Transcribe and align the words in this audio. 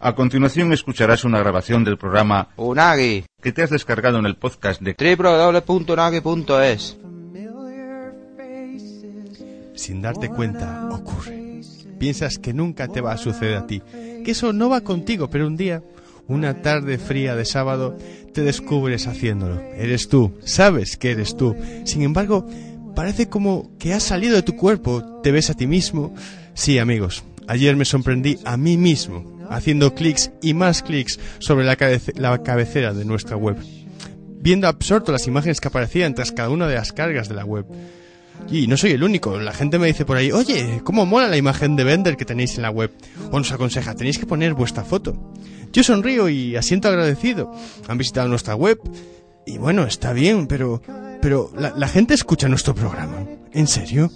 A 0.00 0.14
continuación 0.14 0.72
escucharás 0.72 1.24
una 1.24 1.40
grabación 1.40 1.82
del 1.82 1.98
programa 1.98 2.50
Unagi, 2.56 3.24
que 3.42 3.50
te 3.50 3.64
has 3.64 3.70
descargado 3.70 4.20
en 4.20 4.26
el 4.26 4.36
podcast 4.36 4.80
de 4.80 4.94
www.unagi.es. 5.16 6.96
Sin 9.74 10.00
darte 10.00 10.28
cuenta, 10.28 10.88
ocurre. 10.92 11.62
Piensas 11.98 12.38
que 12.38 12.52
nunca 12.52 12.86
te 12.86 13.00
va 13.00 13.10
a 13.12 13.18
suceder 13.18 13.56
a 13.56 13.66
ti, 13.66 13.82
que 14.24 14.30
eso 14.30 14.52
no 14.52 14.68
va 14.68 14.82
contigo, 14.82 15.30
pero 15.30 15.48
un 15.48 15.56
día, 15.56 15.82
una 16.28 16.62
tarde 16.62 16.98
fría 16.98 17.34
de 17.34 17.44
sábado, 17.44 17.98
te 18.32 18.42
descubres 18.42 19.08
haciéndolo. 19.08 19.60
Eres 19.74 20.08
tú, 20.08 20.32
sabes 20.44 20.96
que 20.96 21.10
eres 21.10 21.36
tú. 21.36 21.56
Sin 21.82 22.02
embargo, 22.02 22.46
parece 22.94 23.28
como 23.28 23.76
que 23.80 23.94
has 23.94 24.04
salido 24.04 24.36
de 24.36 24.42
tu 24.42 24.54
cuerpo, 24.54 25.20
te 25.24 25.32
ves 25.32 25.50
a 25.50 25.54
ti 25.54 25.66
mismo. 25.66 26.14
Sí, 26.54 26.78
amigos, 26.78 27.24
ayer 27.48 27.74
me 27.74 27.84
sorprendí 27.84 28.38
a 28.44 28.56
mí 28.56 28.76
mismo, 28.76 29.37
haciendo 29.50 29.94
clics 29.94 30.30
y 30.42 30.54
más 30.54 30.82
clics 30.82 31.18
sobre 31.38 31.64
la, 31.64 31.76
cabece- 31.76 32.16
la 32.16 32.42
cabecera 32.42 32.92
de 32.94 33.04
nuestra 33.04 33.36
web, 33.36 33.56
viendo 34.40 34.68
absorto 34.68 35.12
las 35.12 35.26
imágenes 35.26 35.60
que 35.60 35.68
aparecían 35.68 36.14
tras 36.14 36.32
cada 36.32 36.50
una 36.50 36.66
de 36.66 36.74
las 36.76 36.92
cargas 36.92 37.28
de 37.28 37.34
la 37.34 37.44
web. 37.44 37.66
Y 38.50 38.68
no 38.68 38.76
soy 38.76 38.92
el 38.92 39.02
único, 39.02 39.38
la 39.38 39.52
gente 39.52 39.78
me 39.80 39.88
dice 39.88 40.04
por 40.04 40.16
ahí, 40.16 40.30
oye, 40.30 40.80
¿cómo 40.84 41.04
mola 41.04 41.26
la 41.28 41.36
imagen 41.36 41.74
de 41.74 41.82
Bender 41.84 42.16
que 42.16 42.24
tenéis 42.24 42.54
en 42.56 42.62
la 42.62 42.70
web? 42.70 42.92
O 43.32 43.38
nos 43.38 43.50
aconseja, 43.50 43.94
tenéis 43.96 44.18
que 44.18 44.26
poner 44.26 44.54
vuestra 44.54 44.84
foto. 44.84 45.32
Yo 45.72 45.82
sonrío 45.82 46.28
y 46.28 46.54
asiento 46.56 46.88
agradecido. 46.88 47.52
Han 47.88 47.98
visitado 47.98 48.28
nuestra 48.28 48.54
web 48.54 48.78
y 49.44 49.58
bueno, 49.58 49.84
está 49.84 50.12
bien, 50.12 50.46
pero... 50.46 50.80
Pero 51.20 51.50
la, 51.58 51.74
la 51.76 51.88
gente 51.88 52.14
escucha 52.14 52.46
nuestro 52.48 52.76
programa. 52.76 53.16
¿En 53.52 53.66
serio? 53.66 54.08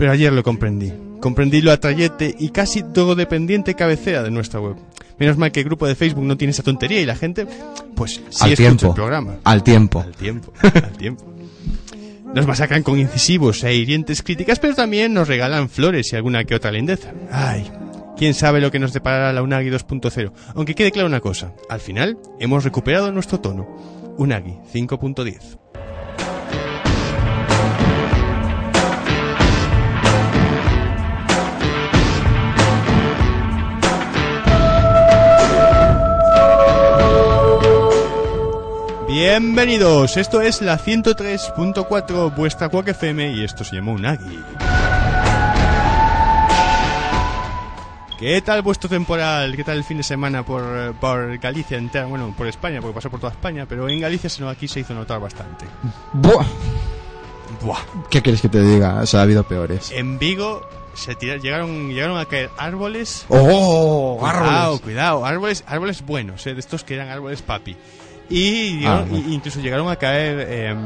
Pero 0.00 0.12
ayer 0.12 0.32
lo 0.32 0.42
comprendí. 0.42 0.90
Comprendí 1.20 1.60
lo 1.60 1.72
atrayente 1.72 2.34
y 2.38 2.48
casi 2.48 2.82
todo 2.82 3.14
dependiente 3.14 3.74
cabecera 3.74 4.22
de 4.22 4.30
nuestra 4.30 4.58
web. 4.58 4.76
Menos 5.18 5.36
mal 5.36 5.52
que 5.52 5.60
el 5.60 5.66
grupo 5.66 5.86
de 5.86 5.94
Facebook 5.94 6.24
no 6.24 6.38
tiene 6.38 6.52
esa 6.52 6.62
tontería 6.62 7.02
y 7.02 7.04
la 7.04 7.16
gente, 7.16 7.46
pues 7.94 8.22
sí 8.30 8.44
Al 8.44 8.56
tiempo. 8.56 8.86
el 8.86 8.94
programa. 8.94 9.34
Al 9.44 9.62
tiempo. 9.62 10.00
Al 10.00 10.16
tiempo, 10.16 10.54
al 10.62 10.92
tiempo. 10.96 11.26
Nos 12.34 12.46
masacran 12.46 12.82
con 12.82 12.98
incisivos 12.98 13.62
e 13.62 13.74
hirientes 13.74 14.22
críticas, 14.22 14.58
pero 14.58 14.74
también 14.74 15.12
nos 15.12 15.28
regalan 15.28 15.68
flores 15.68 16.10
y 16.14 16.16
alguna 16.16 16.44
que 16.44 16.54
otra 16.54 16.72
lindeza. 16.72 17.12
Ay, 17.30 17.70
quién 18.16 18.32
sabe 18.32 18.62
lo 18.62 18.70
que 18.70 18.78
nos 18.78 18.94
deparará 18.94 19.34
la 19.34 19.42
Unagi 19.42 19.68
2.0. 19.68 20.32
Aunque 20.54 20.74
quede 20.74 20.92
claro 20.92 21.08
una 21.08 21.20
cosa, 21.20 21.52
al 21.68 21.80
final 21.80 22.16
hemos 22.38 22.64
recuperado 22.64 23.12
nuestro 23.12 23.38
tono. 23.40 23.68
Unagi 24.16 24.54
5.10. 24.72 25.58
Bienvenidos, 39.14 40.16
esto 40.16 40.40
es 40.40 40.62
la 40.62 40.78
103.4 40.78 42.32
vuestra 42.36 42.68
Quack 42.68 42.88
FM 42.90 43.32
y 43.32 43.42
esto 43.42 43.64
se 43.64 43.74
llama 43.74 43.90
Unagi. 43.90 44.38
¿Qué 48.20 48.40
tal 48.40 48.62
vuestro 48.62 48.88
temporal? 48.88 49.56
¿Qué 49.56 49.64
tal 49.64 49.78
el 49.78 49.82
fin 49.84 49.96
de 49.96 50.04
semana 50.04 50.44
por, 50.44 50.94
por 51.00 51.36
Galicia 51.38 51.76
entera? 51.76 52.06
Bueno, 52.06 52.32
por 52.38 52.46
España, 52.46 52.80
porque 52.80 52.94
pasó 52.94 53.10
por 53.10 53.18
toda 53.18 53.32
España, 53.32 53.66
pero 53.68 53.88
en 53.88 53.98
Galicia 53.98 54.30
se 54.30 54.42
nos- 54.42 54.52
aquí 54.52 54.68
se 54.68 54.78
hizo 54.78 54.94
notar 54.94 55.18
bastante. 55.18 55.64
Buah. 56.12 56.46
Buah. 57.64 57.80
¿Qué 58.10 58.22
quieres 58.22 58.40
que 58.40 58.48
te 58.48 58.62
diga? 58.62 59.00
O 59.02 59.06
sea, 59.06 59.20
ha 59.20 59.22
habido 59.24 59.42
peores. 59.42 59.90
En 59.90 60.20
Vigo 60.20 60.62
se 60.94 61.16
tira- 61.16 61.36
llegaron, 61.38 61.88
llegaron 61.88 62.16
a 62.16 62.26
caer 62.26 62.48
árboles. 62.58 63.26
¡Oh! 63.28 64.18
Cuidado, 64.20 64.46
árboles. 64.60 64.80
cuidado, 64.82 65.26
árboles, 65.26 65.64
árboles 65.66 66.06
buenos, 66.06 66.46
eh, 66.46 66.54
de 66.54 66.60
estos 66.60 66.84
que 66.84 66.94
eran 66.94 67.08
árboles 67.08 67.42
papi. 67.42 67.76
Y, 68.30 68.84
Ah, 68.86 69.04
y- 69.10 69.34
incluso 69.34 69.60
llegaron 69.60 69.88
a 69.88 69.96
caer 69.96 70.40
em, 70.50 70.78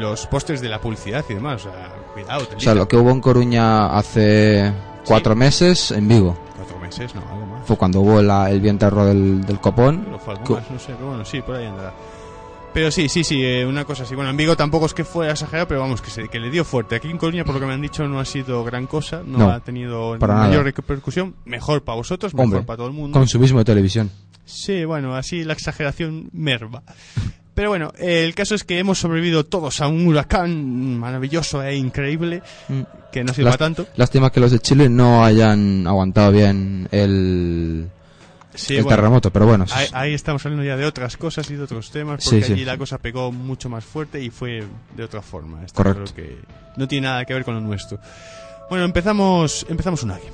los 0.00 0.26
postes 0.26 0.60
de 0.60 0.68
la 0.68 0.80
publicidad 0.80 1.24
y 1.28 1.34
demás. 1.34 1.64
O 1.64 1.70
sea, 1.70 1.88
cuidado, 2.12 2.46
O 2.56 2.60
sea, 2.60 2.74
lo 2.74 2.88
que 2.88 2.96
hubo 2.96 3.10
en 3.10 3.20
Coruña 3.20 3.96
hace 3.96 4.72
cuatro 5.06 5.34
meses, 5.36 5.92
en 5.92 6.08
Vigo. 6.08 6.36
Cuatro 6.56 6.78
meses, 6.80 7.14
no, 7.14 7.20
algo 7.30 7.46
más. 7.46 7.66
Fue 7.66 7.76
cuando 7.76 8.00
hubo 8.00 8.20
la- 8.20 8.50
el 8.50 8.60
viento 8.60 8.90
del, 8.90 9.42
del 9.46 9.60
copón. 9.60 10.06
No 10.10 10.18
fue 10.18 10.34
algo 10.34 10.54
más, 10.56 10.70
no 10.70 10.78
sé, 10.78 10.92
pero 10.94 11.06
bueno, 11.08 11.24
sí, 11.24 11.40
por 11.40 11.54
ahí 11.54 11.66
andará. 11.66 11.92
Pero 12.74 12.90
sí, 12.90 13.08
sí, 13.08 13.24
sí, 13.24 13.42
eh, 13.42 13.64
una 13.64 13.86
cosa 13.86 14.02
así. 14.02 14.14
Bueno, 14.14 14.28
en 14.28 14.36
Vigo 14.36 14.54
tampoco 14.54 14.84
es 14.84 14.92
que 14.92 15.02
fuera 15.02 15.32
exagerado, 15.32 15.66
pero 15.66 15.80
vamos, 15.80 16.02
que, 16.02 16.10
se, 16.10 16.28
que 16.28 16.38
le 16.38 16.50
dio 16.50 16.62
fuerte. 16.62 16.96
Aquí 16.96 17.08
en 17.08 17.16
Coruña, 17.16 17.42
por 17.42 17.54
lo 17.54 17.60
que 17.60 17.66
me 17.66 17.72
han 17.72 17.80
dicho, 17.80 18.06
no 18.06 18.20
ha 18.20 18.24
sido 18.26 18.62
gran 18.64 18.86
cosa, 18.86 19.22
no, 19.24 19.38
No, 19.38 19.50
ha 19.50 19.60
tenido 19.60 20.18
mayor 20.18 20.28
nada. 20.28 20.62
repercusión. 20.62 21.36
Mejor 21.46 21.82
para 21.84 21.96
vosotros, 21.96 22.34
mejor 22.34 22.44
Hombre, 22.44 22.62
para 22.64 22.76
todo 22.76 22.88
el 22.88 22.92
mundo. 22.92 23.18
Consumismo 23.18 23.60
de 23.60 23.64
televisión. 23.64 24.10
Sí, 24.46 24.84
bueno, 24.86 25.14
así 25.14 25.44
la 25.44 25.52
exageración 25.52 26.30
merva. 26.32 26.82
Pero 27.54 27.70
bueno, 27.70 27.90
el 27.98 28.34
caso 28.34 28.54
es 28.54 28.64
que 28.64 28.78
hemos 28.78 28.98
sobrevivido 28.98 29.44
todos 29.44 29.80
a 29.80 29.88
un 29.88 30.06
huracán 30.06 30.98
maravilloso 30.98 31.62
e 31.62 31.74
increíble, 31.76 32.42
Mm. 32.68 32.80
que 33.12 33.24
no 33.24 33.32
sirva 33.34 33.50
Lás- 33.52 33.58
tanto. 33.58 33.86
Lástima 33.96 34.30
que 34.30 34.40
los 34.40 34.52
de 34.52 34.58
Chile 34.60 34.88
no 34.88 35.24
hayan 35.24 35.86
aguantado 35.86 36.32
bien 36.32 36.86
el, 36.92 37.88
Sí, 38.54 38.76
el 38.76 38.82
bueno, 38.84 38.96
terremoto, 38.96 39.30
pero 39.32 39.46
bueno. 39.46 39.64
Ahí, 39.72 39.86
ahí 39.94 40.14
estamos 40.14 40.44
hablando 40.46 40.64
ya 40.64 40.76
de 40.76 40.84
otras 40.84 41.16
cosas 41.16 41.50
y 41.50 41.54
de 41.56 41.62
otros 41.62 41.90
temas, 41.90 42.24
porque 42.24 42.44
sí. 42.44 42.52
allí 42.52 42.64
la 42.64 42.76
cosa 42.78 42.98
pegó 42.98 43.32
mucho 43.32 43.68
más 43.70 43.84
fuerte 43.84 44.22
y 44.22 44.28
fue 44.30 44.62
de 44.94 45.02
otra 45.04 45.22
forma. 45.22 45.64
Está 45.64 45.82
Correcto. 45.82 46.12
claro 46.14 46.14
que 46.14 46.36
no 46.76 46.86
tiene 46.86 47.06
nada 47.08 47.24
que 47.24 47.32
ver 47.34 47.44
con 47.44 47.54
lo 47.54 47.60
nuestro. 47.62 47.98
Bueno, 48.68 48.84
empezamos, 48.84 49.64
empezamos 49.68 50.02
un 50.02 50.10
águila. 50.12 50.30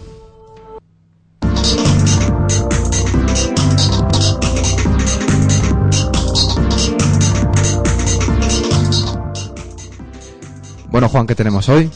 Bueno, 10.91 11.09
Juan, 11.09 11.27
¿qué 11.27 11.35
tenemos 11.35 11.69
hoy? 11.69 11.91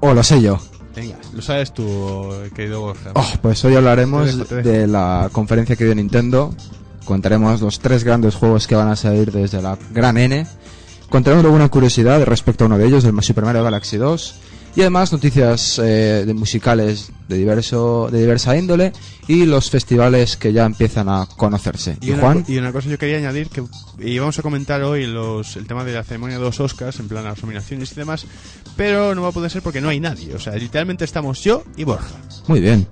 O 0.00 0.14
lo 0.14 0.22
sé 0.22 0.40
yo. 0.40 0.58
Venga, 0.94 1.16
lo 1.34 1.42
sabes 1.42 1.72
tú, 1.72 2.30
querido 2.54 2.80
Borja. 2.80 3.10
Oh, 3.14 3.28
pues 3.42 3.64
hoy 3.64 3.74
hablaremos 3.74 4.26
Te 4.26 4.32
dejo, 4.32 4.44
te 4.44 4.54
dejo. 4.56 4.68
de 4.68 4.86
la 4.86 5.28
conferencia 5.32 5.76
que 5.76 5.84
dio 5.84 5.94
Nintendo. 5.94 6.54
Contaremos 7.04 7.60
los 7.60 7.80
tres 7.80 8.04
grandes 8.04 8.34
juegos 8.36 8.66
que 8.66 8.76
van 8.76 8.88
a 8.88 8.96
salir 8.96 9.32
desde 9.32 9.60
la 9.60 9.76
Gran 9.92 10.16
N. 10.16 10.46
Contaremos 11.08 11.44
alguna 11.44 11.68
curiosidad 11.68 12.22
respecto 12.24 12.64
a 12.64 12.66
uno 12.68 12.78
de 12.78 12.86
ellos, 12.86 13.04
el 13.04 13.20
Super 13.22 13.44
Mario 13.44 13.64
Galaxy 13.64 13.96
2. 13.96 14.34
Y 14.76 14.82
además 14.82 15.12
noticias 15.12 15.80
eh, 15.82 16.24
de 16.24 16.32
musicales 16.32 17.10
de, 17.28 17.36
diverso, 17.36 18.08
de 18.10 18.20
diversa 18.20 18.56
índole 18.56 18.92
y 19.26 19.44
los 19.44 19.68
festivales 19.68 20.36
que 20.36 20.52
ya 20.52 20.64
empiezan 20.64 21.08
a 21.08 21.26
conocerse. 21.36 21.98
Y, 22.00 22.10
una, 22.10 22.20
Juan, 22.20 22.44
y 22.46 22.56
una 22.58 22.72
cosa 22.72 22.88
yo 22.88 22.96
quería 22.96 23.18
añadir 23.18 23.48
que 23.48 23.64
íbamos 23.98 24.38
a 24.38 24.42
comentar 24.42 24.82
hoy 24.82 25.06
los, 25.06 25.56
el 25.56 25.66
tema 25.66 25.84
de 25.84 25.92
la 25.92 26.04
ceremonia 26.04 26.38
de 26.38 26.44
los 26.44 26.60
Oscars, 26.60 27.00
en 27.00 27.08
plan 27.08 27.24
las 27.24 27.42
nominaciones 27.42 27.90
y 27.92 27.94
demás, 27.96 28.26
pero 28.76 29.14
no 29.14 29.22
va 29.22 29.28
a 29.28 29.32
poder 29.32 29.50
ser 29.50 29.62
porque 29.62 29.80
no 29.80 29.88
hay 29.88 29.98
nadie. 29.98 30.34
O 30.34 30.38
sea, 30.38 30.54
literalmente 30.54 31.04
estamos 31.04 31.42
yo 31.42 31.64
y 31.76 31.84
Borja. 31.84 32.16
muy 32.46 32.60
bien. 32.60 32.86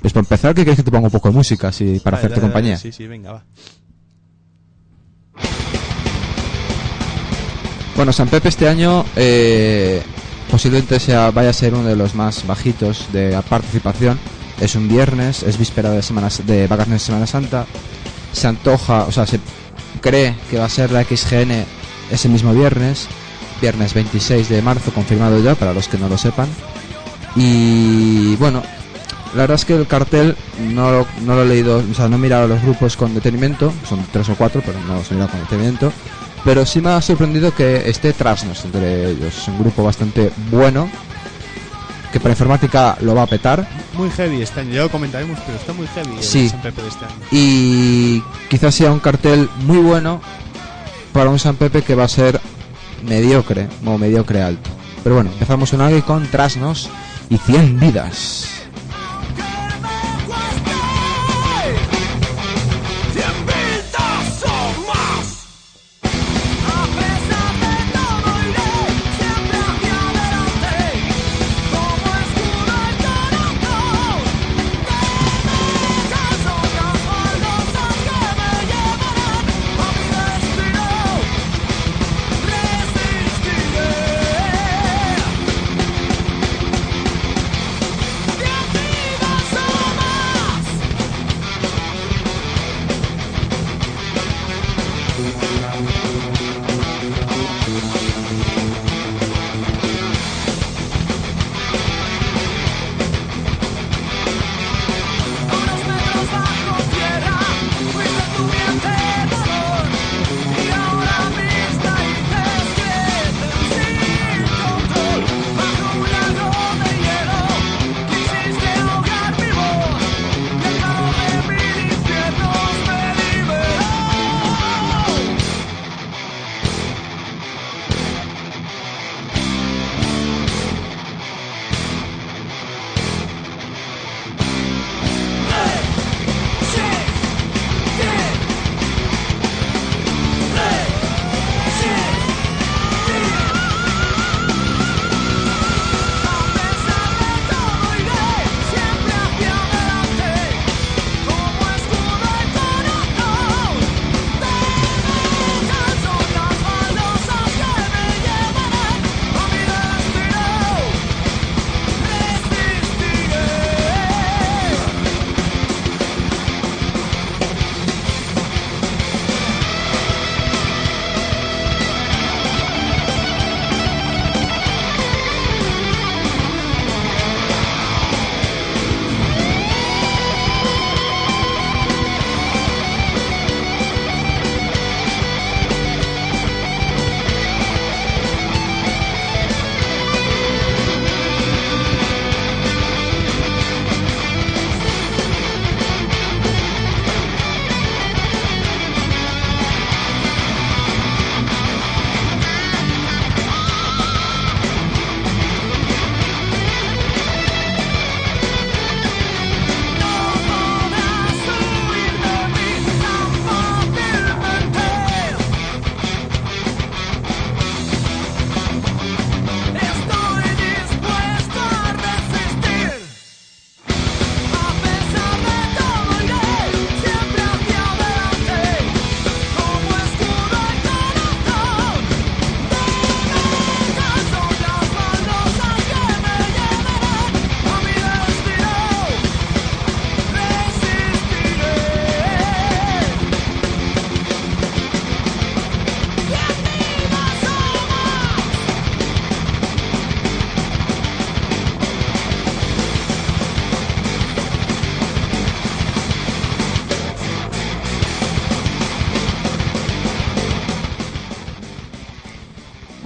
Pues 0.00 0.12
para 0.12 0.22
empezar, 0.22 0.54
¿qué 0.54 0.62
quieres 0.62 0.76
que 0.76 0.82
te 0.82 0.90
ponga 0.90 1.06
un 1.06 1.10
poco 1.10 1.30
de 1.30 1.34
música 1.34 1.68
así, 1.68 1.98
para 1.98 2.18
hacerte 2.18 2.36
dale, 2.36 2.42
compañía? 2.42 2.76
dale. 2.76 2.82
Sí, 2.82 2.92
sí, 2.92 3.06
venga, 3.06 3.32
va. 3.32 3.44
Bueno, 7.96 8.12
San 8.12 8.28
Pepe 8.28 8.48
este 8.48 8.68
año 8.68 9.04
eh, 9.14 10.02
posiblemente 10.54 11.00
sea, 11.00 11.32
vaya 11.32 11.50
a 11.50 11.52
ser 11.52 11.74
uno 11.74 11.88
de 11.88 11.96
los 11.96 12.14
más 12.14 12.46
bajitos 12.46 13.06
de 13.12 13.36
participación. 13.48 14.20
Es 14.60 14.76
un 14.76 14.86
viernes, 14.86 15.42
es 15.42 15.58
víspera 15.58 15.90
de, 15.90 16.00
semana, 16.00 16.28
de 16.46 16.68
vacaciones 16.68 17.02
de 17.02 17.06
Semana 17.06 17.26
Santa. 17.26 17.66
Se 18.32 18.46
antoja, 18.46 19.02
o 19.02 19.10
sea, 19.10 19.26
se 19.26 19.40
cree 20.00 20.36
que 20.48 20.58
va 20.60 20.66
a 20.66 20.68
ser 20.68 20.92
la 20.92 21.02
XGN 21.02 21.64
ese 22.12 22.28
mismo 22.28 22.54
viernes, 22.54 23.08
viernes 23.60 23.94
26 23.94 24.48
de 24.48 24.62
marzo, 24.62 24.92
confirmado 24.92 25.40
ya 25.42 25.56
para 25.56 25.72
los 25.74 25.88
que 25.88 25.98
no 25.98 26.08
lo 26.08 26.16
sepan. 26.16 26.46
Y 27.34 28.36
bueno, 28.36 28.62
la 29.34 29.40
verdad 29.42 29.56
es 29.56 29.64
que 29.64 29.74
el 29.74 29.88
cartel 29.88 30.36
no, 30.72 30.92
lo- 30.92 31.06
no 31.24 31.34
lo 31.34 31.42
he 31.42 31.46
leído, 31.46 31.78
o 31.90 31.94
sea, 31.94 32.08
no 32.08 32.14
he 32.14 32.20
mirado 32.20 32.46
los 32.46 32.62
grupos 32.62 32.96
con 32.96 33.12
detenimiento, 33.12 33.72
son 33.88 34.06
tres 34.12 34.28
o 34.28 34.36
cuatro, 34.36 34.62
pero 34.64 34.78
no 34.86 34.94
los 34.98 35.10
he 35.10 35.14
mirado 35.14 35.32
con 35.32 35.40
detenimiento. 35.40 35.92
Pero 36.44 36.66
sí 36.66 36.80
me 36.80 36.90
ha 36.90 37.00
sorprendido 37.00 37.54
que 37.54 37.88
esté 37.88 38.12
Trasnos 38.12 38.64
entre 38.64 39.10
ellos. 39.10 39.36
Es 39.38 39.48
un 39.48 39.58
grupo 39.58 39.82
bastante 39.82 40.30
bueno. 40.50 40.88
que 42.12 42.20
para 42.20 42.30
informática 42.32 42.96
lo 43.00 43.12
va 43.14 43.22
a 43.22 43.26
petar. 43.26 43.66
Muy 43.94 44.08
heavy 44.10 44.40
este 44.40 44.60
año, 44.60 44.70
ya 44.72 44.82
lo 44.82 44.88
comentaremos, 44.90 45.36
pero 45.44 45.58
está 45.58 45.72
muy 45.72 45.86
heavy 45.88 46.10
Sí. 46.20 46.44
el 46.44 46.50
San 46.50 46.62
Pepe 46.62 46.82
de 46.82 46.88
este 46.88 47.04
año. 47.04 47.14
Y 47.32 48.22
quizás 48.48 48.72
sea 48.72 48.92
un 48.92 49.00
cartel 49.00 49.48
muy 49.64 49.78
bueno 49.78 50.20
para 51.12 51.28
un 51.30 51.40
San 51.40 51.56
Pepe 51.56 51.82
que 51.82 51.96
va 51.96 52.04
a 52.04 52.08
ser 52.08 52.40
mediocre, 53.02 53.66
o 53.84 53.98
mediocre 53.98 54.42
alto. 54.42 54.70
Pero 55.02 55.16
bueno, 55.16 55.30
empezamos 55.32 55.72
un 55.72 55.80
año 55.80 56.04
con 56.06 56.24
Trasnos 56.28 56.88
y 57.30 57.36
100 57.36 57.80
vidas. 57.80 58.46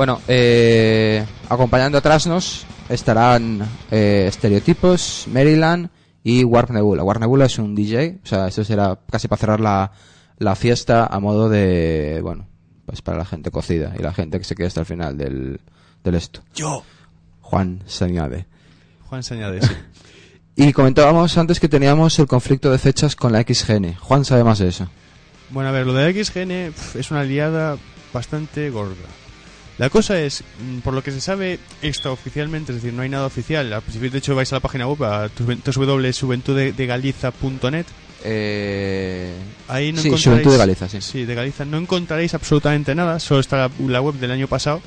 Bueno, 0.09 0.23
eh, 0.27 1.23
acompañando 1.51 1.99
a 1.99 2.01
Trasnos 2.01 2.65
estarán 2.89 3.61
eh, 3.91 4.25
Estereotipos, 4.27 5.27
Maryland 5.31 5.91
y 6.25 6.45
Warp 6.45 6.71
Nebula. 6.71 7.05
Warp 7.05 7.21
Nebula 7.21 7.45
es 7.45 7.59
un 7.59 7.75
DJ, 7.75 8.21
o 8.25 8.27
sea, 8.27 8.49
eso 8.49 8.65
será 8.65 8.99
casi 9.11 9.29
para 9.29 9.39
cerrar 9.39 9.61
la, 9.61 9.93
la 10.39 10.57
fiesta 10.57 11.05
a 11.05 11.21
modo 11.21 11.51
de, 11.51 12.21
bueno, 12.23 12.49
pues 12.87 13.03
para 13.03 13.19
la 13.19 13.27
gente 13.27 13.51
cocida 13.51 13.93
y 13.99 14.03
la 14.03 14.15
gente 14.15 14.39
que 14.39 14.45
se 14.45 14.55
quede 14.55 14.69
hasta 14.69 14.81
el 14.81 14.87
final 14.87 15.19
del, 15.19 15.61
del 16.03 16.15
esto. 16.15 16.41
Yo. 16.55 16.83
Juan 17.43 17.83
se 17.85 18.07
añade. 18.07 18.47
Juan 19.11 19.23
se 19.23 19.35
añade, 19.35 19.61
sí. 19.61 19.75
Y 20.57 20.73
comentábamos 20.73 21.37
antes 21.37 21.61
que 21.61 21.69
teníamos 21.69 22.19
el 22.19 22.27
conflicto 22.27 22.73
de 22.73 22.79
fechas 22.79 23.15
con 23.15 23.33
la 23.33 23.43
XGN. 23.43 23.97
Juan 23.97 24.25
sabe 24.25 24.43
más 24.43 24.59
de 24.59 24.69
eso. 24.69 24.89
Bueno, 25.51 25.69
a 25.69 25.73
ver, 25.73 25.87
lo 25.87 25.93
de 25.93 26.25
XGN 26.25 26.73
pf, 26.73 26.99
es 26.99 27.11
una 27.11 27.25
liada 27.25 27.77
bastante 28.15 28.71
gorda. 28.71 29.05
La 29.79 29.89
cosa 29.91 30.21
es, 30.21 30.43
mm, 30.43 30.79
por 30.81 30.93
lo 30.93 31.05
que 31.05 31.13
se 31.13 31.21
sabe 31.21 31.61
extraoficialmente, 31.83 32.73
es 32.73 32.83
decir, 32.83 32.93
no 32.93 33.03
hay 33.03 33.09
nada 33.09 33.27
oficial. 33.27 33.71
De 33.71 34.19
hecho, 34.19 34.35
vais 34.35 34.53
a 34.53 34.57
la 34.57 34.61
página 34.61 34.89
web, 34.89 35.05
a 35.05 35.31
www.juventudegaliza.net. 35.39 37.87
Eh... 38.25 39.33
Ahí 39.69 39.93
no 39.93 40.03
sí, 40.03 40.09
encontraréis... 40.09 40.25
Juventud 40.25 40.51
de 40.51 40.59
Galiza, 40.59 40.89
sí. 40.89 41.01
Sí, 41.01 41.25
de 41.25 41.37
Galiza. 41.37 41.65
No 41.65 41.79
encontraréis 41.79 42.35
absolutamente 42.35 42.97
nada, 42.97 43.21
solo 43.21 43.39
está 43.41 43.57
la, 43.57 43.71
la 43.87 44.01
web 44.01 44.17
del 44.17 44.33
año 44.33 44.49
pasado. 44.49 44.83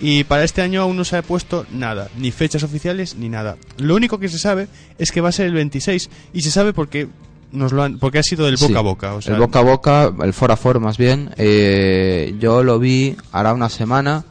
Y 0.00 0.24
para 0.24 0.44
este 0.44 0.62
año 0.62 0.80
aún 0.80 0.96
no 0.96 1.04
se 1.04 1.16
ha 1.16 1.22
puesto 1.22 1.66
nada, 1.70 2.08
ni 2.16 2.30
fechas 2.30 2.62
oficiales 2.62 3.16
ni 3.16 3.28
nada. 3.28 3.58
Lo 3.76 3.96
único 3.96 4.18
que 4.18 4.30
se 4.30 4.38
sabe 4.38 4.68
es 4.98 5.12
que 5.12 5.20
va 5.20 5.28
a 5.28 5.32
ser 5.32 5.44
el 5.46 5.52
26 5.52 6.08
y 6.32 6.40
se 6.40 6.50
sabe 6.50 6.72
porque 6.72 7.06
nos 7.52 7.72
lo 7.72 7.82
han, 7.82 7.98
porque 7.98 8.18
ha 8.18 8.22
sido 8.22 8.46
del 8.46 8.56
boca 8.56 8.66
Sí, 8.72 8.74
a 8.76 8.80
boca. 8.80 9.14
O 9.14 9.20
sea, 9.22 9.34
el 9.34 9.40
boca 9.40 9.58
a 9.58 9.62
boca, 9.62 10.12
el 10.22 10.32
for 10.32 10.50
a 10.52 10.56
for 10.56 10.80
más 10.80 10.96
bien. 10.98 11.30
Eh, 11.36 12.34
yo 12.38 12.62
lo 12.62 12.78
vi 12.78 13.16
hará 13.32 13.52
una 13.54 13.68
semana 13.68 14.24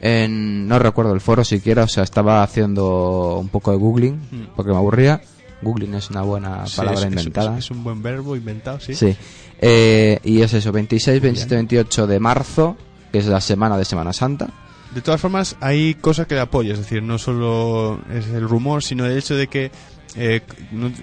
en, 0.00 0.66
no 0.68 0.78
recuerdo 0.78 1.12
el 1.14 1.20
foro 1.20 1.44
siquiera, 1.44 1.84
o 1.84 1.88
sea, 1.88 2.02
estaba 2.02 2.42
haciendo 2.42 3.38
un 3.38 3.48
poco 3.48 3.70
de 3.70 3.76
googling 3.78 4.14
Mm. 4.30 4.42
porque 4.56 4.70
me 4.72 4.76
aburría. 4.76 5.20
Googling 5.62 5.94
es 5.94 6.10
una 6.10 6.22
buena 6.22 6.66
sí, 6.66 6.76
palabra 6.76 7.00
es- 7.00 7.06
es- 7.06 7.12
inventada. 7.12 7.58
Es, 7.58 7.64
es 7.66 7.70
un 7.70 7.84
buen 7.84 8.02
verbo 8.02 8.34
inventado, 8.34 8.80
sí. 8.80 8.94
Sí. 8.94 9.14
Eh, 9.60 10.18
y 10.24 10.40
es 10.40 10.52
eso, 10.54 10.72
26, 10.72 11.20
27, 11.22 11.54
28 11.54 12.06
de 12.08 12.18
marzo, 12.18 12.76
que 13.12 13.18
es 13.18 13.26
la 13.26 13.40
semana 13.40 13.76
de 13.78 13.84
Semana 13.84 14.12
Santa. 14.12 14.48
de 14.92 15.00
todas 15.00 15.20
formas, 15.22 15.56
hay 15.60 15.94
cosas 15.94 16.26
que 16.26 16.34
le 16.34 16.40
apoya, 16.42 16.74
es 16.74 16.78
decir, 16.80 17.02
no 17.02 17.16
solo 17.16 17.98
es 18.12 18.26
el 18.28 18.46
rumor, 18.46 18.82
sino 18.82 19.06
el 19.06 19.16
hecho 19.16 19.34
de 19.36 19.46
que 19.46 19.70
eh, 20.16 20.40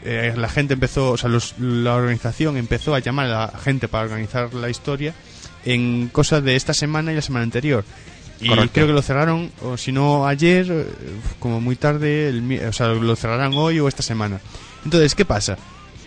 eh, 0.03 0.33
la 0.35 0.49
gente 0.49 0.73
empezó, 0.75 1.11
o 1.11 1.17
sea, 1.17 1.29
los- 1.29 1.55
la 1.59 1.95
organización 1.95 2.57
empezó 2.57 2.93
a 2.95 2.99
llamar 2.99 3.25
a 3.27 3.29
la 3.51 3.59
gente 3.59 3.87
para 3.87 4.05
organizar 4.05 4.53
la 4.53 4.69
historia 4.69 5.13
en 5.65 6.07
cosas 6.09 6.43
de 6.43 6.55
esta 6.55 6.73
semana 6.73 7.11
y 7.11 7.15
la 7.15 7.21
semana 7.21 7.43
anterior. 7.43 7.83
Y 8.41 8.47
Correcto. 8.47 8.71
creo 8.73 8.87
que 8.87 8.93
lo 8.93 9.01
cerraron, 9.01 9.51
o 9.61 9.75
si 9.75 9.91
no 9.91 10.25
ayer, 10.25 10.65
eh, 10.69 10.85
como 11.39 11.59
muy 11.59 11.75
tarde, 11.75 12.29
el 12.29 12.61
o 12.67 12.71
sea, 12.73 12.87
lo 12.87 13.15
cerrarán 13.15 13.53
hoy 13.53 13.79
o 13.79 13.87
esta 13.89 14.01
semana. 14.01 14.39
Entonces, 14.85 15.13
¿qué 15.15 15.25
pasa? 15.25 15.57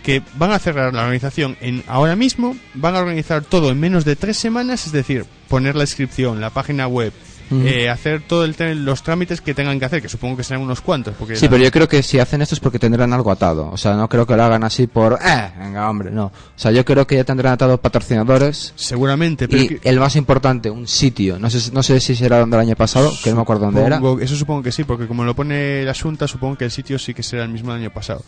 Que 0.03 0.21
van 0.35 0.51
a 0.51 0.57
cerrar 0.59 0.93
la 0.93 1.01
organización 1.03 1.55
en 1.61 1.83
ahora 1.87 2.15
mismo, 2.15 2.57
van 2.73 2.95
a 2.95 2.99
organizar 2.99 3.43
todo 3.43 3.69
en 3.69 3.79
menos 3.79 4.03
de 4.03 4.15
tres 4.15 4.37
semanas, 4.37 4.87
es 4.87 4.91
decir, 4.91 5.25
poner 5.47 5.75
la 5.75 5.83
inscripción, 5.83 6.41
la 6.41 6.49
página 6.49 6.87
web, 6.87 7.13
Ujú. 7.51 7.61
eh, 7.67 7.89
hacer 7.89 8.21
todos 8.21 8.49
los 8.59 9.03
trámites 9.03 9.41
que 9.41 9.53
tengan 9.53 9.79
que 9.79 9.85
hacer, 9.85 10.01
que 10.01 10.09
supongo 10.09 10.37
que 10.37 10.43
serán 10.43 10.61
unos 10.63 10.81
cuantos. 10.81 11.13
Porque 11.17 11.35
Sí, 11.35 11.45
la- 11.45 11.51
pero 11.51 11.63
yo 11.63 11.71
creo 11.71 11.87
que 11.87 12.01
si 12.03 12.19
hacen 12.19 12.41
esto 12.41 12.55
es 12.55 12.59
porque 12.59 12.79
tendrán 12.79 13.13
algo 13.13 13.31
atado. 13.31 13.69
O 13.71 13.77
sea, 13.77 13.93
no 13.95 14.07
creo 14.09 14.25
que 14.25 14.35
lo 14.35 14.43
hagan 14.43 14.63
así 14.63 14.87
por... 14.87 15.13
Eh, 15.23 15.51
venga, 15.59 15.89
hombre, 15.89 16.11
no. 16.11 16.25
O 16.25 16.31
sea, 16.55 16.71
yo 16.71 16.83
creo 16.85 17.05
que 17.07 17.15
ya 17.15 17.23
tendrán 17.23 17.53
atado 17.53 17.77
patrocinadores. 17.79 18.73
Seguramente, 18.75 19.47
pero 19.47 19.63
Y 19.63 19.67
que- 19.67 19.79
el 19.89 19.99
más 19.99 20.15
importante, 20.15 20.69
un 20.69 20.87
sitio. 20.87 21.39
No 21.39 21.49
sé, 21.49 21.71
no 21.71 21.83
sé 21.83 21.99
si 21.99 22.15
será 22.15 22.39
donde 22.39 22.55
el 22.57 22.61
año 22.61 22.75
pasado, 22.75 23.11
que 23.23 23.29
no 23.29 23.37
me 23.37 23.41
acuerdo 23.43 23.65
dónde 23.65 23.83
era. 23.83 23.99
Eso 24.21 24.35
supongo 24.35 24.63
que 24.63 24.71
sí, 24.71 24.83
porque 24.83 25.07
como 25.07 25.23
lo 25.23 25.35
pone 25.35 25.83
la 25.83 25.93
Junta, 25.93 26.27
supongo 26.27 26.57
que 26.57 26.65
el 26.65 26.71
sitio 26.71 26.97
sí 26.99 27.13
que 27.13 27.23
será 27.23 27.43
el 27.43 27.49
mismo 27.49 27.71
del 27.73 27.81
año 27.81 27.93
pasado. 27.93 28.23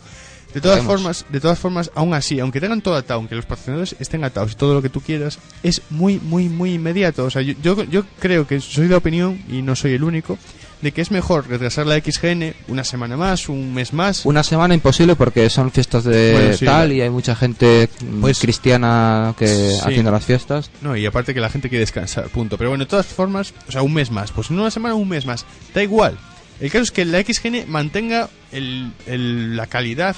De 0.56 0.62
todas 0.62 0.82
formas, 0.82 1.26
de 1.28 1.38
todas 1.38 1.58
formas, 1.58 1.90
aún 1.94 2.14
así, 2.14 2.40
aunque 2.40 2.62
tengan 2.62 2.80
todo 2.80 2.94
atado, 2.96 3.18
aunque 3.20 3.34
los 3.34 3.44
patrocinadores 3.44 3.94
estén 3.98 4.24
atados 4.24 4.52
y 4.52 4.54
todo 4.54 4.72
lo 4.72 4.80
que 4.80 4.88
tú 4.88 5.02
quieras, 5.02 5.38
es 5.62 5.82
muy, 5.90 6.18
muy, 6.18 6.48
muy 6.48 6.72
inmediato. 6.72 7.24
O 7.26 7.30
sea, 7.30 7.42
yo, 7.42 7.52
yo, 7.62 7.84
yo 7.84 8.04
creo 8.20 8.46
que 8.46 8.58
soy 8.60 8.88
de 8.88 8.94
opinión, 8.94 9.38
y 9.50 9.60
no 9.60 9.76
soy 9.76 9.92
el 9.92 10.02
único, 10.02 10.38
de 10.80 10.92
que 10.92 11.02
es 11.02 11.10
mejor 11.10 11.46
retrasar 11.46 11.86
la 11.86 11.98
XGN 12.00 12.54
una 12.68 12.84
semana 12.84 13.18
más, 13.18 13.50
un 13.50 13.74
mes 13.74 13.92
más. 13.92 14.24
Una 14.24 14.42
semana 14.42 14.72
imposible 14.74 15.14
porque 15.14 15.50
son 15.50 15.70
fiestas 15.70 16.04
de 16.04 16.32
Bueno, 16.32 16.56
sí, 16.56 16.64
tal 16.64 16.90
y 16.92 17.02
hay 17.02 17.10
mucha 17.10 17.36
gente 17.36 17.90
mm, 18.00 18.20
Pues- 18.22 18.38
cristiana 18.38 19.34
que 19.38 19.46
Sí. 19.48 19.78
haciendo 19.82 20.10
las 20.10 20.24
fiestas. 20.24 20.70
No, 20.80 20.96
y 20.96 21.04
aparte 21.04 21.34
que 21.34 21.40
la 21.40 21.50
gente 21.50 21.68
quiere 21.68 21.80
descansar, 21.80 22.28
punto. 22.28 22.56
Pero 22.56 22.70
bueno, 22.70 22.84
de 22.84 22.88
todas 22.90 23.04
formas, 23.06 23.52
o 23.68 23.72
sea, 23.72 23.82
un 23.82 23.92
mes 23.92 24.10
más. 24.10 24.32
Pues 24.32 24.50
en 24.50 24.58
una 24.58 24.70
semana, 24.70 24.94
un 24.94 25.08
mes 25.08 25.26
más. 25.26 25.44
Da 25.74 25.82
igual. 25.82 26.16
El 26.60 26.70
caso 26.70 26.84
es 26.84 26.90
que 26.90 27.04
la 27.04 27.20
XGN 27.22 27.64
mantenga 27.68 28.30
el, 28.52 28.90
el- 29.06 29.56
la 29.56 29.66
calidad 29.66 30.16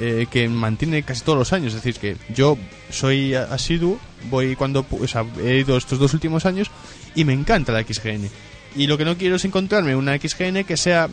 eh, 0.00 0.26
que 0.30 0.48
mantiene 0.48 1.02
casi 1.02 1.22
todos 1.22 1.38
los 1.38 1.52
años. 1.52 1.74
Es 1.74 1.82
decir, 1.82 2.00
que 2.00 2.16
yo 2.34 2.56
soy 2.90 3.34
asiduo, 3.34 3.98
voy 4.30 4.56
cuando... 4.56 4.84
O 4.90 5.06
sea, 5.08 5.24
he 5.42 5.58
ido 5.58 5.76
estos 5.76 5.98
dos 5.98 6.14
últimos 6.14 6.46
años 6.46 6.70
y 7.14 7.24
me 7.24 7.32
encanta 7.32 7.72
la 7.72 7.82
XGN. 7.82 8.28
Y 8.76 8.86
lo 8.86 8.98
que 8.98 9.04
no 9.04 9.16
quiero 9.16 9.36
es 9.36 9.44
encontrarme 9.44 9.96
una 9.96 10.16
XGN 10.18 10.64
que 10.64 10.76
sea 10.76 11.08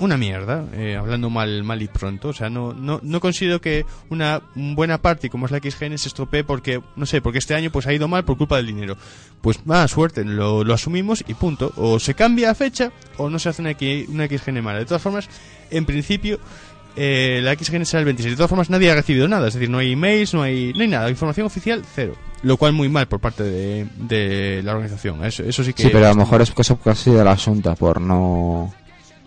una 0.00 0.16
mierda, 0.16 0.64
eh, 0.72 0.96
hablando 0.96 1.30
mal, 1.30 1.62
mal 1.62 1.80
y 1.80 1.88
pronto. 1.88 2.28
O 2.28 2.32
sea, 2.32 2.50
no, 2.50 2.72
no, 2.72 3.00
no 3.02 3.20
considero 3.20 3.60
que 3.60 3.84
una 4.08 4.42
buena 4.54 5.00
parte, 5.00 5.30
como 5.30 5.46
es 5.46 5.52
la 5.52 5.58
XGN, 5.58 5.98
se 5.98 6.08
estropee 6.08 6.42
porque, 6.42 6.82
no 6.96 7.06
sé, 7.06 7.20
porque 7.20 7.38
este 7.38 7.54
año 7.54 7.70
pues 7.70 7.86
ha 7.86 7.92
ido 7.92 8.08
mal 8.08 8.24
por 8.24 8.36
culpa 8.36 8.56
del 8.56 8.66
dinero. 8.66 8.96
Pues 9.40 9.64
mala 9.66 9.86
suerte, 9.88 10.24
lo, 10.24 10.64
lo 10.64 10.74
asumimos 10.74 11.22
y 11.28 11.34
punto. 11.34 11.72
O 11.76 12.00
se 12.00 12.14
cambia 12.14 12.54
fecha 12.54 12.90
o 13.18 13.30
no 13.30 13.38
se 13.38 13.50
hace 13.50 13.62
una, 13.62 13.76
una 14.08 14.26
XGN 14.26 14.62
mala. 14.62 14.78
De 14.78 14.86
todas 14.86 15.02
formas, 15.02 15.28
en 15.70 15.84
principio, 15.84 16.40
eh, 16.96 17.40
la 17.42 17.54
XGN 17.54 17.84
será 17.84 18.00
el 18.00 18.06
26. 18.06 18.32
De 18.32 18.36
todas 18.36 18.50
formas, 18.50 18.70
nadie 18.70 18.90
ha 18.90 18.94
recibido 18.94 19.28
nada. 19.28 19.48
Es 19.48 19.54
decir, 19.54 19.68
no 19.68 19.78
hay 19.78 19.92
emails, 19.92 20.34
no 20.34 20.42
hay, 20.42 20.72
no 20.74 20.82
hay 20.82 20.88
nada. 20.88 21.10
Información 21.10 21.46
oficial, 21.46 21.84
cero. 21.94 22.14
Lo 22.42 22.56
cual 22.56 22.72
muy 22.72 22.88
mal 22.88 23.06
por 23.06 23.20
parte 23.20 23.42
de, 23.42 23.86
de 23.96 24.62
la 24.62 24.72
organización. 24.72 25.22
Eso, 25.24 25.42
eso 25.42 25.62
sí 25.62 25.74
que... 25.74 25.82
Sí, 25.82 25.90
pero 25.92 26.06
a 26.06 26.10
lo 26.10 26.16
mejor 26.16 26.40
es 26.40 26.50
cosa 26.52 26.76
casi 26.82 27.10
de 27.10 27.22
la 27.22 27.32
asunta 27.32 27.74
por 27.74 28.00
no, 28.00 28.72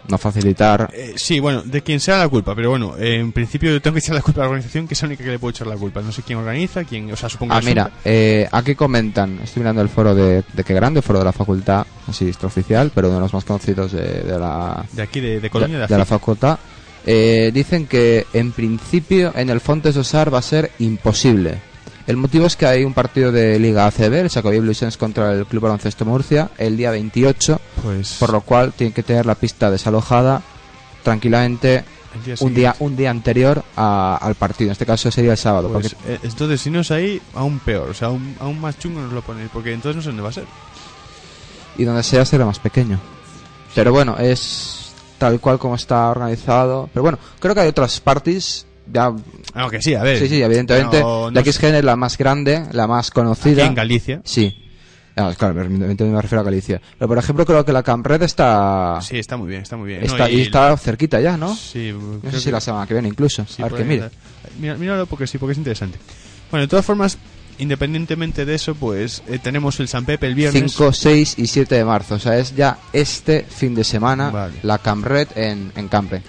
no 0.08 0.18
facilitar. 0.18 0.90
Eh, 0.94 1.14
sí, 1.16 1.40
bueno, 1.40 1.62
de 1.64 1.82
quien 1.82 2.00
sea 2.00 2.18
la 2.20 2.28
culpa, 2.28 2.54
pero 2.56 2.70
bueno, 2.72 2.96
eh, 2.98 3.20
en 3.20 3.32
principio 3.32 3.72
yo 3.72 3.82
tengo 3.82 3.94
que 3.94 4.00
echar 4.00 4.16
la 4.16 4.22
culpa 4.22 4.42
a 4.42 4.44
la 4.44 4.50
organización, 4.50 4.88
que 4.88 4.94
es 4.94 5.02
la 5.02 5.08
única 5.08 5.24
que 5.24 5.30
le 5.32 5.40
puedo 5.40 5.52
echar 5.52 5.68
la 5.68 5.76
culpa. 5.78 6.02
No 6.02 6.12
sé 6.12 6.22
quién 6.24 6.40
organiza, 6.40 6.84
quién, 6.84 7.12
o 7.12 7.16
sea, 7.16 7.30
supongo 7.30 7.54
Ah, 7.54 7.60
que 7.60 7.66
mira, 7.68 7.92
eh, 8.04 8.48
aquí 8.52 8.76
comentan, 8.76 9.40
estoy 9.44 9.62
mirando 9.62 9.82
el 9.82 9.90
foro 9.90 10.14
de, 10.14 10.44
de 10.54 10.64
qué 10.64 10.74
grande, 10.74 11.02
foro 11.02 11.20
de 11.20 11.26
la 11.26 11.32
facultad, 11.34 11.86
así 12.08 12.28
extraoficial, 12.28 12.92
pero 12.94 13.08
uno 13.08 13.18
de 13.18 13.22
los 13.24 13.34
más 13.34 13.44
conocidos 13.46 13.92
de, 13.94 14.24
de 14.24 14.40
la, 14.40 14.86
de 14.92 15.02
aquí 15.02 15.20
de, 15.20 15.40
de 15.40 15.50
Colonia 15.50 15.80
de, 15.80 15.88
de 15.88 15.98
la 15.98 16.06
facultad. 16.06 16.60
Eh, 17.06 17.52
dicen 17.54 17.86
que 17.86 18.28
en 18.34 18.54
principio 18.54 19.34
en 19.36 19.50
el 19.50 19.60
Fontes 19.60 19.98
Osar 19.98 20.34
va 20.34 20.40
a 20.40 20.42
ser 20.42 20.72
imposible. 20.80 21.60
El 22.08 22.18
motivo 22.18 22.46
es 22.46 22.56
que 22.58 22.66
hay 22.66 22.84
un 22.84 22.94
partido 22.94 23.32
de 23.32 23.58
Liga 23.60 23.86
ACB, 23.88 24.14
el 24.14 24.30
Sacobí 24.30 24.60
Bluesens 24.60 24.98
contra 24.98 25.32
el 25.34 25.46
Club 25.46 25.64
Baloncesto 25.64 26.04
Murcia, 26.04 26.50
el 26.58 26.76
día 26.76 26.92
28, 26.92 27.62
Pues 27.84 28.18
por 28.20 28.32
lo 28.34 28.42
cual 28.42 28.74
tienen 28.74 28.94
que 28.94 29.04
tener 29.04 29.26
la 29.26 29.36
pista 29.36 29.72
desalojada 29.72 30.42
tranquilamente 31.04 31.84
día 32.26 32.36
un 32.42 32.54
día 32.54 32.76
un 32.80 32.96
día 32.96 33.10
anterior 33.10 33.64
a- 33.76 34.18
al 34.22 34.36
partido. 34.36 34.68
En 34.70 34.74
este 34.74 34.86
caso 34.86 35.10
sería 35.12 35.32
el 35.32 35.38
sábado. 35.38 35.70
Pues, 35.70 35.96
porque 35.96 36.14
eh, 36.14 36.20
entonces, 36.24 36.62
si 36.62 36.70
no 36.70 36.82
es 36.82 36.92
ahí, 36.92 37.22
aún 37.34 37.60
peor, 37.60 37.90
o 37.90 37.94
sea, 37.94 38.10
aún, 38.10 38.36
aún 38.40 38.60
más 38.62 38.78
chungo 38.78 39.02
nos 39.02 39.14
lo 39.14 39.22
ponen, 39.22 39.50
porque 39.52 39.74
entonces 39.74 39.96
no 39.96 40.02
sé 40.02 40.10
dónde 40.10 40.24
va 40.24 40.30
a 40.30 40.34
ser. 40.34 40.46
y 41.78 41.86
donde 41.86 42.04
sea 42.04 42.24
será 42.26 42.46
más 42.46 42.60
pequeño. 42.60 43.00
Pero 43.74 43.92
bueno, 43.92 44.16
es 44.20 44.92
tal 45.18 45.40
cual 45.40 45.58
como 45.58 45.74
está 45.76 46.10
organizado. 46.12 46.88
Pero 46.94 47.02
bueno, 47.02 47.18
creo 47.40 47.56
que 47.56 47.62
hay 47.62 47.70
otras 47.70 48.00
parties. 48.00 48.68
Ya, 48.92 49.12
Aunque 49.54 49.82
sí, 49.82 49.96
a 49.96 50.04
ver. 50.04 50.20
sí, 50.20 50.28
sí, 50.28 50.42
evidentemente. 50.42 51.00
no- 51.00 51.30
no 51.30 51.32
la 51.32 51.44
sé, 51.44 51.54
XGN 51.54 51.76
es 51.78 51.84
la 51.84 51.96
más 51.96 52.18
grande, 52.18 52.64
la 52.72 52.86
más 52.88 53.08
aquí 53.08 53.14
conocida. 53.16 53.66
en 53.66 53.76
Galicia. 53.76 54.22
Sí. 54.26 54.60
Ah, 55.16 55.32
claro, 55.38 55.62
evidentemente 55.62 56.04
me 56.06 56.20
refiero 56.22 56.42
a 56.42 56.44
Galicia. 56.44 56.82
Pero 56.98 57.08
por 57.08 57.18
ejemplo, 57.20 57.46
creo 57.46 57.64
que 57.64 57.72
la 57.72 57.84
Campred 57.84 58.22
está. 58.24 58.98
Sí, 59.02 59.20
está 59.20 59.38
muy 59.38 59.48
bien, 59.48 59.62
está 59.62 59.78
muy 59.78 59.88
bien. 59.90 60.00
Ah. 60.02 60.06
está, 60.06 60.24
No, 60.24 60.30
y 60.30 60.42
está 60.42 60.76
cerquita 60.78 61.22
ya, 61.22 61.38
¿no? 61.38 61.56
Sí, 61.56 61.94
No 61.94 62.32
sé 62.32 62.40
si 62.40 62.46
que- 62.46 62.52
la 62.52 62.60
semana 62.62 62.88
que 62.88 62.94
viene 62.96 63.10
incluso. 63.10 63.46
sí, 63.48 63.62
a 63.62 63.66
ver 63.68 63.76
que 63.76 63.84
mire. 63.84 64.10
Mira, 64.60 64.76
míralo 64.76 65.06
porque 65.06 65.28
sí, 65.28 65.38
porque 65.38 65.52
es 65.54 65.58
interesante. 65.60 66.00
Bueno, 66.50 66.64
de 66.64 66.68
todas 66.68 66.84
formas, 66.86 67.18
independientemente 67.60 68.46
de 68.46 68.56
eso, 68.56 68.76
pues 68.76 69.24
eh, 69.28 69.40
tenemos 69.42 69.80
el 69.80 69.88
San 69.88 70.06
Pepe 70.06 70.28
el 70.28 70.36
viernes. 70.36 70.62
5, 70.74 70.92
6 70.94 71.36
y 71.38 71.48
7 71.48 71.76
de 71.76 71.86
marzo. 71.86 72.16
O 72.16 72.20
sea, 72.20 72.38
es 72.38 72.56
ya 72.56 72.78
este 72.92 73.44
fin 73.44 73.74
de 73.76 73.84
semana 73.84 74.30
Vale. 74.30 74.56
la 74.64 74.78
Campred 74.80 75.28
en, 75.36 75.72
en 75.76 75.88
Campe. 75.88 76.22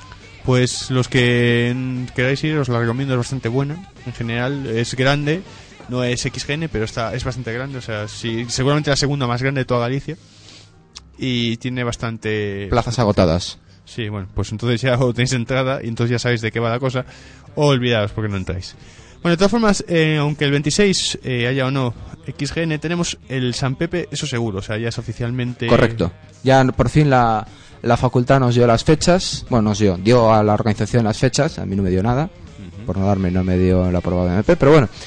Pues 0.44 0.90
los 0.90 1.08
que 1.08 1.74
queráis 2.14 2.44
ir 2.44 2.58
os 2.58 2.68
la 2.68 2.78
recomiendo, 2.78 3.14
es 3.14 3.18
bastante 3.18 3.48
buena. 3.48 3.90
En 4.04 4.12
general 4.12 4.66
es 4.66 4.94
grande, 4.94 5.42
no 5.88 6.04
es 6.04 6.20
XGN, 6.20 6.68
pero 6.70 6.84
está 6.84 7.14
es 7.14 7.24
bastante 7.24 7.52
grande. 7.52 7.78
O 7.78 7.80
sea, 7.80 8.08
sí, 8.08 8.44
seguramente 8.48 8.90
la 8.90 8.96
segunda 8.96 9.26
más 9.26 9.42
grande 9.42 9.62
de 9.62 9.64
toda 9.64 9.80
Galicia. 9.80 10.16
Y 11.16 11.56
tiene 11.58 11.82
bastante... 11.84 12.66
Plazas 12.68 12.98
agotadas. 12.98 13.58
Sí, 13.86 14.08
bueno, 14.08 14.28
pues 14.34 14.52
entonces 14.52 14.80
ya 14.82 14.98
o 14.98 15.14
tenéis 15.14 15.32
entrada 15.32 15.80
y 15.82 15.88
entonces 15.88 16.12
ya 16.12 16.18
sabéis 16.18 16.42
de 16.42 16.52
qué 16.52 16.60
va 16.60 16.68
la 16.70 16.78
cosa. 16.78 17.06
O 17.54 17.66
olvidaos 17.68 18.12
porque 18.12 18.28
no 18.28 18.36
entráis. 18.36 18.76
Bueno, 19.22 19.36
de 19.36 19.38
todas 19.38 19.50
formas, 19.50 19.84
eh, 19.88 20.18
aunque 20.20 20.44
el 20.44 20.50
26 20.50 21.20
eh, 21.24 21.46
haya 21.46 21.66
o 21.66 21.70
no 21.70 21.94
XGN, 22.26 22.78
tenemos 22.78 23.16
el 23.30 23.54
San 23.54 23.76
Pepe, 23.76 24.08
eso 24.10 24.26
seguro, 24.26 24.58
o 24.58 24.62
sea, 24.62 24.76
ya 24.76 24.90
es 24.90 24.98
oficialmente... 24.98 25.66
Correcto. 25.66 26.12
Ya 26.42 26.62
por 26.64 26.90
fin 26.90 27.08
la, 27.08 27.46
la 27.84 27.96
facultad 27.96 28.40
nos 28.40 28.54
dio 28.54 28.66
las 28.66 28.82
fechas. 28.82 29.44
Bueno, 29.48 29.70
nos 29.70 29.78
dio. 29.78 29.96
Dio 29.96 30.32
a 30.32 30.42
la 30.42 30.54
organización 30.54 31.04
las 31.04 31.18
fechas. 31.18 31.58
A 31.58 31.66
mí 31.66 31.76
no 31.76 31.82
me 31.82 31.90
dio 31.90 32.02
nada. 32.02 32.30
Por 32.86 32.96
no 32.96 33.06
darme, 33.06 33.30
no 33.30 33.44
me 33.44 33.56
dio 33.56 33.90
la 33.90 33.98
aprobada 33.98 34.30
de 34.30 34.36
MP. 34.36 34.56
Pero 34.56 34.72
bueno. 34.72 34.88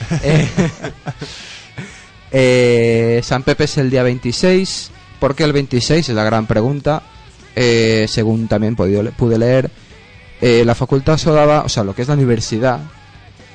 Eh, 2.30 3.20
eh, 3.20 3.22
San 3.24 3.44
Pepe 3.44 3.64
es 3.64 3.78
el 3.78 3.90
día 3.90 4.04
26. 4.04 4.92
¿Por 5.20 5.34
qué 5.34 5.44
el 5.44 5.54
26? 5.54 6.10
Es 6.10 6.16
la 6.16 6.24
gran 6.24 6.46
pregunta. 6.46 7.02
Eh, 7.56 8.06
según 8.08 8.48
también 8.48 8.76
podido 8.76 9.04
pude 9.12 9.40
leer, 9.40 9.72
eh, 10.42 10.64
la 10.64 10.76
facultad 10.76 11.18
solo 11.18 11.38
daba, 11.38 11.64
o 11.64 11.70
sea, 11.70 11.84
lo 11.84 11.96
que 11.96 12.04
es 12.04 12.08
la 12.08 12.14
universidad, 12.14 12.82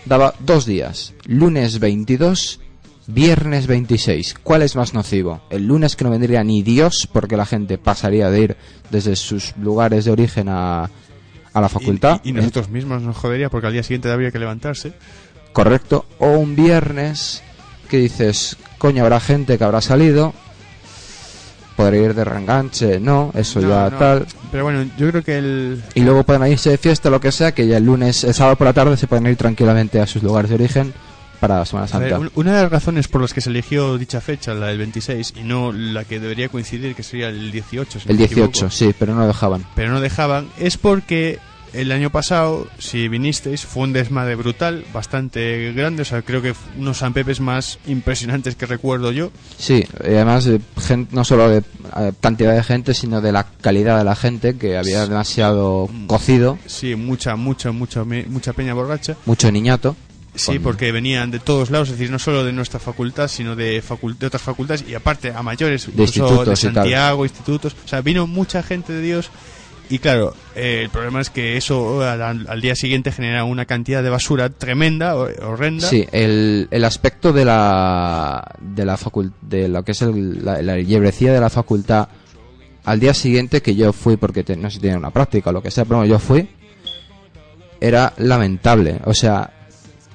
daba 0.06 0.34
dos 0.40 0.66
días. 0.66 1.12
Lunes 1.26 1.78
22 1.78 2.58
Viernes 3.06 3.66
26. 3.66 4.36
¿Cuál 4.42 4.62
es 4.62 4.76
más 4.76 4.94
nocivo? 4.94 5.42
El 5.50 5.66
lunes 5.66 5.96
que 5.96 6.04
no 6.04 6.10
vendría 6.10 6.44
ni 6.44 6.62
Dios 6.62 7.08
porque 7.12 7.36
la 7.36 7.46
gente 7.46 7.76
pasaría 7.78 8.30
de 8.30 8.40
ir 8.40 8.56
desde 8.90 9.16
sus 9.16 9.56
lugares 9.56 10.04
de 10.04 10.12
origen 10.12 10.48
a, 10.48 10.84
a 10.84 11.60
la 11.60 11.66
Y- 11.66 11.70
facultad. 11.70 12.20
Y, 12.22 12.30
y 12.30 12.32
nosotros 12.32 12.68
mismos 12.68 13.02
nos 13.02 13.16
jodería 13.16 13.48
porque 13.50 13.66
al 13.66 13.72
día 13.72 13.82
siguiente 13.82 14.10
habría 14.10 14.30
que 14.30 14.38
levantarse. 14.38 14.92
Correcto. 15.52 16.06
O 16.18 16.28
un 16.28 16.54
viernes 16.54 17.42
que 17.90 17.98
dices, 17.98 18.56
coño, 18.78 19.02
habrá 19.02 19.18
gente 19.20 19.58
que 19.58 19.64
habrá 19.64 19.80
salido. 19.80 20.32
Podrá 21.76 21.96
ir 21.96 22.14
de 22.14 22.24
reenganche, 22.24 23.00
no, 23.00 23.32
eso 23.34 23.60
No, 23.60 23.68
ya 23.68 23.90
no. 23.90 23.98
tal. 23.98 24.26
Pero 24.52 24.64
bueno, 24.64 24.84
yo 24.98 25.10
creo 25.10 25.22
que 25.24 25.38
el... 25.38 25.82
Y 25.94 26.02
luego 26.02 26.22
pueden 26.22 26.46
irse 26.52 26.70
de 26.70 26.76
fiesta, 26.78 27.08
lo 27.10 27.18
que 27.18 27.32
sea, 27.32 27.52
que 27.52 27.66
ya 27.66 27.78
el 27.78 27.84
lunes, 27.86 28.24
el 28.24 28.34
sábado 28.34 28.56
por 28.56 28.66
la 28.66 28.74
tarde 28.74 28.96
se 28.98 29.06
pueden 29.06 29.26
ir 29.26 29.36
tranquilamente 29.36 29.98
a 29.98 30.06
sus 30.06 30.22
lugares 30.22 30.50
de 30.50 30.54
origen 30.56 30.92
para 31.42 31.58
la 31.58 31.66
Semana 31.66 31.86
ver, 31.98 32.10
Santa. 32.10 32.18
un- 32.20 32.30
una 32.36 32.56
de 32.56 32.62
las 32.62 32.70
razones 32.70 33.08
por 33.08 33.20
las 33.20 33.34
que 33.34 33.40
se 33.40 33.50
eligió 33.50 33.98
dicha 33.98 34.20
fecha, 34.20 34.54
la 34.54 34.68
del 34.68 34.78
26, 34.78 35.34
y 35.36 35.42
no 35.42 35.72
la 35.72 36.04
que 36.04 36.20
debería 36.20 36.48
coincidir, 36.48 36.94
que 36.94 37.02
sería 37.02 37.28
el 37.30 37.50
18. 37.50 37.98
si 37.98 38.06
no 38.06 38.12
El 38.12 38.18
me 38.18 38.26
18, 38.28 38.48
equivoco, 38.50 38.70
sí, 38.70 38.94
pero 38.96 39.14
no 39.16 39.26
dejaban. 39.26 39.64
pero 39.74 39.90
no 39.90 40.00
dejaban, 40.00 40.46
es 40.58 40.76
porque 40.78 41.40
el 41.72 41.90
año 41.90 42.10
pasado, 42.10 42.68
si 42.78 43.08
vinisteis, 43.08 43.64
fue 43.66 43.82
un 43.84 43.92
desmadre 43.92 44.34
brutal, 44.36 44.84
bastante 44.92 45.72
grande, 45.72 46.02
o 46.02 46.04
sea, 46.04 46.22
creo 46.22 46.42
que 46.42 46.54
unos 46.78 46.98
San 46.98 47.12
Pepes 47.12 47.40
más 47.40 47.78
impresionantes 47.86 48.54
que 48.56 48.66
recuerdo 48.66 49.10
yo. 49.10 49.30
Sí, 49.58 49.82
y 50.04 50.08
además 50.14 50.44
de 50.44 50.60
gen- 50.80 51.08
no 51.12 51.24
solo 51.24 51.48
de 51.48 51.58
eh, 51.96 52.12
cantidad 52.20 52.54
de 52.54 52.62
gente, 52.62 52.94
sino 52.94 53.20
de 53.20 53.32
la 53.32 53.44
calidad 53.62 53.98
de 53.98 54.04
la 54.04 54.14
gente, 54.14 54.56
que 54.56 54.76
había 54.78 55.06
demasiado 55.08 55.88
cocido, 56.06 56.58
Sí, 56.66 56.94
mucha, 56.94 57.34
mucha, 57.36 57.72
mucha, 57.72 58.04
mucha 58.04 58.52
peña 58.52 58.74
borracha. 58.74 59.16
mucho 59.26 59.50
niñato. 59.50 59.96
Sí, 60.34 60.58
porque 60.58 60.92
venían 60.92 61.30
de 61.30 61.38
todos 61.40 61.70
lados, 61.70 61.88
es 61.90 61.98
decir, 61.98 62.10
no 62.10 62.18
solo 62.18 62.42
de 62.44 62.52
nuestra 62.52 62.80
facultad, 62.80 63.28
sino 63.28 63.54
de, 63.54 63.82
facul- 63.82 64.16
de 64.16 64.26
otras 64.26 64.42
facultades 64.42 64.84
y 64.88 64.94
aparte 64.94 65.30
a 65.30 65.42
mayores, 65.42 65.86
institutos 65.88 66.60
de 66.60 66.66
tal. 66.68 66.74
Santiago, 66.74 67.24
institutos. 67.24 67.76
O 67.84 67.88
sea, 67.88 68.00
vino 68.00 68.26
mucha 68.26 68.62
gente 68.62 68.92
de 68.94 69.02
Dios 69.02 69.30
y 69.90 69.98
claro, 69.98 70.34
eh, 70.54 70.80
el 70.84 70.88
problema 70.90 71.20
es 71.20 71.28
que 71.28 71.58
eso 71.58 72.00
al, 72.02 72.46
al 72.48 72.60
día 72.62 72.74
siguiente 72.74 73.12
genera 73.12 73.44
una 73.44 73.66
cantidad 73.66 74.02
de 74.02 74.08
basura 74.08 74.48
tremenda, 74.48 75.16
ho- 75.16 75.28
horrenda. 75.46 75.86
Sí, 75.86 76.06
el, 76.12 76.66
el 76.70 76.84
aspecto 76.86 77.34
de 77.34 77.44
la 77.44 78.42
de 78.58 78.86
la 78.86 78.96
facul- 78.96 79.32
de 79.42 79.68
lo 79.68 79.84
que 79.84 79.92
es 79.92 80.00
el- 80.00 80.42
la, 80.42 80.62
la 80.62 80.74
de 80.76 81.40
la 81.40 81.50
facultad 81.50 82.08
al 82.84 82.98
día 83.00 83.12
siguiente 83.12 83.60
que 83.60 83.74
yo 83.76 83.92
fui 83.92 84.16
porque 84.16 84.42
te- 84.44 84.56
no 84.56 84.70
sé 84.70 84.76
si 84.76 84.80
tenía 84.80 84.96
una 84.96 85.10
práctica 85.10 85.50
o 85.50 85.52
lo 85.52 85.62
que 85.62 85.70
sea, 85.70 85.84
pero 85.84 86.06
yo 86.06 86.18
fui 86.18 86.48
era 87.80 88.12
lamentable, 88.18 89.00
o 89.04 89.12
sea, 89.12 89.50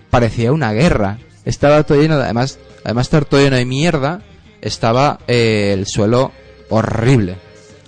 parecía 0.09 0.51
una 0.51 0.71
guerra. 0.73 1.17
Estaba 1.45 1.83
todo 1.83 1.99
lleno, 2.01 2.17
de, 2.17 2.23
además, 2.25 2.59
además 2.83 3.05
de 3.05 3.07
estar 3.17 3.25
todo 3.25 3.41
lleno 3.41 3.55
de 3.55 3.65
mierda, 3.65 4.21
estaba 4.61 5.19
eh, 5.27 5.71
el 5.73 5.85
suelo 5.87 6.31
horrible. 6.69 7.37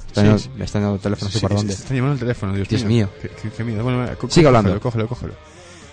Está 0.08 0.22
Sí, 0.22 0.28
lleno- 0.28 0.40
sí. 0.40 0.50
Me 0.58 0.66
están 0.66 0.82
dando 0.82 0.96
el 0.96 1.02
teléfono, 1.02 1.32
Sí, 1.32 1.40
por 1.40 1.54
dónde. 1.56 1.74
está 1.74 1.94
llamando 1.94 2.14
el 2.14 2.20
teléfono, 2.20 2.54
Dios, 2.56 2.68
Dios 2.68 2.84
mío. 2.86 3.10
Qué, 3.22 3.30
qué- 3.30 3.50
qué 3.50 3.64
miedo. 3.64 3.84
Bueno, 3.84 4.08
Sigue 4.30 4.48
hablando. 4.48 4.70
Cógelo, 4.80 5.08
cógelo, 5.08 5.08
cógelo. 5.08 5.34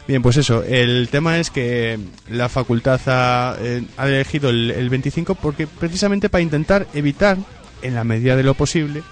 Bien, 0.09 0.23
pues 0.23 0.37
eso. 0.37 0.63
El 0.63 1.09
tema 1.11 1.39
es 1.39 1.51
que 1.51 1.99
la 2.31 2.49
facultad 2.49 3.01
ha, 3.07 3.57
eh, 3.61 3.83
ha 3.97 4.07
elegido 4.07 4.51
el, 4.51 4.71
el 4.71 4.89
25 4.89 5.35
porque 5.35 5.67
precisamente 5.67 6.29
para 6.29 6.43
intentar 6.43 6.87
evitar, 6.95 7.37
en 7.83 7.95
la 7.97 8.05
medida 8.05 8.37
de 8.37 8.45
lo 8.45 8.55
posible, 8.55 9.03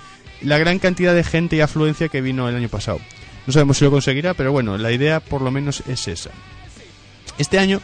la 0.40 0.56
gran 0.58 0.78
cantidad 0.78 1.12
de 1.14 1.24
gente 1.24 1.56
y 1.56 1.60
afluencia 1.60 2.08
que 2.08 2.20
vino 2.20 2.48
el 2.48 2.54
año 2.54 2.68
pasado. 2.68 3.00
No 3.46 3.52
sabemos 3.52 3.76
si 3.78 3.84
lo 3.84 3.90
conseguirá, 3.90 4.34
pero 4.34 4.52
bueno, 4.52 4.78
la 4.78 4.92
idea 4.92 5.18
por 5.20 5.42
lo 5.42 5.50
menos 5.50 5.82
es 5.88 6.06
esa. 6.08 6.30
Este 7.38 7.58
año, 7.58 7.80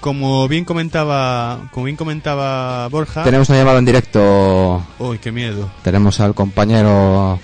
como 0.00 0.48
bien 0.48 0.64
comentaba, 0.64 1.68
como 1.72 1.84
bien 1.86 1.96
comentaba 1.96 2.88
Borja, 2.88 3.24
Tenemos 3.24 3.48
una 3.48 3.58
llamada 3.58 3.78
en 3.78 3.84
directo. 3.84 4.84
uy, 4.98 5.18
qué 5.18 5.30
miedo. 5.32 5.70
Tenemos 5.82 6.20
al 6.20 6.34
compañero 6.34 7.38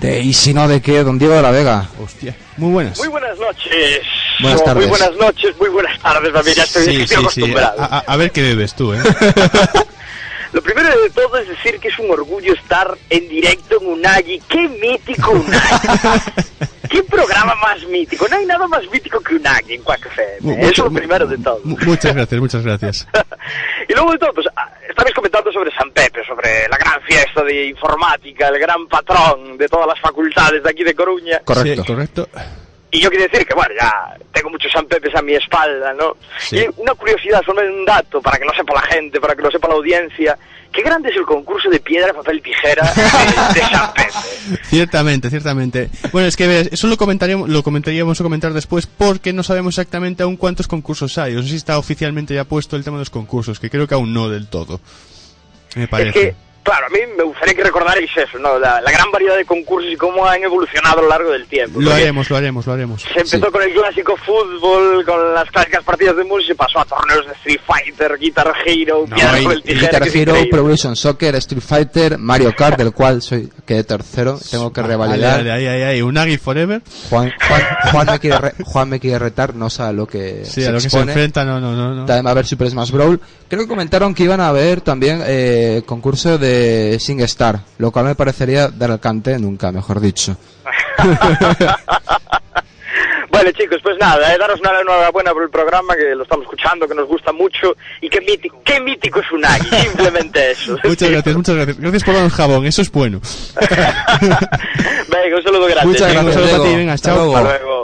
de 0.00 0.20
y 0.20 0.32
si 0.32 0.54
no 0.54 0.66
de 0.68 0.80
qué, 0.80 1.02
don 1.04 1.18
Diego 1.18 1.34
de 1.34 1.42
la 1.42 1.50
Vega. 1.50 1.88
Hostia. 2.02 2.36
Muy 2.56 2.72
buenas. 2.72 2.98
Muy 2.98 3.08
buenas 3.08 3.38
noches. 3.38 4.00
Buenas 4.40 4.64
tardes. 4.64 4.88
Muy 4.88 4.98
buenas 4.98 5.16
noches, 5.18 5.54
muy 5.58 5.68
buenas 5.68 5.98
tardes 6.00 6.32
también. 6.32 6.56
Ya 6.56 6.62
estoy, 6.64 6.84
Sí, 6.84 6.96
sí, 7.00 7.06
sí. 7.06 7.14
acostumbrado. 7.14 7.80
A, 7.80 7.84
a- 7.84 7.98
a 8.06 8.16
ver 8.16 8.30
qué 8.32 8.42
bebes 8.42 8.74
tú, 8.74 8.92
¿eh? 8.94 9.00
Lo 10.52 10.62
primero 10.62 10.88
de 10.88 11.10
todo 11.10 11.36
es 11.38 11.48
decir 11.48 11.78
que 11.78 11.88
es 11.88 11.98
un 11.98 12.10
orgullo 12.10 12.54
estar 12.54 12.96
en 13.10 13.28
directo 13.28 13.76
en 13.80 13.86
Unagi. 13.88 14.40
¡Qué 14.48 14.66
mítico 14.68 15.30
Unagi! 15.32 15.88
¿Qué 16.88 17.02
programa 17.02 17.54
más 17.56 17.84
mítico? 17.86 18.26
No 18.28 18.36
hay 18.36 18.46
nada 18.46 18.66
más 18.66 18.82
mítico 18.90 19.20
que 19.20 19.34
Unagi 19.36 19.74
en 19.74 19.82
Quack 19.82 20.06
FM. 20.06 20.36
Mu- 20.40 20.52
Eso 20.52 20.60
es 20.60 20.66
mucho- 20.68 20.84
lo 20.84 20.90
primero 20.92 21.26
de 21.26 21.38
todo. 21.38 21.60
mu- 21.64 21.76
muchas 21.86 22.14
gracias, 22.14 22.40
muchas 22.40 22.62
gracias. 22.64 23.08
y 23.88 23.92
luego 23.92 24.12
de 24.12 24.18
todo, 24.18 24.32
pues 24.34 24.46
ah, 24.56 24.70
estabais 24.88 25.14
comentando 25.14 25.52
sobre 25.52 25.70
San 25.72 25.90
Pepe, 25.90 26.24
sobre 26.26 26.68
la 26.68 26.76
gran 26.78 27.00
fiesta 27.02 27.42
de 27.44 27.66
informática, 27.68 28.48
el 28.48 28.58
gran 28.58 28.86
patrón 28.88 29.56
de 29.58 29.68
todas 29.68 29.86
las 29.86 30.00
facultades 30.00 30.62
de 30.62 30.70
aquí 30.70 30.82
de 30.84 30.94
Coruña. 30.94 31.40
Correcto. 31.44 31.82
Sí, 31.82 31.86
correcto. 31.92 32.28
Y 32.90 33.00
yo 33.00 33.10
quiero 33.10 33.24
decir 33.28 33.46
que, 33.46 33.54
bueno, 33.54 33.74
ya 33.78 34.16
tengo 34.32 34.48
muchos 34.50 34.72
San 34.72 34.86
Pepes 34.86 35.14
a 35.14 35.20
mi 35.22 35.34
espalda, 35.34 35.92
¿no? 35.92 36.16
Sí. 36.38 36.56
Y 36.58 36.66
una 36.80 36.94
curiosidad, 36.94 37.42
solo 37.44 37.60
un 37.60 37.84
dato, 37.84 38.22
para 38.22 38.38
que 38.38 38.44
lo 38.46 38.54
sepa 38.54 38.74
la 38.74 38.82
gente, 38.82 39.20
para 39.20 39.34
que 39.34 39.42
lo 39.42 39.50
sepa 39.50 39.68
la 39.68 39.74
audiencia. 39.74 40.38
Qué 40.72 40.82
grande 40.82 41.10
es 41.10 41.16
el 41.16 41.24
concurso 41.26 41.68
de 41.70 41.80
piedra, 41.80 42.12
papel, 42.14 42.40
tijera 42.42 42.84
de, 42.94 43.02
de 43.60 43.66
San 43.66 43.92
Pepe. 43.94 44.58
Ciertamente, 44.64 45.30
ciertamente. 45.30 45.90
Bueno, 46.12 46.28
es 46.28 46.36
que 46.36 46.46
ves, 46.46 46.68
eso 46.72 46.86
lo 46.86 46.96
comentaríamos, 46.96 47.48
lo 47.48 47.62
comentaríamos 47.62 48.20
o 48.20 48.24
comentar 48.24 48.52
después 48.52 48.86
porque 48.86 49.32
no 49.32 49.42
sabemos 49.42 49.74
exactamente 49.74 50.22
aún 50.22 50.36
cuántos 50.36 50.68
concursos 50.68 51.16
hay. 51.18 51.34
No 51.34 51.42
sé 51.42 51.48
si 51.48 51.56
está 51.56 51.78
oficialmente 51.78 52.34
ya 52.34 52.44
puesto 52.44 52.76
el 52.76 52.84
tema 52.84 52.96
de 52.96 53.02
los 53.02 53.10
concursos, 53.10 53.60
que 53.60 53.70
creo 53.70 53.86
que 53.86 53.94
aún 53.94 54.12
no 54.14 54.28
del 54.28 54.48
todo. 54.48 54.80
Me 55.74 55.84
Es 55.84 55.88
parece. 55.90 56.12
que, 56.12 56.34
claro, 56.68 56.86
a 56.86 56.90
mí 56.90 56.98
me 57.16 57.24
gustaría 57.24 57.54
que 57.54 57.62
recordarais 57.64 58.10
eso, 58.16 58.38
¿no? 58.38 58.58
La, 58.58 58.80
la 58.80 58.90
gran 58.90 59.10
variedad 59.10 59.36
de 59.36 59.44
concursos 59.44 59.90
y 59.92 59.96
cómo 59.96 60.24
han 60.26 60.42
evolucionado 60.42 60.98
a 60.98 61.02
lo 61.02 61.08
largo 61.08 61.30
del 61.30 61.46
tiempo. 61.46 61.80
Lo 61.80 61.92
haremos, 61.92 62.28
lo 62.30 62.36
haremos, 62.36 62.66
lo 62.66 62.72
haremos. 62.72 63.02
Se 63.02 63.08
empezó 63.20 63.46
Sí. 63.46 63.52
con 63.52 63.62
el 63.62 63.72
clásico 63.72 64.16
fútbol, 64.16 65.04
con 65.04 65.34
las 65.34 65.50
clásicas 65.50 65.82
partidas 65.84 66.16
de 66.16 66.24
música, 66.24 66.54
pasó 66.54 66.80
a 66.80 66.84
torneos 66.84 67.26
de 67.26 67.32
Street 67.32 67.60
Fighter, 67.66 68.18
Guitar 68.18 68.52
Hero, 68.64 69.04
No, 69.08 69.14
piedra, 69.16 69.38
y- 69.40 69.46
Y 69.58 69.62
tijera. 69.62 69.98
Guitar 70.00 70.08
Hero. 70.16 70.34
Pro 70.50 70.58
Evolution 70.60 70.96
Soccer, 70.96 71.34
Street 71.36 71.62
Fighter, 71.62 72.18
Mario 72.18 72.54
Kart, 72.56 72.76
del 72.78 72.92
cual 72.92 73.22
soy 73.22 73.48
quedé 73.66 73.84
tercero, 73.84 74.38
tengo 74.50 74.72
que 74.72 74.82
revalidar. 74.82 75.40
ahí, 75.48 75.66
ahí, 75.66 75.82
ahí. 75.82 76.02
Unagi 76.02 76.38
Forever. 76.38 76.82
Juan, 77.10 77.32
Juan, 77.48 77.62
Juan, 77.92 78.06
me 78.06 78.18
quiere 78.18 78.38
re- 78.38 78.54
Juan 78.64 78.88
me 78.88 79.00
quiere 79.00 79.18
retar, 79.18 79.54
no 79.54 79.70
sabe 79.70 79.94
lo 79.94 80.06
que 80.06 80.44
Sí, 80.44 80.62
se 80.62 80.68
a 80.68 80.72
lo 80.72 80.78
que 80.80 80.90
se 80.90 80.98
enfrenta, 80.98 81.44
no, 81.44 81.60
no, 81.60 81.74
no. 81.74 81.94
no. 81.94 82.04
También 82.06 82.24
va 82.26 82.30
a 82.30 82.32
haber 82.32 82.46
Super 82.46 82.68
Smash 82.70 82.90
Brawl. 82.90 83.20
Creo 83.48 83.62
que 83.62 83.68
comentaron 83.68 84.14
que 84.14 84.24
iban 84.24 84.40
a 84.40 84.48
haber 84.48 84.80
también 84.80 85.22
eh, 85.26 85.82
concurso 85.86 86.36
de 86.38 86.57
SingStar, 86.98 87.60
lo 87.78 87.90
cual 87.90 88.06
me 88.06 88.14
parecería 88.14 88.68
dar 88.68 88.90
al 88.90 89.00
cante 89.00 89.38
nunca, 89.38 89.72
mejor 89.72 90.00
dicho. 90.00 90.36
Bueno 93.30 93.52
chicos, 93.52 93.78
pues 93.82 93.96
nada, 94.00 94.34
eh, 94.34 94.38
daros 94.38 94.58
una 94.58 94.80
enhorabuena 94.80 95.32
por 95.32 95.42
el 95.42 95.50
programa, 95.50 95.94
que 95.94 96.14
lo 96.14 96.22
estamos 96.22 96.44
escuchando, 96.44 96.88
que 96.88 96.94
nos 96.94 97.06
gusta 97.06 97.30
mucho, 97.30 97.76
y 98.00 98.08
qué 98.08 98.20
mítico, 98.20 98.60
qué 98.64 98.80
mítico 98.80 99.20
es 99.20 99.30
Unagi, 99.30 99.68
simplemente 99.82 100.52
eso. 100.52 100.76
Muchas 100.82 101.10
gracias, 101.10 101.36
muchas 101.36 101.54
gracias. 101.54 101.78
Gracias 101.78 102.04
por 102.04 102.14
darnos 102.14 102.32
jabón, 102.32 102.66
eso 102.66 102.82
es 102.82 102.90
bueno. 102.90 103.20
Venga, 103.60 105.36
un 105.36 105.42
saludo 105.44 105.66
grande. 105.66 105.86
Muchas 105.86 106.08
Venga, 106.08 106.20
un 106.20 106.26
gracias, 106.26 106.50
para 106.50 106.64
ti, 106.64 106.76
venga, 106.76 106.92
Hasta 106.94 107.10
chao. 107.10 107.18
luego. 107.18 107.36
Hasta 107.36 107.58
luego. 107.58 107.77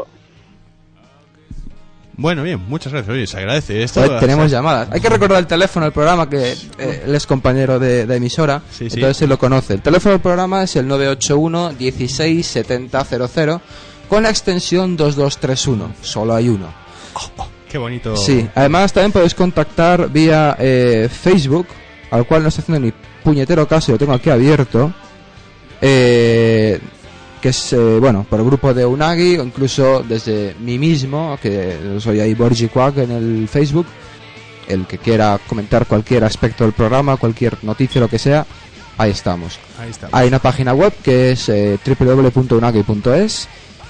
Bueno, 2.16 2.42
bien, 2.44 2.60
muchas 2.68 2.92
gracias. 2.92 3.12
Oye, 3.12 3.26
se 3.26 3.38
agradece 3.38 3.82
esto. 3.82 4.18
Tenemos 4.20 4.50
llamadas. 4.50 4.88
Hay 4.92 5.00
que 5.00 5.08
recordar 5.08 5.38
el 5.38 5.46
teléfono 5.46 5.84
del 5.86 5.92
programa, 5.92 6.28
que 6.30 6.52
eh, 6.78 7.02
él 7.06 7.14
es 7.14 7.26
compañero 7.26 7.78
de, 7.78 8.06
de 8.06 8.16
emisora, 8.16 8.62
Sí, 8.70 8.88
sí. 8.88 8.96
entonces 8.96 9.22
él 9.22 9.30
lo 9.30 9.38
conoce. 9.38 9.74
El 9.74 9.82
teléfono 9.82 10.12
del 10.12 10.20
programa 10.20 10.62
es 10.62 10.76
el 10.76 10.86
981 10.86 11.72
16 11.72 12.46
70 12.46 13.04
00 13.04 13.60
con 14.08 14.22
la 14.22 14.30
extensión 14.30 14.96
2231. 14.96 15.92
Solo 16.02 16.34
hay 16.34 16.48
uno. 16.48 16.68
Qué 17.68 17.78
bonito. 17.78 18.16
Sí, 18.16 18.48
además 18.54 18.92
también 18.92 19.10
podéis 19.12 19.34
contactar 19.34 20.08
vía 20.08 20.56
eh, 20.60 21.08
Facebook, 21.10 21.66
al 22.12 22.24
cual 22.26 22.42
no 22.42 22.48
estoy 22.48 22.62
haciendo 22.62 22.86
ni 22.86 22.92
puñetero 23.24 23.66
caso, 23.66 23.90
lo 23.92 23.98
tengo 23.98 24.12
aquí 24.12 24.30
abierto. 24.30 24.92
Eh, 25.80 26.78
que 27.44 27.50
es, 27.50 27.74
eh, 27.74 27.98
bueno, 28.00 28.24
por 28.26 28.40
el 28.40 28.46
grupo 28.46 28.72
de 28.72 28.86
Unagi, 28.86 29.36
o 29.36 29.44
incluso 29.44 30.02
desde 30.02 30.56
mí 30.60 30.78
mismo, 30.78 31.38
que 31.42 31.76
soy 31.98 32.18
ahí 32.18 32.32
Borgi 32.32 32.68
Quack 32.68 32.96
en 32.96 33.10
el 33.10 33.48
Facebook. 33.48 33.84
El 34.66 34.86
que 34.86 34.96
quiera 34.96 35.38
comentar 35.46 35.84
cualquier 35.84 36.24
aspecto 36.24 36.64
del 36.64 36.72
programa, 36.72 37.18
cualquier 37.18 37.62
noticia, 37.62 38.00
lo 38.00 38.08
que 38.08 38.18
sea, 38.18 38.46
ahí 38.96 39.10
estamos. 39.10 39.58
Ahí 39.78 39.90
está. 39.90 40.08
Hay 40.12 40.28
una 40.28 40.38
página 40.38 40.72
web 40.72 40.94
que 41.02 41.32
es 41.32 41.50
eh, 41.50 41.78
www.unagi.es 41.84 43.46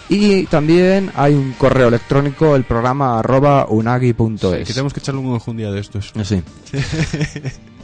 y 0.08 0.46
también 0.46 1.12
hay 1.14 1.34
un 1.34 1.52
correo 1.52 1.86
electrónico, 1.86 2.56
el 2.56 2.64
programa 2.64 3.20
arroba 3.20 3.66
unagi.es. 3.68 4.40
Sí, 4.40 4.64
que 4.64 4.72
tenemos 4.72 4.92
que 4.92 4.98
echarle 4.98 5.20
un 5.20 5.32
ojo 5.32 5.52
un 5.52 5.58
día 5.58 5.70
de 5.70 5.78
estos. 5.78 6.12
Sí. 6.24 6.42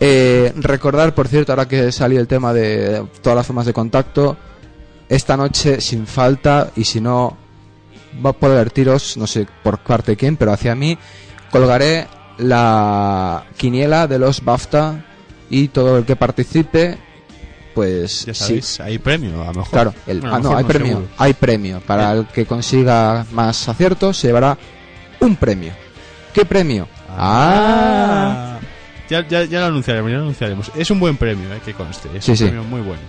Eh, 0.03 0.55
recordar, 0.57 1.15
por 1.15 1.29
cierto, 1.29 1.53
ahora 1.53 1.69
que 1.69 1.93
salió 1.93 2.21
el 2.21 2.27
tema 2.27 2.55
de 2.55 3.05
todas 3.21 3.37
las 3.37 3.47
formas 3.47 3.67
de 3.67 3.75
contacto, 3.75 4.35
esta 5.11 5.37
noche 5.37 5.81
sin 5.83 6.07
falta 6.07 6.71
y 6.77 6.85
si 6.85 7.01
no 7.03 7.37
va 8.25 8.31
a 8.31 8.33
poder 8.33 8.71
tiros, 8.71 9.17
no 9.19 9.27
sé 9.27 9.47
por 9.63 9.79
parte 9.81 10.13
de 10.13 10.17
quién, 10.17 10.37
pero 10.39 10.53
hacia 10.53 10.75
mí 10.75 10.97
colgaré 11.51 12.07
la 12.39 13.45
quiniela 13.59 14.07
de 14.07 14.19
los 14.19 14.43
BAFTA 14.43 15.05
y 15.51 15.69
todo 15.69 15.99
el 15.99 16.05
que 16.07 16.17
participe, 16.17 16.97
pues 17.75 18.25
Ya 18.25 18.33
sí, 18.35 18.45
sabéis, 18.45 18.81
hay 18.81 18.99
premio, 18.99 19.43
a 19.43 19.47
lo 19.47 19.55
mejor. 19.55 19.71
Claro, 19.71 19.95
el, 20.07 20.21
Bueno, 20.21 20.35
a 20.35 20.39
ah, 20.39 20.41
lo 20.41 20.45
no, 20.45 20.49
mejor 20.51 20.59
hay 20.65 20.65
premio, 20.69 20.89
seguro. 20.97 21.09
hay 21.19 21.35
premio. 21.35 21.81
Para 21.81 22.13
el 22.13 22.27
que 22.29 22.47
consiga 22.47 23.27
más 23.33 23.69
aciertos 23.69 24.17
se 24.17 24.29
llevará 24.29 24.57
un 25.21 25.37
premio. 25.37 25.73
¿Qué 26.33 26.45
premio? 26.45 26.87
Ah, 27.11 28.59
Ya, 29.09 29.27
ya, 29.27 29.43
ya 29.45 29.61
lo 29.61 29.67
anunciaremos, 29.67 30.09
ya 30.11 30.17
lo 30.19 30.23
anunciaremos. 30.23 30.71
Es 30.77 30.89
un 30.91 31.01
buen 31.01 31.17
premio, 31.17 31.53
eh, 31.53 31.61
que 31.65 31.75
conste. 31.75 32.09
Es 32.17 32.25
Sí, 32.25 32.31
un 32.31 32.37
sí. 32.37 32.45
premio 32.45 32.63
muy 32.63 32.81
bueno. 32.81 33.03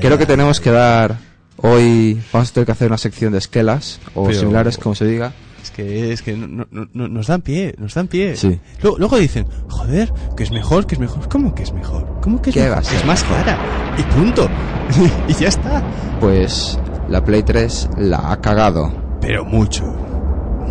Creo 0.00 0.18
que 0.18 0.26
tenemos 0.26 0.60
que 0.60 0.70
dar 0.70 1.16
hoy, 1.58 2.20
vamos 2.32 2.50
a 2.50 2.52
tener 2.54 2.66
que 2.66 2.72
hacer 2.72 2.88
una 2.88 2.98
sección 2.98 3.32
de 3.32 3.38
esquelas 3.38 4.00
o 4.14 4.26
Pero- 4.26 4.38
similares, 4.40 4.78
como 4.78 4.94
se 4.94 5.04
diga. 5.06 5.32
Es 5.62 5.70
que, 5.72 6.12
es 6.12 6.22
que 6.22 6.36
no- 6.36 6.66
no- 6.70 6.88
no- 6.92 7.08
nos 7.08 7.26
dan 7.26 7.42
pie, 7.42 7.74
nos 7.78 7.94
dan 7.94 8.06
pie. 8.06 8.36
Sí. 8.36 8.60
Luego, 8.82 8.98
luego 8.98 9.16
dicen, 9.18 9.46
joder, 9.68 10.12
que 10.36 10.44
es 10.44 10.52
mejor, 10.52 10.86
que 10.86 10.94
es 10.94 11.00
mejor. 11.00 11.28
¿Cómo 11.28 11.54
que 11.54 11.64
es 11.64 11.72
mejor? 11.72 12.06
¿Cómo 12.22 12.40
que 12.40 12.50
es 12.50 13.04
más 13.04 13.24
cara. 13.24 13.58
Y 13.98 14.02
punto. 14.14 14.48
y 15.28 15.32
ya 15.34 15.48
está. 15.48 15.82
Pues 16.20 16.78
la 17.08 17.24
Play 17.24 17.42
3 17.42 17.88
la 17.98 18.30
ha 18.30 18.40
cagado. 18.40 18.92
Pero 19.20 19.44
mucho. 19.44 19.82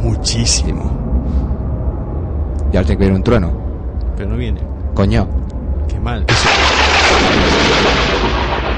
Muchísimo. 0.01 0.83
Y 2.71 2.77
ahora 2.77 2.87
tiene 2.87 2.97
que 2.99 3.03
venir 3.05 3.13
un 3.17 3.23
trueno. 3.23 3.51
Pero 4.15 4.29
no 4.29 4.37
viene. 4.37 4.61
Coño. 4.93 5.27
Qué 5.89 5.99
mal. 5.99 6.25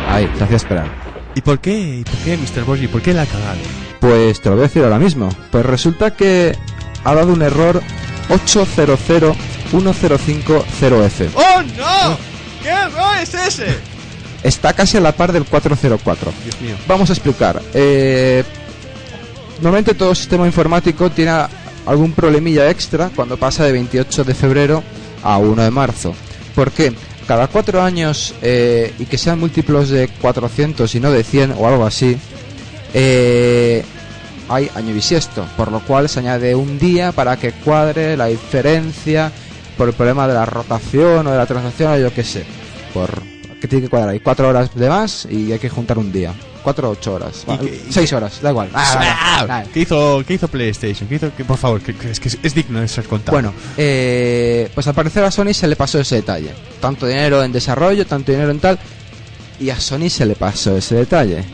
Ahí, 0.07 0.27
te 0.37 0.43
hacía 0.43 0.57
esperar. 0.57 0.87
¿Y 1.35 1.41
por 1.41 1.59
qué? 1.59 1.99
¿Y 1.99 2.03
por 2.03 2.15
qué, 2.19 2.37
Mr. 2.37 2.63
Borgi? 2.63 2.87
¿Por 2.87 3.01
qué 3.01 3.13
la 3.13 3.23
ha 3.23 3.25
cagado? 3.25 3.59
Pues 3.99 4.41
te 4.41 4.49
lo 4.49 4.55
voy 4.55 4.65
a 4.65 4.67
decir 4.67 4.83
ahora 4.83 4.99
mismo. 4.99 5.29
Pues 5.51 5.65
resulta 5.65 6.15
que 6.15 6.55
ha 7.03 7.13
dado 7.13 7.33
un 7.33 7.41
error 7.41 7.81
8001050F. 8.29 11.29
¡Oh, 11.35 11.61
no! 11.77 12.17
¿Qué 12.63 12.69
error 12.69 13.17
es 13.21 13.33
ese? 13.33 13.67
Está 14.43 14.73
casi 14.73 14.97
a 14.97 15.01
la 15.01 15.11
par 15.11 15.31
del 15.31 15.45
404. 15.45 16.31
Dios 16.43 16.61
mío. 16.61 16.75
Vamos 16.87 17.09
a 17.09 17.13
explicar. 17.13 17.61
Eh, 17.73 18.43
normalmente 19.61 19.93
todo 19.93 20.13
sistema 20.15 20.45
informático 20.45 21.09
tiene 21.09 21.31
algún 21.85 22.11
problemilla 22.13 22.69
extra 22.69 23.09
cuando 23.15 23.37
pasa 23.37 23.63
de 23.63 23.71
28 23.71 24.23
de 24.23 24.33
febrero 24.33 24.83
a 25.23 25.37
1 25.37 25.63
de 25.63 25.71
marzo. 25.71 26.13
¿Por 26.55 26.71
qué? 26.71 26.93
Cada 27.27 27.47
cuatro 27.47 27.81
años 27.81 28.33
eh, 28.41 28.93
y 28.97 29.05
que 29.05 29.17
sean 29.17 29.39
múltiplos 29.39 29.89
de 29.89 30.07
400 30.07 30.95
y 30.95 30.99
no 30.99 31.11
de 31.11 31.23
100 31.23 31.55
o 31.57 31.67
algo 31.67 31.85
así, 31.85 32.17
eh, 32.93 33.83
hay 34.47 34.69
año 34.75 34.93
bisiesto, 34.93 35.45
por 35.57 35.71
lo 35.71 35.81
cual 35.81 36.07
se 36.07 36.19
añade 36.19 36.55
un 36.55 36.79
día 36.79 37.11
para 37.11 37.35
que 37.35 37.51
cuadre 37.51 38.15
la 38.15 38.27
diferencia 38.27 39.31
por 39.77 39.89
el 39.89 39.93
problema 39.93 40.27
de 40.27 40.35
la 40.35 40.45
rotación 40.45 41.27
o 41.27 41.31
de 41.31 41.37
la 41.37 41.45
transacción 41.45 41.91
o 41.91 41.97
yo 41.97 42.13
qué 42.13 42.23
sé. 42.23 42.45
Por 42.93 43.21
que 43.59 43.67
tiene 43.67 43.85
que 43.85 43.89
cuadrar 43.89 44.09
ahí 44.09 44.19
cuatro 44.19 44.47
horas 44.47 44.73
de 44.75 44.89
más 44.89 45.27
y 45.29 45.51
hay 45.51 45.59
que 45.59 45.69
juntar 45.69 45.97
un 45.97 46.11
día. 46.11 46.33
Cuatro 46.67 46.89
o 46.89 46.91
ocho 46.91 47.13
horas. 47.13 47.45
¿Y 47.47 47.57
qué- 47.59 47.81
y 47.89 47.93
seis 47.93 48.11
horas, 48.11 48.41
da 48.41 48.49
igual. 48.49 48.69
Ah, 48.73 49.45
vale. 49.47 49.69
¿Qué 49.73 49.79
hizo, 49.79 50.21
¿Qué 50.27 50.33
hizo 50.33 50.49
PlayStation? 50.49 51.07
¿Qué 51.07 51.15
hizo? 51.15 51.33
que- 51.33 51.45
por 51.45 51.55
favor, 51.57 51.79
que, 51.79 51.95
que 51.95 52.11
es 52.11 52.19
que 52.19 52.27
es, 52.27 52.37
es 52.43 52.53
digno 52.53 52.81
de 52.81 52.89
ser 52.89 53.05
contado. 53.05 53.31
Bueno, 53.37 53.53
eh, 53.77 54.69
pues 54.75 54.85
al 54.85 54.93
parecer 54.93 55.23
a 55.23 55.31
Sony 55.31 55.53
se 55.53 55.65
le 55.65 55.77
pasó 55.77 55.97
ese 55.97 56.15
detalle. 56.15 56.51
Tanto 56.81 57.07
dinero 57.07 57.41
en 57.41 57.53
desarrollo, 57.53 58.05
tanto 58.05 58.33
dinero 58.33 58.51
en 58.51 58.59
tal. 58.59 58.77
Y 59.61 59.69
a 59.69 59.79
Sony 59.79 60.09
se 60.09 60.25
le 60.25 60.35
pasó 60.35 60.75
ese 60.75 60.95
detalle. 60.95 61.45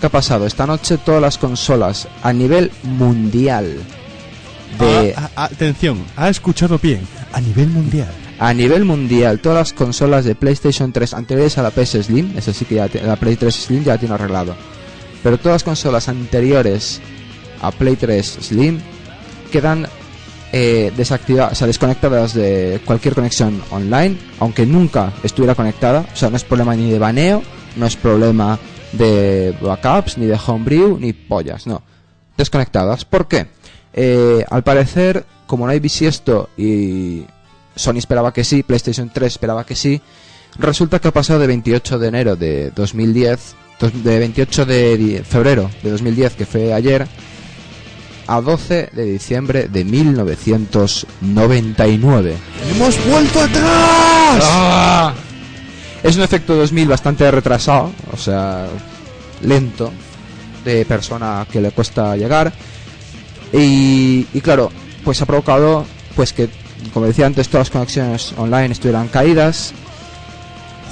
¿Qué 0.00 0.06
ha 0.06 0.08
pasado? 0.08 0.46
Esta 0.46 0.66
noche 0.66 0.96
todas 0.96 1.20
las 1.20 1.36
consolas 1.36 2.08
a 2.22 2.32
nivel 2.32 2.70
mundial 2.82 3.76
de 4.78 5.14
Ah, 5.18 5.28
ah, 5.36 5.44
atención, 5.52 6.02
ha 6.16 6.30
escuchado 6.30 6.78
bien. 6.78 7.06
A 7.34 7.42
nivel 7.42 7.68
mundial. 7.68 8.08
A 8.42 8.52
nivel 8.54 8.84
mundial 8.84 9.38
todas 9.38 9.58
las 9.58 9.72
consolas 9.72 10.24
de 10.24 10.34
PlayStation 10.34 10.92
3 10.92 11.14
anteriores 11.14 11.58
a 11.58 11.62
la 11.62 11.70
PS 11.70 12.02
Slim, 12.02 12.36
eso 12.36 12.52
sí 12.52 12.64
que 12.64 12.74
la 12.74 13.14
Play 13.14 13.36
3 13.36 13.54
Slim 13.54 13.84
ya 13.84 13.92
la 13.92 13.98
tiene 13.98 14.16
arreglado. 14.16 14.56
Pero 15.22 15.38
todas 15.38 15.54
las 15.54 15.62
consolas 15.62 16.08
anteriores 16.08 17.00
a 17.60 17.70
Play 17.70 17.94
3 17.94 18.38
Slim 18.40 18.80
quedan 19.52 19.86
eh, 20.50 20.92
desactivadas, 20.96 21.52
o 21.52 21.54
sea, 21.54 21.66
desconectadas 21.68 22.34
de 22.34 22.80
cualquier 22.84 23.14
conexión 23.14 23.62
online, 23.70 24.18
aunque 24.40 24.66
nunca 24.66 25.12
estuviera 25.22 25.54
conectada. 25.54 26.04
O 26.12 26.16
sea, 26.16 26.28
no 26.28 26.36
es 26.36 26.42
problema 26.42 26.74
ni 26.74 26.90
de 26.90 26.98
baneo, 26.98 27.44
no 27.76 27.86
es 27.86 27.94
problema 27.94 28.58
de 28.90 29.54
backups, 29.60 30.18
ni 30.18 30.26
de 30.26 30.36
homebrew, 30.44 30.98
ni 30.98 31.12
pollas, 31.12 31.68
no. 31.68 31.80
Desconectadas. 32.36 33.04
¿Por 33.04 33.28
qué? 33.28 33.46
Eh, 33.92 34.44
al 34.50 34.64
parecer, 34.64 35.24
como 35.46 35.64
no 35.64 35.70
hay 35.70 35.78
bisiesto 35.78 36.50
y 36.56 37.22
Sony 37.76 37.98
esperaba 37.98 38.32
que 38.32 38.44
sí, 38.44 38.62
PlayStation 38.62 39.10
3 39.12 39.32
esperaba 39.32 39.64
que 39.64 39.74
sí, 39.76 40.00
resulta 40.58 40.98
que 41.00 41.08
ha 41.08 41.12
pasado 41.12 41.38
de 41.40 41.46
28 41.46 41.98
de 41.98 42.08
enero 42.08 42.36
de 42.36 42.70
2010, 42.72 43.54
dos- 43.80 44.04
de 44.04 44.18
28 44.18 44.66
de 44.66 45.24
febrero 45.28 45.70
de 45.82 45.90
2010, 45.90 46.34
que 46.34 46.44
fue 46.46 46.72
ayer, 46.74 47.06
a 48.26 48.40
12 48.40 48.90
de 48.92 49.04
diciembre 49.04 49.68
de 49.68 49.84
1999. 49.84 52.36
¡Hemos 52.70 53.04
vuelto 53.06 53.40
atrás! 53.40 54.42
¡Ah! 54.44 55.14
Es 56.02 56.16
un 56.16 56.22
efecto 56.22 56.54
2000 56.56 56.88
bastante 56.88 57.30
retrasado, 57.30 57.92
o 58.12 58.16
sea, 58.16 58.66
lento, 59.42 59.92
de 60.64 60.84
persona 60.84 61.46
que 61.50 61.60
le 61.60 61.70
cuesta 61.70 62.16
llegar. 62.16 62.52
Y, 63.52 64.26
y 64.32 64.40
claro, 64.40 64.70
pues 65.04 65.20
ha 65.22 65.26
provocado 65.26 65.84
pues 66.16 66.32
que, 66.32 66.48
como 66.92 67.06
decía 67.06 67.26
antes, 67.26 67.48
todas 67.48 67.68
las 67.68 67.70
conexiones 67.70 68.34
online 68.36 68.72
estuvieran 68.72 69.08
caídas. 69.08 69.72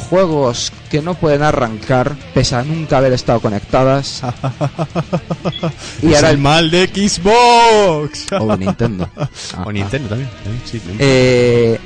Juegos 0.09 0.73
que 0.91 1.03
no 1.03 1.15
pueden 1.15 1.43
arrancar, 1.43 2.17
pese 2.35 2.57
a 2.57 2.65
nunca 2.65 2.99
haber 2.99 3.13
estado 3.13 3.41
conectadas. 3.41 4.23
y 6.03 6.09
es 6.09 6.17
ahora 6.17 6.31
el 6.31 6.39
mal 6.39 6.71
de 6.71 6.87
Xbox. 6.87 8.33
O 8.33 8.57
Nintendo. 8.57 9.09
Ah, 9.17 9.29
o 9.65 9.69
ah. 9.69 9.73
Nintendo 9.73 10.09
también. 10.09 10.31
también, 10.43 10.63
sí, 10.65 10.79
también. 10.79 10.99
Eh, 11.01 11.79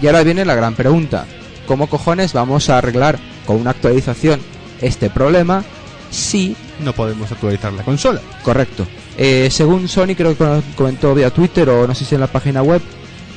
y 0.00 0.06
ahora 0.06 0.22
viene 0.22 0.44
la 0.44 0.54
gran 0.54 0.74
pregunta. 0.74 1.26
¿Cómo 1.66 1.88
cojones 1.88 2.32
vamos 2.32 2.68
a 2.68 2.78
arreglar 2.78 3.18
con 3.46 3.56
una 3.56 3.70
actualización 3.70 4.40
este 4.80 5.10
problema 5.10 5.64
si... 6.10 6.54
no 6.80 6.92
podemos 6.92 7.32
actualizar 7.32 7.72
la 7.72 7.82
consola. 7.82 8.20
Correcto. 8.42 8.86
Eh, 9.16 9.48
según 9.50 9.88
Sony, 9.88 10.14
creo 10.16 10.36
que 10.36 10.62
comentó 10.76 11.14
vía 11.14 11.30
Twitter 11.30 11.68
o 11.68 11.86
no 11.86 11.94
sé 11.94 12.04
si 12.04 12.14
en 12.14 12.20
la 12.20 12.26
página 12.26 12.62
web, 12.62 12.82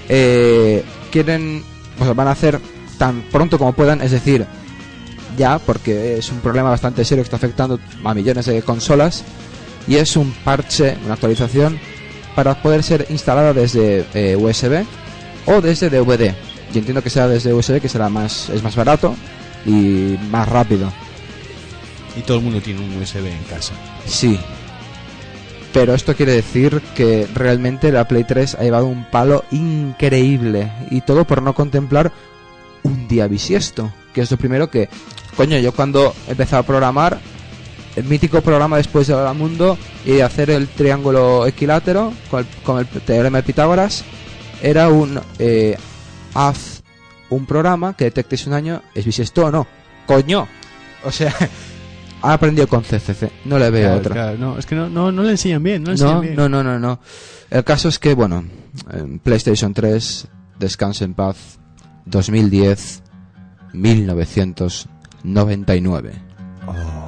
eh, 0.09 0.83
quieren... 1.11 1.63
Pues 1.97 2.13
van 2.13 2.27
a 2.27 2.31
hacer 2.31 2.59
tan 2.97 3.21
pronto 3.31 3.57
como 3.57 3.71
puedan, 3.73 4.01
es 4.01 4.11
decir, 4.11 4.45
ya, 5.37 5.59
porque 5.59 6.17
es 6.17 6.29
un 6.29 6.39
problema 6.39 6.69
bastante 6.69 7.05
serio 7.05 7.23
que 7.23 7.27
está 7.27 7.37
afectando 7.37 7.79
a 8.03 8.13
millones 8.13 8.45
de 8.45 8.61
consolas, 8.61 9.23
y 9.87 9.95
es 9.95 10.17
un 10.17 10.31
parche, 10.43 10.97
una 11.05 11.13
actualización, 11.13 11.79
para 12.35 12.61
poder 12.61 12.83
ser 12.83 13.07
instalada 13.09 13.53
desde 13.53 14.05
eh, 14.13 14.35
USB 14.35 14.85
o 15.45 15.61
desde 15.61 15.89
DVD. 15.89 16.33
Y 16.73 16.77
entiendo 16.77 17.01
que 17.01 17.09
sea 17.09 17.27
desde 17.27 17.53
USB, 17.53 17.79
que 17.79 17.89
será 17.89 18.09
más, 18.09 18.49
es 18.49 18.61
más 18.61 18.75
barato 18.75 19.15
y 19.65 20.17
más 20.29 20.47
rápido. 20.49 20.91
Y 22.17 22.21
todo 22.21 22.37
el 22.37 22.43
mundo 22.43 22.61
tiene 22.61 22.81
un 22.81 23.01
USB 23.01 23.25
en 23.25 23.43
casa. 23.43 23.73
Sí. 24.05 24.39
Pero 25.75 25.93
esto 25.93 26.15
quiere 26.15 26.31
decir 26.31 26.81
que 26.95 27.27
realmente 27.35 27.91
la 27.91 28.07
Play 28.07 28.23
3 28.23 28.55
ha 28.55 28.63
llevado 28.63 28.85
un 28.85 29.03
palo 29.11 29.43
increíble. 29.51 30.71
Y 30.89 31.01
todo 31.01 31.25
por 31.27 31.41
no 31.41 31.53
contemplar 31.53 32.13
un 32.83 33.09
día 33.09 33.27
bisiesto. 33.27 33.91
Que 34.13 34.21
es 34.21 34.31
lo 34.31 34.37
primero 34.37 34.69
que... 34.69 34.87
Coño, 35.35 35.57
yo 35.57 35.73
cuando 35.73 36.15
empecé 36.29 36.55
a 36.55 36.63
programar, 36.63 37.19
el 37.97 38.05
mítico 38.05 38.39
programa 38.39 38.77
después 38.77 39.07
de 39.07 39.15
Hola 39.15 39.33
Mundo 39.33 39.77
y 40.05 40.21
hacer 40.21 40.49
el 40.49 40.69
triángulo 40.69 41.45
equilátero 41.45 42.13
con 42.63 42.79
el, 42.79 42.87
teorema 42.87 43.39
de 43.39 43.43
Pitágoras, 43.43 44.05
era 44.61 44.87
un... 44.87 45.19
eh, 45.39 45.75
haz 46.35 46.83
un 47.29 47.45
programa 47.45 47.97
que 47.97 48.05
detecte 48.05 48.37
si 48.37 48.47
un 48.47 48.55
año 48.55 48.81
es 48.93 49.03
bisiesto 49.03 49.47
o 49.47 49.51
no. 49.51 49.67
¡Coño! 50.05 50.47
O 51.03 51.11
sea... 51.11 51.35
Ha 52.25 52.33
aprendido 52.33 52.67
con 52.67 52.81
CCC, 52.83 53.31
no 53.45 53.57
le 53.59 53.69
veo 53.69 53.83
Claro, 53.87 53.99
otra. 53.99 54.13
claro, 54.13 54.37
no, 54.37 54.57
es 54.57 54.65
que 54.65 54.75
no, 54.75 54.89
no, 54.89 55.11
no 55.11 55.23
le 55.23 55.31
enseñan 55.31 55.61
bien, 55.63 55.83
no 55.83 55.87
le 55.87 55.91
enseñan 55.93 56.15
No, 56.15 56.21
bien. 56.21 56.35
no, 56.35 56.49
no, 56.49 56.63
no, 56.63 56.79
no. 56.79 56.99
El 57.51 57.63
caso 57.63 57.87
es 57.89 57.99
que, 57.99 58.13
bueno, 58.15 58.43
en 58.91 59.19
PlayStation 59.19 59.73
3, 59.73 60.27
Descanse 60.59 61.03
en 61.03 61.13
paz, 61.13 61.59
2010, 62.05 63.03
1999. 63.73 66.13
Wishing 66.67 67.04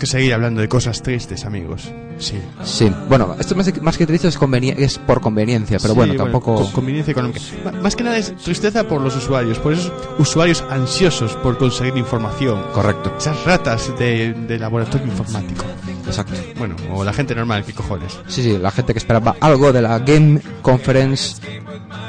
que 0.00 0.06
seguir 0.06 0.32
hablando 0.32 0.62
de 0.62 0.68
cosas 0.68 1.02
tristes, 1.02 1.44
amigos. 1.44 1.92
Sí. 2.20 2.38
Sí, 2.62 2.92
bueno, 3.08 3.34
esto 3.38 3.54
más, 3.56 3.82
más 3.82 3.96
que 3.98 4.06
triste 4.06 4.28
es, 4.28 4.38
es 4.78 4.98
por 4.98 5.20
conveniencia, 5.20 5.78
pero 5.80 5.94
Sí, 5.94 5.96
bueno, 5.96 6.14
tampoco... 6.14 6.54
con- 6.54 6.70
conveniencia 6.70 7.12
económica. 7.12 7.40
Más 7.82 7.96
que 7.96 8.04
nada 8.04 8.18
es 8.18 8.36
tristeza 8.36 8.84
por 8.84 9.00
los 9.00 9.16
usuarios, 9.16 9.58
por 9.58 9.72
esos 9.72 9.90
usuarios 10.18 10.62
ansiosos 10.70 11.32
por 11.36 11.56
conseguir 11.58 11.96
información. 11.96 12.62
Correcto. 12.72 13.12
Esas 13.18 13.42
ratas 13.44 13.90
de, 13.98 14.32
de 14.34 14.58
laboratorio 14.58 15.06
informático. 15.06 15.64
Exacto. 16.06 16.34
Bueno, 16.58 16.76
o 16.92 17.04
la 17.04 17.12
gente 17.12 17.34
normal, 17.34 17.64
¿qué 17.64 17.72
cojones? 17.72 18.18
Sí, 18.28 18.42
sí, 18.42 18.58
la 18.58 18.70
gente 18.70 18.92
que 18.92 18.98
esperaba 18.98 19.36
algo 19.40 19.72
de 19.72 19.82
la 19.82 19.98
Game 20.00 20.40
Conference. 20.62 21.36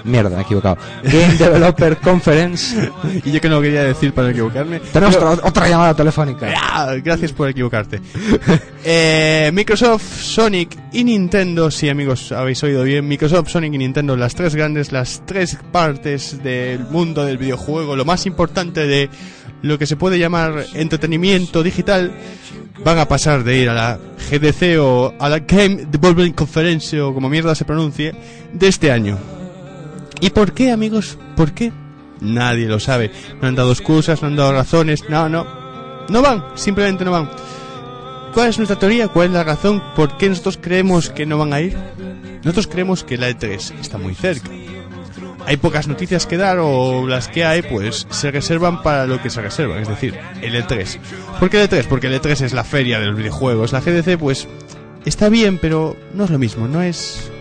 Mierda, 0.03 0.31
me 0.31 0.37
he 0.37 0.41
equivocado. 0.41 0.77
Game 1.03 1.35
Developer 1.37 1.97
Conference. 2.01 2.89
Y 3.23 3.31
yo 3.31 3.39
que 3.39 3.47
no 3.49 3.61
quería 3.61 3.83
decir 3.83 4.13
para 4.13 4.31
equivocarme. 4.31 4.79
Tenemos 4.79 5.15
otra, 5.15 5.47
otra 5.47 5.69
llamada 5.69 5.93
telefónica. 5.93 6.47
Ah, 6.59 6.95
gracias 7.03 7.31
por 7.31 7.47
equivocarte. 7.49 8.01
Eh, 8.83 9.51
Microsoft, 9.53 10.00
Sonic 10.01 10.77
y 10.93 11.03
Nintendo, 11.03 11.71
sí 11.71 11.89
amigos, 11.89 12.31
habéis 12.31 12.63
oído 12.63 12.83
bien. 12.83 13.07
Microsoft, 13.07 13.49
Sonic 13.49 13.73
y 13.73 13.77
Nintendo, 13.77 14.15
las 14.15 14.35
tres 14.35 14.55
grandes, 14.55 14.91
las 14.91 15.23
tres 15.25 15.57
partes 15.71 16.41
del 16.43 16.85
mundo 16.85 17.25
del 17.25 17.37
videojuego, 17.37 17.95
lo 17.95 18.05
más 18.05 18.25
importante 18.25 18.87
de 18.87 19.09
lo 19.61 19.77
que 19.77 19.85
se 19.85 19.95
puede 19.95 20.19
llamar 20.19 20.65
entretenimiento 20.73 21.63
digital, 21.63 22.11
van 22.83 22.99
a 22.99 23.07
pasar 23.07 23.43
de 23.43 23.57
ir 23.57 23.69
a 23.69 23.73
la 23.73 23.99
GDC 24.29 24.79
o 24.79 25.13
a 25.19 25.29
la 25.29 25.39
Game 25.39 25.85
Development 25.89 26.35
Conference 26.35 26.99
o 26.99 27.13
como 27.13 27.29
mierda 27.29 27.55
se 27.55 27.65
pronuncie, 27.65 28.13
de 28.53 28.67
este 28.67 28.91
año. 28.91 29.17
¿Y 30.19 30.29
por 30.29 30.53
qué, 30.53 30.71
amigos? 30.71 31.17
¿Por 31.35 31.51
qué? 31.53 31.71
Nadie 32.21 32.67
lo 32.67 32.79
sabe. 32.79 33.11
No 33.41 33.47
han 33.47 33.55
dado 33.55 33.71
excusas, 33.71 34.21
no 34.21 34.27
han 34.27 34.35
dado 34.35 34.53
razones. 34.53 35.03
No, 35.09 35.27
no. 35.27 35.45
No 36.09 36.21
van, 36.21 36.43
simplemente 36.55 37.03
no 37.03 37.11
van. 37.11 37.29
¿Cuál 38.33 38.49
es 38.49 38.57
nuestra 38.57 38.79
teoría? 38.79 39.07
¿Cuál 39.09 39.27
es 39.27 39.33
la 39.33 39.43
razón? 39.43 39.83
¿Por 39.95 40.17
qué 40.17 40.29
nosotros 40.29 40.57
creemos 40.61 41.09
que 41.09 41.25
no 41.25 41.37
van 41.37 41.53
a 41.53 41.61
ir? 41.61 41.77
Nosotros 42.43 42.67
creemos 42.67 43.03
que 43.03 43.17
la 43.17 43.29
E3 43.29 43.73
está 43.79 43.97
muy 43.97 44.15
cerca. 44.15 44.49
Hay 45.45 45.57
pocas 45.57 45.87
noticias 45.87 46.25
que 46.25 46.37
dar 46.37 46.59
o 46.59 47.07
las 47.07 47.27
que 47.27 47.43
hay 47.43 47.61
pues 47.61 48.07
se 48.09 48.31
reservan 48.31 48.83
para 48.83 49.05
lo 49.05 49.21
que 49.21 49.29
se 49.29 49.41
reservan, 49.41 49.79
es 49.79 49.87
decir, 49.87 50.17
el 50.41 50.53
E3. 50.55 50.97
¿Por 51.39 51.49
qué 51.49 51.61
el 51.61 51.69
E3? 51.69 51.87
Porque 51.87 52.07
el 52.07 52.21
E3 52.21 52.41
es 52.45 52.53
la 52.53 52.63
feria 52.63 52.99
de 52.99 53.07
los 53.07 53.17
videojuegos. 53.17 53.73
La 53.73 53.81
GDC 53.81 54.17
pues 54.17 54.47
está 55.03 55.29
bien, 55.29 55.57
pero 55.57 55.97
no 56.13 56.23
es 56.23 56.29
lo 56.29 56.39
mismo, 56.39 56.67
no 56.67 56.81
es 56.81 57.31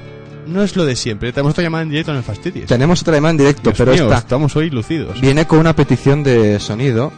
no 0.46 0.62
es 0.62 0.74
lo 0.74 0.85
de 0.85 0.96
siempre. 0.96 1.33
Tenemos 1.33 1.53
otra 1.53 1.62
llamada 1.62 1.83
en 1.83 1.90
directo 1.90 2.11
en 2.11 2.16
el 2.18 2.24
fastidies. 2.24 2.66
Tenemos 2.66 3.03
otra 3.03 3.14
llamada 3.14 3.33
en 3.33 3.38
directo, 3.38 3.70
Dios 3.70 3.79
pero 3.79 3.92
mío, 3.92 4.05
esta 4.05 4.18
estamos 4.18 4.57
hoy 4.57 4.70
lucidos. 4.70 5.20
viene 5.20 5.46
con 5.46 5.59
una 5.61 5.76
petición 5.76 6.24
de 6.24 6.59
sonido. 6.59 7.12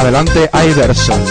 Adelante, 0.00 0.48
Iverson. 0.66 1.22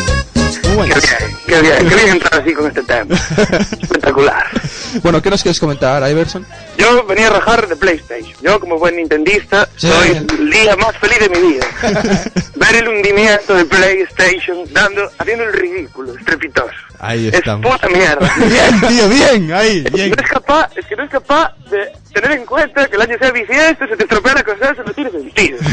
Muy 0.76 0.88
Qué 0.90 1.00
bien, 1.00 1.38
qué 1.48 1.62
bien, 1.62 1.90
qué 1.90 1.96
bien 1.96 2.10
entrar 2.10 2.42
así 2.42 2.54
con 2.54 2.68
este 2.68 2.84
tema. 2.84 3.16
Espectacular. 3.82 4.46
Bueno, 5.02 5.22
¿qué 5.24 5.32
nos 5.32 5.42
quieres 5.42 5.60
comentar, 5.60 6.08
Iverson? 6.10 6.46
Yo 6.78 7.04
venía 7.08 7.28
a 7.28 7.32
rajar 7.32 7.68
de 7.68 7.76
PlayStation. 7.76 8.34
Yo, 8.42 8.60
como 8.60 8.78
buen 8.78 8.96
nintendista, 8.96 9.68
Sí. 9.76 9.88
soy 9.88 10.10
el 10.40 10.50
día 10.52 10.76
más 10.76 10.96
feliz 10.98 11.18
de 11.20 11.30
mi 11.30 11.40
vida. 11.54 11.66
Ver 12.56 12.76
el 12.76 12.88
hundimiento 12.90 13.56
de 13.56 13.66
PlayStation 13.66 14.58
dando, 14.72 15.10
haciendo 15.18 15.46
el 15.46 15.54
ridículo, 15.54 16.14
estrepitoso. 16.16 16.70
Ahí 17.00 17.30
Es 17.30 17.34
estamos. 17.36 17.66
puta 17.72 17.88
mierda. 17.90 18.32
Bien, 18.38 18.82
tío, 18.88 19.10
bien, 19.10 19.52
ahí, 19.54 19.84
Es 19.86 19.92
bien. 19.94 20.10
que 20.12 20.16
no 20.18 20.24
es 20.24 20.30
capaz, 20.32 20.70
es 20.76 20.86
que 20.86 20.96
no 20.96 21.04
es 21.04 21.10
capaz 21.10 21.54
de 21.72 21.92
tener 22.14 22.32
en 22.32 22.46
cuenta 22.46 22.88
que 22.88 22.96
el 22.96 23.02
año 23.02 23.16
sea 23.20 23.32
bisiesto, 23.32 23.88
se 23.88 23.96
te 23.98 24.04
estropea 24.04 24.34
la 24.36 24.44
cosa, 24.44 24.72
eso 24.72 24.84
no 24.86 24.94
tiene 24.94 25.12
sentido. 25.12 25.58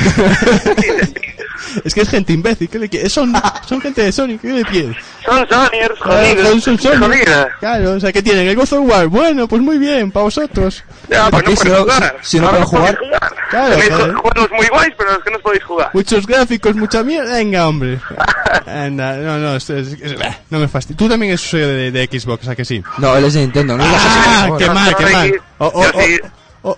No. 1.76 1.82
Es 1.84 1.94
que 1.94 2.00
es 2.02 2.08
gente 2.08 2.32
imbécil, 2.32 2.68
¿qué 2.68 2.78
le 2.78 2.88
quieres? 2.88 3.12
Son, 3.12 3.32
son 3.66 3.80
gente 3.80 4.02
de 4.02 4.12
Sonic, 4.12 4.40
¿qué 4.40 4.48
le 4.52 4.64
quieres? 4.64 4.96
Son 5.24 5.46
Sonyers, 5.48 5.98
Claro, 6.00 6.20
jodidos. 6.28 6.48
son- 6.64 6.78
son 6.78 6.78
Sony. 6.78 7.06
Jodida. 7.06 7.48
Claro, 7.58 7.90
o 7.92 8.00
sea, 8.00 8.12
¿qué 8.12 8.22
tienen? 8.22 8.46
El 8.46 8.56
God 8.56 8.72
of 8.72 8.88
War. 8.88 9.06
Bueno, 9.08 9.48
pues 9.48 9.60
muy 9.62 9.76
bien, 9.78 10.10
para 10.12 10.24
vosotros. 10.24 10.84
Ya, 11.10 11.28
pues 11.30 11.44
no 11.44 11.56
si 11.56 11.68
no- 11.68 11.76
jugar. 11.76 12.16
si 12.22 12.40
no 12.40 12.46
Ahora 12.46 12.64
pueden 12.64 12.68
jugar, 12.80 12.98
jugar. 12.98 13.34
claro, 13.50 13.70
Tenéis 13.76 13.90
juegos 13.94 14.50
muy 14.52 14.66
guays, 14.68 14.94
pero 14.96 15.12
los 15.12 15.22
que 15.24 15.30
no 15.30 15.36
os 15.36 15.42
podéis 15.42 15.64
jugar. 15.64 15.90
Muchos 15.92 16.26
gráficos, 16.26 16.76
mucha 16.76 17.02
mierda. 17.02 17.34
Venga, 17.34 17.68
hombre. 17.68 17.98
Anda, 18.66 19.16
no, 19.16 19.38
no, 19.38 19.56
esto 19.56 19.76
es, 19.76 19.88
es- 20.00 20.14
no 20.50 20.58
me 20.58 20.68
fastidio. 20.68 20.96
Tú 20.98 21.08
también 21.08 21.32
eres 21.32 21.44
usuario 21.44 21.68
de, 21.68 21.90
de 21.90 22.06
Xbox, 22.20 22.48
¿a 22.48 22.54
que 22.56 22.64
sí? 22.64 22.82
No, 22.98 23.16
él 23.16 23.24
es 23.24 23.34
de 23.34 23.40
Nintendo, 23.40 23.76
no 23.76 23.84
Ah, 23.86 24.50
qué 24.58 24.66
mal, 24.70 24.94
qué 24.96 25.02
Soy- 25.04 25.12
mal. 25.12 25.40
O- 25.58 25.66
o- 25.66 25.80
o- 25.80 25.82
o- 25.84 26.25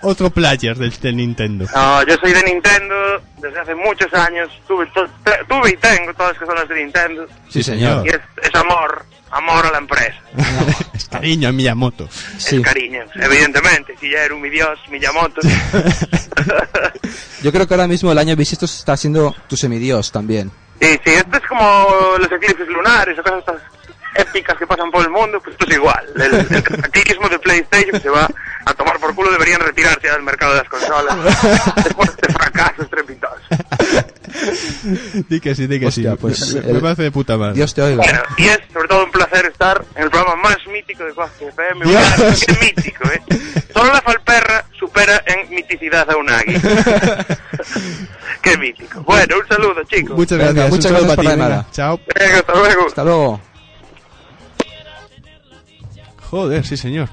otro 0.03 0.29
player 0.29 0.77
del, 0.77 0.91
del 0.99 1.17
Nintendo. 1.17 1.65
No, 1.73 2.05
yo 2.05 2.15
soy 2.21 2.33
de 2.33 2.43
Nintendo 2.43 2.95
desde 3.37 3.59
hace 3.59 3.75
muchos 3.75 4.13
años. 4.13 4.49
Tuve, 4.67 4.87
tuve 5.47 5.71
y 5.71 5.77
tengo 5.77 6.13
todas 6.13 6.33
las 6.33 6.39
consolas 6.39 6.69
de 6.69 6.75
Nintendo. 6.75 7.27
Sí, 7.49 7.63
señor. 7.63 8.05
Y 8.05 8.09
es, 8.09 8.19
es 8.43 8.55
amor, 8.55 9.05
amor 9.31 9.65
a 9.65 9.71
la 9.71 9.79
empresa. 9.79 10.17
es 10.93 11.09
cariño 11.09 11.49
a 11.49 11.51
Miyamoto. 11.51 12.07
Sí. 12.37 12.57
Es 12.57 12.61
cariño, 12.61 13.03
evidentemente. 13.15 13.95
Si 13.99 14.11
ya 14.11 14.23
era 14.23 14.35
un 14.35 14.41
mi 14.41 14.49
dios, 14.49 14.79
Miyamoto. 14.89 15.41
Yo 17.41 17.51
creo 17.51 17.67
que 17.67 17.73
ahora 17.73 17.87
mismo 17.87 18.11
el 18.11 18.17
año 18.17 18.35
bisiesto 18.35 18.65
está 18.65 18.95
siendo 18.95 19.35
tu 19.47 19.57
semidios 19.57 20.11
también. 20.11 20.51
Sí, 20.79 20.99
sí, 21.03 21.11
esto 21.11 21.37
es 21.37 21.43
como 21.47 21.87
los 22.19 22.31
eclipses 22.31 22.67
lunares 22.67 23.17
o 23.17 23.23
cosas 23.23 23.39
estas 23.39 23.61
épicas 24.15 24.57
que 24.57 24.67
pasan 24.67 24.91
por 24.91 25.03
el 25.03 25.09
mundo, 25.09 25.39
pues 25.41 25.53
esto 25.53 25.65
es 25.67 25.75
igual. 25.75 26.05
El, 26.15 26.33
el 26.35 26.63
cataclismo 26.63 27.29
de 27.29 27.39
PlayStation 27.39 27.91
que 27.91 27.99
se 27.99 28.09
va 28.09 28.29
a 28.65 28.73
tomar 28.73 28.99
por 28.99 29.15
culo 29.15 29.31
deberían 29.31 29.61
retirarse 29.61 30.07
del 30.09 30.21
mercado 30.23 30.53
de 30.53 30.59
las 30.59 30.69
consolas 30.69 31.15
después 31.83 32.09
de 32.09 32.13
este 32.21 32.33
fracaso 32.33 32.83
estrepitoso. 32.83 33.35
Di 35.27 35.39
que 35.39 35.55
sí, 35.55 35.67
di 35.67 35.79
que 35.79 35.87
Hostia, 35.87 36.11
sí. 36.11 36.17
pues, 36.21 36.53
me, 36.55 36.61
me 36.61 36.71
el- 36.71 36.81
parece 36.81 37.03
de 37.03 37.11
puta 37.11 37.37
madre. 37.37 37.53
Dios 37.55 37.73
te 37.73 37.81
oiga. 37.81 38.03
Bueno, 38.03 38.21
y 38.37 38.45
es 38.47 38.59
sobre 38.71 38.87
todo 38.87 39.05
un 39.05 39.11
placer 39.11 39.45
estar 39.47 39.83
en 39.95 40.03
el 40.03 40.09
programa 40.09 40.35
más 40.43 40.57
mítico 40.71 41.03
de 41.03 41.13
Quack 41.13 41.31
FM. 41.41 41.85
Qué 42.45 42.65
mítico, 42.65 43.09
¿eh? 43.11 43.21
Solo 43.73 43.93
la 43.93 44.01
Falperra 44.01 44.65
supera 44.77 45.23
en 45.25 45.49
miticidad 45.49 46.09
a 46.09 46.15
Unagi. 46.17 46.53
Qué 48.41 48.57
mítico. 48.57 49.01
Bueno, 49.03 49.35
un 49.41 49.47
saludo, 49.47 49.83
chicos. 49.83 50.15
Muchas 50.17 50.37
Venga, 50.37 50.53
gracias. 50.53 50.69
muchas 50.71 50.85
un 50.91 50.97
saludo 50.97 51.07
gracias 51.07 51.07
para 51.07 51.15
por 51.15 51.25
la 51.25 51.31
venga. 51.31 51.45
llamada. 51.47 51.67
Chao. 51.71 51.99
Venga, 52.19 52.37
hasta 52.39 52.53
luego. 52.53 52.87
Hasta 52.87 53.03
luego. 53.03 53.41
Joder, 56.29 56.65
sí, 56.65 56.77
señor. 56.77 57.09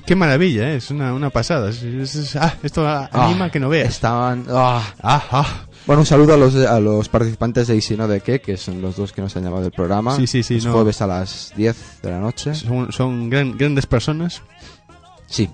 Qué, 0.00 0.14
maravilla, 0.16 0.70
¿eh? 0.72 0.76
es 0.76 0.90
una, 0.90 1.12
una 1.12 1.30
pasada. 1.30 1.70
Es- 1.70 1.82
es- 1.82 2.14
es- 2.14 2.36
ah, 2.36 2.54
esto 2.62 2.86
anima 2.86 3.44
Ah, 3.46 3.50
que 3.50 3.60
no 3.60 3.68
veas. 3.68 3.88
Estaban. 3.90 4.46
ah. 4.50 4.82
Ah, 5.02 5.22
ah. 5.30 5.46
Bueno, 5.86 6.00
un 6.00 6.06
saludo 6.06 6.34
a 6.34 6.36
los, 6.36 6.54
a 6.54 6.78
los 6.80 7.08
participantes 7.08 7.66
de 7.66 7.74
Easy 7.74 7.96
No 7.96 8.06
de 8.06 8.20
qué, 8.20 8.40
que 8.40 8.56
son 8.56 8.80
los 8.80 8.96
dos 8.96 9.12
que 9.12 9.20
nos 9.20 9.36
han 9.36 9.42
llamado 9.44 9.62
del 9.62 9.72
programa. 9.72 10.14
Sí, 10.16 10.26
sí, 10.26 10.42
sí, 10.42 10.54
Los 10.56 10.66
no. 10.66 10.72
jueves 10.72 11.02
a 11.02 11.06
las 11.08 11.52
10 11.56 12.00
de 12.02 12.10
la 12.10 12.18
noche. 12.20 12.54
Son, 12.54 12.92
son 12.92 13.28
gran- 13.28 13.56
grandes 13.58 13.86
personas. 13.86 14.42
Sí. 15.26 15.50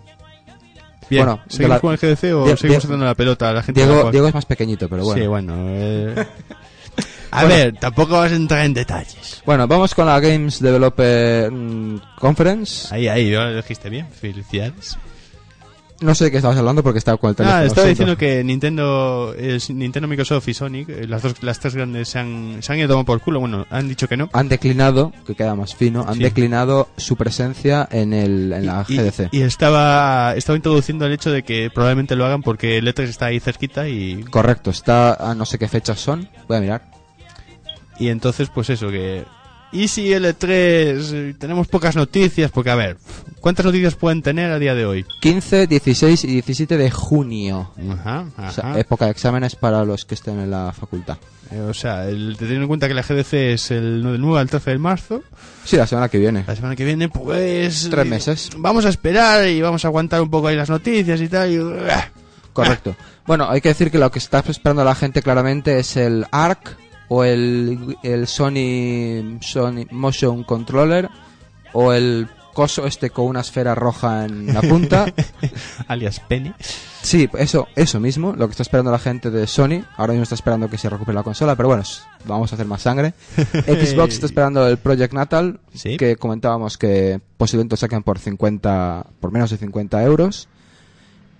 Bien, 1.08 1.24
Bueno, 1.24 1.40
¿seguimos 1.48 1.70
la- 1.76 1.80
con 1.80 1.92
el 1.92 1.98
GDC 1.98 2.34
o 2.34 2.44
Die- 2.44 2.56
seguimos 2.58 2.82
Die- 2.84 2.90
dando 2.90 3.06
la 3.06 3.14
pelota 3.14 3.48
a 3.48 3.52
la 3.54 3.62
gente? 3.62 3.80
de 3.80 3.86
la 3.86 3.92
Diego, 3.94 4.10
Diego 4.10 4.28
es 4.28 4.34
más 4.34 4.44
pequeñito, 4.44 4.88
pero 4.90 5.04
bueno. 5.04 5.22
Sí, 5.22 5.26
bueno. 5.26 5.54
eh. 5.56 6.26
A 7.30 7.42
Bueno. 7.44 7.54
ver, 7.56 7.74
tampoco 7.78 8.14
vas 8.18 8.32
a 8.32 8.36
entrar 8.36 8.64
en 8.64 8.74
detalles. 8.74 9.42
Bueno, 9.44 9.66
vamos 9.66 9.94
con 9.94 10.06
la 10.06 10.18
Games 10.20 10.60
Developer 10.60 11.50
mm, 11.50 12.00
Conference. 12.18 12.94
Ahí, 12.94 13.08
ahí, 13.08 13.30
lo 13.30 13.54
dijiste 13.56 13.88
bien. 13.90 14.08
Felicidades. 14.08 14.96
No 16.00 16.14
sé 16.14 16.26
de 16.26 16.30
qué 16.30 16.36
estabas 16.36 16.56
hablando 16.56 16.84
porque 16.84 17.00
estaba 17.00 17.18
con 17.18 17.30
el 17.30 17.34
teléfono. 17.34 17.58
Ah, 17.60 17.64
estaba 17.64 17.88
diciendo 17.88 18.16
que 18.16 18.44
Nintendo, 18.44 19.34
eh, 19.36 19.58
Nintendo, 19.70 20.06
Microsoft 20.06 20.46
y 20.46 20.54
Sonic, 20.54 20.88
eh, 20.90 21.08
las 21.08 21.22
dos, 21.22 21.42
las 21.42 21.58
tres 21.58 21.74
grandes 21.74 22.08
se 22.10 22.20
han, 22.20 22.58
se 22.60 22.72
han 22.72 22.78
ido 22.78 23.04
por 23.04 23.20
culo. 23.20 23.40
Bueno, 23.40 23.66
han 23.68 23.88
dicho 23.88 24.06
que 24.06 24.16
no. 24.16 24.30
Han 24.32 24.48
declinado, 24.48 25.12
que 25.26 25.34
queda 25.34 25.56
más 25.56 25.74
fino, 25.74 26.04
han 26.06 26.14
Sí. 26.14 26.22
declinado 26.22 26.88
su 26.96 27.16
presencia 27.16 27.88
en, 27.90 28.12
el, 28.12 28.52
en 28.52 28.66
la 28.66 28.84
y, 28.86 28.96
GDC. 28.96 29.28
y 29.32 29.40
estaba, 29.42 30.34
estaba 30.36 30.54
introduciendo 30.54 31.04
el 31.04 31.12
hecho 31.14 31.32
de 31.32 31.42
que 31.42 31.68
probablemente 31.68 32.14
lo 32.14 32.24
hagan 32.26 32.42
porque 32.42 32.78
el 32.78 32.86
E3 32.86 33.02
está 33.08 33.26
ahí 33.26 33.40
cerquita 33.40 33.88
y, 33.88 34.22
Correcto, 34.30 34.70
está 34.70 35.14
a 35.14 35.34
no 35.34 35.44
sé 35.46 35.58
qué 35.58 35.66
fechas 35.66 35.98
son. 35.98 36.28
Voy 36.46 36.58
a 36.58 36.60
mirar. 36.60 36.82
Y 37.98 38.08
entonces 38.08 38.48
pues 38.52 38.70
eso 38.70 38.88
que... 38.90 39.24
Y 39.70 39.88
si 39.88 40.14
el 40.14 40.24
E3 40.24 40.46
eh, 40.48 41.34
tenemos 41.38 41.68
pocas 41.68 41.94
noticias, 41.94 42.50
porque 42.50 42.70
a 42.70 42.74
ver, 42.74 42.96
¿cuántas 43.40 43.66
noticias 43.66 43.96
pueden 43.96 44.22
tener 44.22 44.50
a 44.50 44.58
día 44.58 44.74
de 44.74 44.86
hoy? 44.86 45.04
15, 45.20 45.66
16 45.66 46.24
y 46.24 46.28
17 46.28 46.78
de 46.78 46.90
junio. 46.90 47.70
Ajá, 47.90 48.24
ajá. 48.38 48.48
O 48.48 48.52
sea, 48.52 48.78
época 48.78 49.04
de 49.04 49.10
exámenes 49.10 49.56
para 49.56 49.84
los 49.84 50.06
que 50.06 50.14
estén 50.14 50.40
en 50.40 50.50
la 50.50 50.72
facultad. 50.72 51.18
Eh, 51.50 51.60
o 51.60 51.74
sea, 51.74 52.08
el, 52.08 52.36
teniendo 52.38 52.62
en 52.62 52.68
cuenta 52.68 52.88
que 52.88 52.94
la 52.94 53.02
GDC 53.02 53.34
es 53.34 53.70
el 53.70 54.02
del 54.02 54.18
9 54.20 54.40
al 54.40 54.48
13 54.48 54.70
de 54.70 54.78
marzo, 54.78 55.22
Sí, 55.64 55.76
la 55.76 55.86
semana 55.86 56.08
que 56.08 56.18
viene. 56.18 56.44
la 56.46 56.56
semana 56.56 56.74
que 56.74 56.86
viene 56.86 57.10
pues... 57.10 57.88
Tres 57.90 58.06
meses. 58.06 58.48
Vamos 58.56 58.86
a 58.86 58.88
esperar 58.88 59.46
y 59.48 59.60
vamos 59.60 59.84
a 59.84 59.88
aguantar 59.88 60.22
un 60.22 60.30
poco 60.30 60.46
ahí 60.48 60.56
las 60.56 60.70
noticias 60.70 61.20
y 61.20 61.28
tal. 61.28 61.52
y-. 61.52 61.60
Correcto. 62.54 62.96
Bueno, 63.28 63.46
hay 63.50 63.60
que 63.60 63.68
decir 63.68 63.90
que 63.90 63.98
lo 63.98 64.10
que 64.10 64.18
está 64.18 64.42
esperando 64.48 64.82
la 64.84 64.94
gente 64.94 65.20
claramente 65.20 65.78
es 65.78 65.98
el 65.98 66.24
ARC 66.30 66.78
o 67.08 67.24
el, 67.24 67.96
el 68.02 68.26
Sony, 68.26 69.38
Sony 69.40 69.86
Motion 69.90 70.44
Controller 70.44 71.08
o 71.72 71.92
el 71.92 72.28
coso 72.54 72.86
este 72.86 73.10
con 73.10 73.26
una 73.26 73.40
esfera 73.40 73.74
roja 73.74 74.24
en 74.24 74.52
la 74.52 74.60
punta. 74.60 75.06
alias 75.88 76.20
Penny. 76.20 76.52
Sí, 77.02 77.28
eso, 77.38 77.68
eso 77.76 78.00
mismo, 78.00 78.34
lo 78.36 78.48
que 78.48 78.50
está 78.50 78.64
esperando 78.64 78.90
la 78.90 78.98
gente 78.98 79.30
de 79.30 79.46
Sony. 79.46 79.84
Ahora 79.96 80.12
mismo 80.12 80.24
está 80.24 80.34
esperando 80.34 80.68
que 80.68 80.76
se 80.76 80.90
recupere 80.90 81.14
la 81.14 81.22
consola, 81.22 81.54
pero 81.54 81.68
bueno, 81.68 81.84
vamos 82.26 82.50
a 82.50 82.56
hacer 82.56 82.66
más 82.66 82.82
sangre. 82.82 83.14
Xbox 83.36 84.14
está 84.14 84.26
esperando 84.26 84.66
el 84.66 84.76
Project 84.78 85.14
Natal, 85.14 85.60
Sí. 85.72 85.96
que 85.96 86.16
comentábamos 86.16 86.76
que 86.76 87.20
posiblemente 87.36 87.74
lo 87.74 87.76
saquen 87.76 88.02
por 88.02 88.18
50, 88.18 89.06
por 89.20 89.30
menos 89.30 89.50
de 89.50 89.56
50 89.58 90.02
euros. 90.02 90.48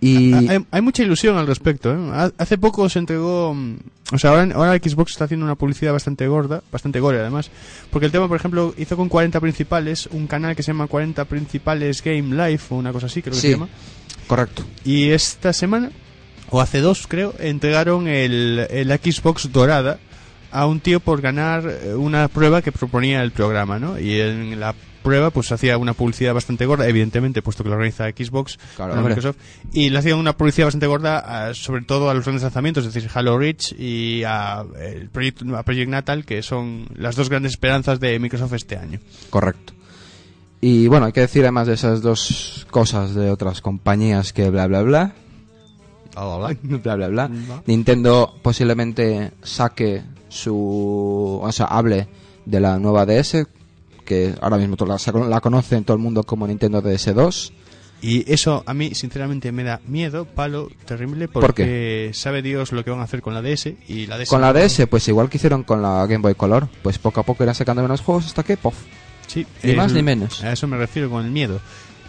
Y 0.00 0.32
Hay, 0.32 0.64
hay 0.70 0.80
mucha 0.80 1.02
ilusión 1.02 1.36
al 1.36 1.46
respecto. 1.46 1.92
¿eh? 1.92 1.96
Ha- 2.12 2.30
Hace 2.38 2.56
poco 2.58 2.88
se 2.88 2.98
entregó. 3.00 3.52
mm, 3.54 3.76
O 4.12 4.18
sea, 4.18 4.30
ahora, 4.30 4.48
ahora 4.54 4.76
Xbox 4.76 5.12
está 5.12 5.24
haciendo 5.24 5.44
una 5.44 5.54
publicidad 5.56 5.92
bastante 5.92 6.26
gorda, 6.28 6.62
bastante 6.72 6.98
gore 7.00 7.18
además. 7.20 7.50
Porque 7.90 8.06
el 8.06 8.12
tema, 8.12 8.26
por 8.28 8.36
ejemplo, 8.38 8.74
hizo 8.78 8.96
con 8.96 9.08
40 9.08 9.38
principales 9.40 10.08
un 10.12 10.26
canal 10.26 10.56
que 10.56 10.62
se 10.62 10.68
llama 10.72 10.86
40 10.86 11.24
principales 11.26 12.02
Game 12.02 12.34
Life 12.34 12.72
o 12.72 12.78
una 12.78 12.92
cosa 12.92 13.06
así, 13.06 13.20
creo 13.22 13.34
que 13.34 13.40
Sí. 13.40 13.46
se 13.48 13.52
llama. 13.54 13.68
correcto. 14.26 14.62
Y 14.84 15.10
esta 15.10 15.52
semana, 15.52 15.90
o 16.50 16.60
hace 16.60 16.80
dos 16.80 17.06
creo, 17.06 17.34
entregaron 17.38 18.08
el, 18.08 18.66
el 18.70 18.88
Xbox 18.90 19.50
dorada 19.52 19.98
a 20.52 20.66
un 20.66 20.80
tío 20.80 21.00
por 21.00 21.20
ganar 21.20 21.64
eh, 21.68 21.94
una 21.94 22.28
prueba 22.28 22.62
que 22.62 22.72
proponía 22.72 23.22
el 23.22 23.32
programa, 23.32 23.78
¿no? 23.78 23.98
Y 23.98 24.18
en 24.20 24.58
la 24.60 24.74
prueba 25.08 25.30
pues 25.30 25.50
hacía 25.52 25.78
una 25.78 25.94
publicidad 25.94 26.34
bastante 26.34 26.66
gorda, 26.66 26.86
evidentemente, 26.86 27.42
puesto 27.42 27.62
que 27.64 27.70
lo 27.70 27.76
organiza 27.76 28.08
Xbox 28.10 28.58
Claro. 28.76 29.00
Microsoft, 29.02 29.36
y 29.72 29.90
le 29.90 29.98
hacían 29.98 30.18
una 30.18 30.36
publicidad 30.36 30.66
bastante 30.66 30.86
gorda 30.86 31.18
a- 31.48 31.54
sobre 31.54 31.82
todo 31.82 32.10
a 32.10 32.14
los 32.14 32.24
grandes 32.24 32.42
lanzamientos, 32.42 32.84
es 32.86 32.92
decir, 32.94 33.10
Halo 33.14 33.38
Reach 33.38 33.72
y 33.78 34.22
a, 34.24 34.64
el 34.80 35.08
Project, 35.08 35.42
a 35.54 35.62
Project 35.62 35.90
Natal, 35.90 36.24
que 36.24 36.42
son 36.42 36.86
las 36.94 37.16
dos 37.16 37.28
grandes 37.28 37.52
esperanzas 37.52 37.98
de 38.00 38.18
Microsoft 38.18 38.52
este 38.52 38.76
año. 38.76 38.98
Correcto. 39.30 39.72
Y 40.60 40.88
bueno, 40.88 41.06
hay 41.06 41.12
que 41.12 41.20
decir 41.20 41.42
además 41.42 41.66
de 41.68 41.74
esas 41.74 42.02
dos 42.02 42.66
cosas 42.70 43.14
de 43.14 43.30
otras 43.30 43.60
compañías 43.60 44.32
que 44.32 44.50
bla 44.50 44.66
bla 44.66 44.82
bla. 44.82 45.14
bla 46.14 46.94
bla 46.96 47.08
bla. 47.08 47.30
Nintendo 47.66 48.34
posiblemente 48.42 49.32
saque 49.42 50.02
su. 50.28 51.40
O 51.42 51.52
sea, 51.52 51.66
hable 51.66 52.08
de 52.44 52.60
la 52.60 52.78
nueva 52.78 53.06
DS, 53.06 53.46
que 54.08 54.34
ahora 54.40 54.56
mismo 54.56 54.74
la, 54.86 55.40
conocen 55.42 55.84
todo 55.84 55.94
el 55.94 56.02
mundo 56.02 56.24
como 56.24 56.46
Nintendo 56.46 56.82
DS2. 56.82 57.52
Y 58.00 58.32
eso 58.32 58.62
a 58.64 58.72
mí, 58.72 58.94
sinceramente, 58.94 59.52
me 59.52 59.64
da 59.64 59.80
miedo, 59.86 60.24
palo 60.24 60.70
terrible, 60.86 61.28
¿Por 61.28 61.42
porque 61.42 62.12
sabe 62.14 62.40
Dios 62.40 62.72
lo 62.72 62.84
que 62.84 62.90
van 62.90 63.00
a 63.00 63.02
hacer 63.02 63.20
con 63.20 63.34
la 63.34 63.42
DS 63.42 63.74
y 63.86 64.06
la 64.06 64.16
DS. 64.16 64.30
Con 64.30 64.40
la 64.40 64.54
DS, 64.54 64.86
pues 64.88 65.06
igual 65.08 65.28
que 65.28 65.36
hicieron 65.36 65.62
con 65.62 65.82
la 65.82 66.06
Game 66.06 66.22
Boy 66.22 66.34
Color, 66.34 66.68
pues 66.82 66.98
poco 66.98 67.20
a 67.20 67.22
poco 67.22 67.42
irán 67.42 67.54
sacando 67.54 67.82
menos 67.82 68.00
juegos 68.00 68.26
hasta 68.26 68.42
que, 68.42 68.56
pof. 68.56 68.76
Sí, 69.26 69.46
Ni 69.62 69.74
más 69.74 69.92
ni 69.92 70.02
menos. 70.02 70.42
A 70.42 70.52
eso 70.52 70.66
me 70.66 70.78
refiero 70.78 71.10
con 71.10 71.24
el 71.24 71.30
miedo. 71.30 71.60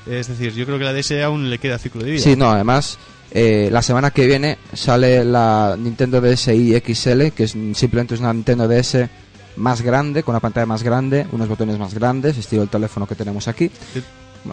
Es 0.08 0.30
decir, 0.30 0.54
yo 0.54 0.66
creo 0.66 0.78
que 0.78 0.86
la 0.86 0.94
DS 0.94 1.12
aún 1.24 1.50
le 1.50 1.58
queda 1.58 1.78
ciclo 1.78 2.04
de 2.04 2.12
vida. 2.12 2.24
Sí, 2.24 2.38
no, 2.38 2.50
además, 2.50 2.98
eh, 3.32 3.68
la 3.72 3.82
semana 3.82 4.12
que 4.12 4.26
viene 4.26 4.58
sale 4.74 5.26
la 5.26 5.76
Nintendo 5.78 6.22
DSi 6.22 6.80
XL, 6.80 7.28
que 7.36 7.44
es 7.44 7.52
simplemente 7.74 8.14
es 8.14 8.22
una 8.22 8.32
Nintendo 8.32 8.68
DS 8.68 9.10
más 9.58 9.82
grande, 9.82 10.24
con 10.24 10.34
una 10.34 10.40
pantalla 10.40 10.66
más 10.66 10.84
grande, 10.84 11.28
unos 11.32 11.48
botones 11.48 11.78
más 11.78 11.94
grandes, 11.94 12.38
estilo 12.38 12.62
el 12.64 12.70
teléfono 12.70 13.06
que 13.08 13.16
tenemos 13.16 13.48
aquí. 13.48 13.70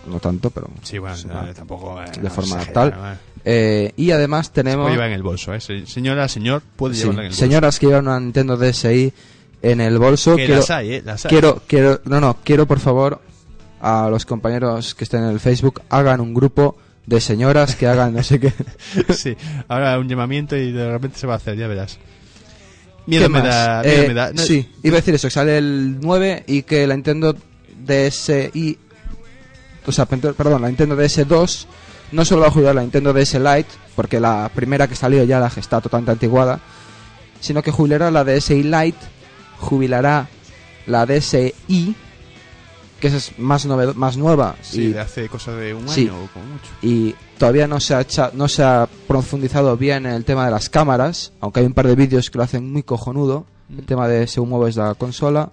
No 0.09 0.19
tanto, 0.19 0.51
pero 0.51 0.69
Sí, 0.83 0.99
bueno, 0.99 1.15
no, 1.29 1.55
tampoco. 1.55 2.03
eh, 2.03 2.07
de 2.17 2.23
no 2.23 2.31
forma 2.31 2.57
exagera, 2.57 2.73
tal. 2.73 3.19
Eh, 3.45 3.93
y 3.97 4.11
además 4.11 4.47
Se 4.47 4.53
tenemos 4.55 4.83
puede 4.87 4.95
llevar 4.97 5.09
en 5.11 5.15
el 5.15 5.23
bolso, 5.23 5.55
¿eh? 5.55 5.61
Se- 5.61 5.87
Señora, 5.87 6.27
señor, 6.29 6.61
puede 6.75 6.95
sí, 6.95 7.03
llevarla 7.03 7.21
en 7.21 7.27
el 7.27 7.31
bolso. 7.31 7.39
señoras 7.45 7.79
que 7.79 7.87
llevan 7.87 8.09
una 8.09 8.19
Nintendo 8.19 8.57
DSi 8.57 9.13
en 9.63 9.81
el 9.81 9.99
bolso. 9.99 10.35
Que 10.35 10.47
quiero, 10.47 10.61
las 10.61 10.71
hay, 10.71 10.95
¿eh? 10.95 11.03
Las 11.05 11.25
hay. 11.25 11.29
quiero, 11.31 11.63
quiero, 11.69 12.01
no, 12.05 12.21
no, 12.21 12.37
quiero 12.43 12.67
por 12.67 12.81
favor 12.81 13.21
a 13.81 14.09
los 14.11 14.27
compañeros 14.27 14.97
que 14.97 15.05
estén 15.05 15.23
en 15.23 15.31
el 15.31 15.39
Facebook 15.39 15.83
hagan 15.89 16.21
un 16.21 16.35
grupo 16.35 16.77
de 17.07 17.21
señoras 17.21 17.77
que 17.77 17.87
hagan 17.87 18.15
no 18.15 18.25
sé 18.25 18.41
qué. 18.41 18.53
sí, 19.15 19.37
ahora 19.69 19.97
un 20.01 20.09
llamamiento 20.09 20.57
y 20.57 20.73
de 20.73 20.91
repente 20.91 21.17
se 21.19 21.29
va 21.29 21.35
a 21.35 21.37
hacer, 21.37 21.57
ya 21.57 21.69
verás. 21.69 21.99
Miedo 23.07 23.25
¿Qué 23.25 23.29
me 23.29 23.40
da, 23.40 23.83
miedo 23.85 24.03
Eh, 24.03 24.09
me 24.09 24.14
da. 24.14 24.33
No, 24.33 24.42
Sí, 24.42 24.69
iba 24.83 24.97
a 24.97 25.01
decir 25.01 25.14
eso, 25.14 25.29
que 25.29 25.33
sale 25.33 25.59
el 25.59 25.99
9 26.01 26.45
y 26.47 26.62
que 26.62 26.87
la 26.87 26.95
Nintendo 26.95 27.35
DSi... 27.85 28.79
O 29.87 29.92
sea, 29.92 30.07
perdón, 30.07 30.62
la 30.62 30.69
Nintendo 30.69 30.97
DS2 30.97 31.66
no 32.12 32.25
solo 32.25 32.42
va 32.42 32.49
a 32.49 32.51
jubilar 32.51 32.75
la 32.75 32.83
Nintendo 32.83 33.12
DS 33.12 33.35
Lite, 33.35 33.69
porque 33.95 34.19
la 34.19 34.51
primera 34.55 34.88
que 34.88 34.97
salió 34.97 35.23
ya 35.25 35.38
la 35.38 35.47
está 35.47 35.81
totalmente 35.81 36.11
antiguada, 36.12 36.59
sino 37.40 37.62
que 37.62 37.71
jubilará 37.71 38.11
la 38.11 38.25
DSi 38.25 38.64
Lite, 38.64 38.99
jubilará 39.59 40.27
la 40.87 41.07
DSi, 41.07 41.55
que 43.01 43.07
esa 43.09 43.16
es 43.19 43.38
más, 43.38 43.64
más 43.66 44.16
nueva, 44.16 44.57
Sí, 44.62 44.83
y, 44.83 44.92
de 44.92 45.01
hace 45.01 45.29
cosa 45.29 45.53
de 45.53 45.75
un 45.75 45.88
Sí. 45.88 46.03
año 46.03 46.25
o 46.25 46.27
como 46.33 46.47
mucho. 46.47 46.71
y 46.83 47.14
todavía 47.38 47.66
no 47.66 47.81
se, 47.81 47.94
ha 47.94 48.07
no 48.35 48.49
se 48.49 48.62
ha 48.62 48.88
profundizado 49.07 49.77
bien 49.77 50.07
en 50.07 50.12
el 50.12 50.25
tema 50.25 50.44
de 50.44 50.51
las 50.51 50.68
cámaras, 50.70 51.33
aunque 51.40 51.61
hay 51.61 51.66
un 51.66 51.75
par 51.75 51.87
de 51.87 51.94
vídeos 51.96 52.31
que 52.31 52.38
lo 52.38 52.44
hacen 52.44 52.70
muy 52.72 52.83
cojonudo, 52.83 53.46
el 53.70 53.83
Mm. 53.83 53.87
tema 53.87 54.09
de 54.09 54.27
según 54.27 54.51
mueves 54.51 54.77
la 54.77 54.94
consola. 54.94 55.51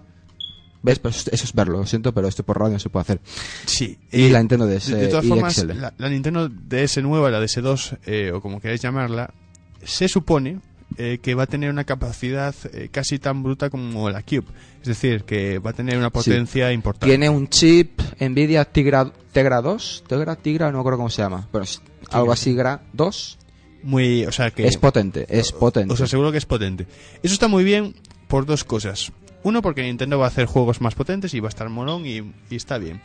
¿Ves? 0.83 0.99
Pero 0.99 1.15
eso, 1.15 1.29
es 1.31 1.53
verlo, 1.53 1.77
lo 1.77 1.85
siento, 1.85 2.13
pero 2.13 2.27
esto 2.27 2.43
por 2.43 2.59
radio 2.59 2.73
no 2.73 2.79
se 2.79 2.89
puede 2.89 3.01
hacer. 3.03 3.21
Sí. 3.65 3.97
Y 4.11 4.25
eh, 4.25 4.29
la 4.29 4.39
Nintendo 4.39 4.67
DS 4.67 4.87
De, 4.91 4.97
de 4.97 5.07
todas 5.07 5.23
y 5.23 5.29
formas, 5.29 5.63
la, 5.63 5.93
la 5.97 6.09
Nintendo 6.09 6.49
DS 6.49 7.01
nueva, 7.01 7.31
la 7.31 7.39
DS2, 7.41 7.99
eh, 8.05 8.31
o 8.33 8.41
como 8.41 8.59
queráis 8.59 8.81
llamarla, 8.81 9.33
se 9.81 10.09
supone 10.09 10.59
eh, 10.97 11.19
que 11.21 11.35
va 11.35 11.43
a 11.43 11.47
tener 11.47 11.69
una 11.69 11.85
capacidad 11.85 12.53
eh, 12.73 12.89
casi 12.91 13.17
tan 13.17 13.43
bruta 13.43 13.69
como 13.69 14.09
la 14.09 14.23
Cube. 14.23 14.43
Es 14.81 14.89
decir, 14.89 15.23
que 15.23 15.57
va 15.59 15.69
a 15.69 15.73
tener 15.73 15.97
una 15.97 16.09
potencia 16.09 16.71
importante. 16.73 17.07
Tiene 17.07 17.29
un 17.29 17.47
chip 17.47 18.01
Nvidia 18.19 18.65
Tigra, 18.65 19.09
Tegra 19.33 19.61
2, 19.61 20.03
Tegra, 20.07 20.35
Tigra, 20.35 20.67
no 20.67 20.77
me 20.77 20.79
acuerdo 20.79 20.97
cómo 20.97 21.09
se 21.09 21.21
llama, 21.21 21.47
pero 21.51 21.63
es 21.63 21.81
algo 22.11 22.31
así, 22.31 22.53
Gra 22.53 22.81
2. 22.93 23.39
Muy, 23.83 24.25
o 24.25 24.31
sea 24.31 24.51
que 24.51 24.65
Es 24.65 24.77
potente, 24.77 25.25
es 25.27 25.51
potente. 25.51 25.93
Os 25.93 25.99
aseguro 25.99 26.31
que 26.31 26.37
es 26.37 26.45
potente. 26.45 26.87
Eso 27.21 27.33
está 27.33 27.49
muy 27.49 27.65
bien 27.65 27.95
por 28.29 28.45
dos 28.45 28.63
cosas. 28.63 29.11
Uno, 29.43 29.61
porque 29.61 29.83
Nintendo 29.83 30.17
va 30.17 30.25
a 30.25 30.27
hacer 30.29 30.45
juegos 30.45 30.79
más 30.79 30.95
potentes 30.95 31.33
y 31.33 31.41
va 31.41 31.47
a 31.47 31.49
estar 31.49 31.67
molón 31.67 32.05
y, 32.05 32.19
y 32.49 32.55
está 32.55 32.77
bien. 32.77 33.01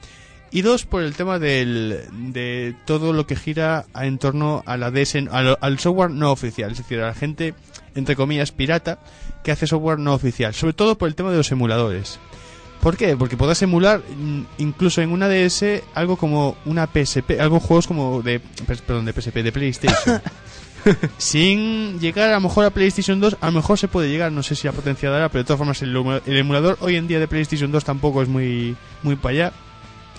Y 0.50 0.62
dos, 0.62 0.86
por 0.86 1.02
el 1.02 1.14
tema 1.14 1.38
del, 1.38 2.00
de 2.32 2.74
todo 2.86 3.12
lo 3.12 3.26
que 3.26 3.36
gira 3.36 3.86
en 3.94 4.18
torno 4.18 4.62
a 4.66 4.76
la 4.76 4.90
DS, 4.90 5.16
al, 5.30 5.58
al 5.60 5.78
software 5.78 6.10
no 6.10 6.30
oficial. 6.30 6.70
Es 6.70 6.78
decir, 6.78 7.00
a 7.00 7.08
la 7.08 7.14
gente, 7.14 7.54
entre 7.94 8.16
comillas, 8.16 8.52
pirata, 8.52 9.00
que 9.42 9.50
hace 9.50 9.66
software 9.66 9.98
no 9.98 10.14
oficial. 10.14 10.54
Sobre 10.54 10.72
todo 10.72 10.96
por 10.96 11.08
el 11.08 11.16
tema 11.16 11.30
de 11.32 11.38
los 11.38 11.50
emuladores. 11.50 12.18
¿Por 12.80 12.96
qué? 12.96 13.16
Porque 13.16 13.36
podrás 13.36 13.60
emular 13.62 14.00
mm, 14.00 14.42
incluso 14.58 15.02
en 15.02 15.10
una 15.10 15.28
DS 15.28 15.82
algo 15.94 16.16
como 16.16 16.56
una 16.64 16.86
PSP, 16.86 17.40
algo 17.40 17.60
juegos 17.60 17.86
como 17.86 18.22
de, 18.22 18.40
perdón, 18.40 19.04
de 19.04 19.12
PSP, 19.12 19.36
de 19.36 19.52
PlayStation. 19.52 20.22
Sin 21.18 21.98
llegar 21.98 22.30
a 22.30 22.34
lo 22.34 22.40
mejor 22.40 22.64
a 22.64 22.70
PlayStation 22.70 23.18
2, 23.20 23.38
a 23.40 23.46
lo 23.46 23.52
mejor 23.52 23.78
se 23.78 23.88
puede 23.88 24.08
llegar, 24.08 24.30
no 24.30 24.42
sé 24.42 24.54
si 24.54 24.68
a 24.68 24.72
potencia 24.72 25.10
dará, 25.10 25.28
pero 25.28 25.42
de 25.42 25.46
todas 25.46 25.58
formas 25.58 25.82
el, 25.82 25.94
el 26.24 26.36
emulador 26.36 26.78
hoy 26.80 26.96
en 26.96 27.08
día 27.08 27.18
de 27.18 27.26
PlayStation 27.26 27.72
2 27.72 27.84
tampoco 27.84 28.22
es 28.22 28.28
muy, 28.28 28.76
muy 29.02 29.16
para 29.16 29.30
allá. 29.32 29.52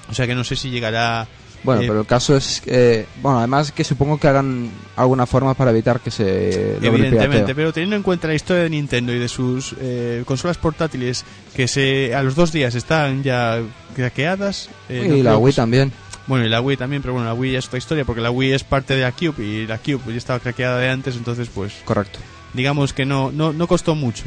O 0.10 0.14
sea 0.14 0.28
que 0.28 0.36
no 0.36 0.44
sé 0.44 0.56
si 0.56 0.70
llegará... 0.70 1.28
Bueno, 1.64 1.82
eh, 1.82 1.86
pero 1.88 2.02
el 2.02 2.06
caso 2.06 2.38
es 2.38 2.62
que, 2.62 3.06
bueno, 3.22 3.40
además 3.40 3.72
que 3.72 3.84
supongo 3.84 4.18
que 4.18 4.28
hagan 4.28 4.70
alguna 4.96 5.26
forma 5.26 5.54
para 5.54 5.72
evitar 5.72 6.00
que 6.00 6.12
se 6.12 6.78
Evidentemente, 6.82 7.54
pero 7.54 7.74
teniendo 7.74 7.96
en 7.96 8.04
cuenta 8.04 8.28
la 8.28 8.36
historia 8.36 8.64
de 8.64 8.70
Nintendo 8.70 9.14
y 9.14 9.20
de 9.20 9.28
sus 9.28 9.76
eh, 9.80 10.24
consolas 10.26 10.58
portátiles 10.58 11.26
que 11.56 11.68
se 11.68 12.16
a 12.16 12.24
los 12.24 12.36
dos 12.36 12.52
días 12.52 12.76
están 12.76 13.24
ya 13.24 13.60
craqueadas. 13.96 14.70
eh, 14.88 15.06
no 15.08 15.16
y 15.16 15.24
la 15.24 15.32
creo 15.32 15.40
que 15.40 15.44
Wii 15.46 15.54
también. 15.54 15.92
Bueno, 16.28 16.46
y 16.46 16.50
la 16.50 16.62
Wii 16.62 16.78
también, 16.78 17.02
pero 17.02 17.14
bueno, 17.14 17.28
la 17.28 17.34
Wii 17.34 17.54
ya 17.54 17.60
es 17.60 17.68
otra 17.68 17.80
historia 17.80 18.06
porque 18.06 18.22
la 18.22 18.30
Wii 18.30 18.54
es 18.54 18.64
parte 18.64 18.96
de 18.96 19.02
la 19.02 19.12
Cube 19.12 19.44
y 19.44 19.66
la 19.66 19.80
Cube 19.80 20.00
ya 20.08 20.16
estaba 20.18 20.40
craqueada 20.40 20.78
de 20.78 20.90
antes, 20.90 21.16
entonces 21.16 21.50
pues 21.54 21.74
Correcto. 21.86 22.20
digamos 22.54 22.94
que 22.94 23.06
no, 23.06 23.32
no, 23.32 23.52
no 23.52 23.68
costó 23.68 23.96
mucho. 23.96 24.26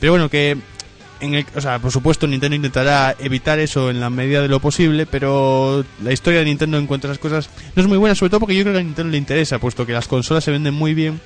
Pero 0.00 0.12
bueno, 0.12 0.30
que 0.30 0.56
en 1.20 1.34
el, 1.34 1.46
o 1.54 1.60
sea, 1.60 1.78
por 1.78 1.90
supuesto 1.90 2.26
Nintendo 2.26 2.56
intentará 2.56 3.14
evitar 3.18 3.58
eso 3.58 3.90
en 3.90 4.00
la 4.00 4.10
medida 4.10 4.42
de 4.42 4.48
lo 4.48 4.60
posible, 4.60 5.06
pero 5.06 5.84
la 6.02 6.12
historia 6.12 6.40
de 6.40 6.46
Nintendo 6.46 6.78
en 6.78 6.86
cuanto 6.86 7.08
a 7.08 7.10
esas 7.10 7.20
cosas 7.20 7.50
no 7.74 7.82
es 7.82 7.88
muy 7.88 7.98
buena, 7.98 8.14
sobre 8.14 8.30
todo 8.30 8.40
porque 8.40 8.56
yo 8.56 8.62
creo 8.62 8.74
que 8.74 8.80
a 8.80 8.82
Nintendo 8.82 9.12
le 9.12 9.18
interesa, 9.18 9.58
puesto 9.58 9.86
que 9.86 9.92
las 9.92 10.08
consolas 10.08 10.44
se 10.44 10.50
venden 10.50 10.74
muy 10.74 10.94
bien 10.94 11.20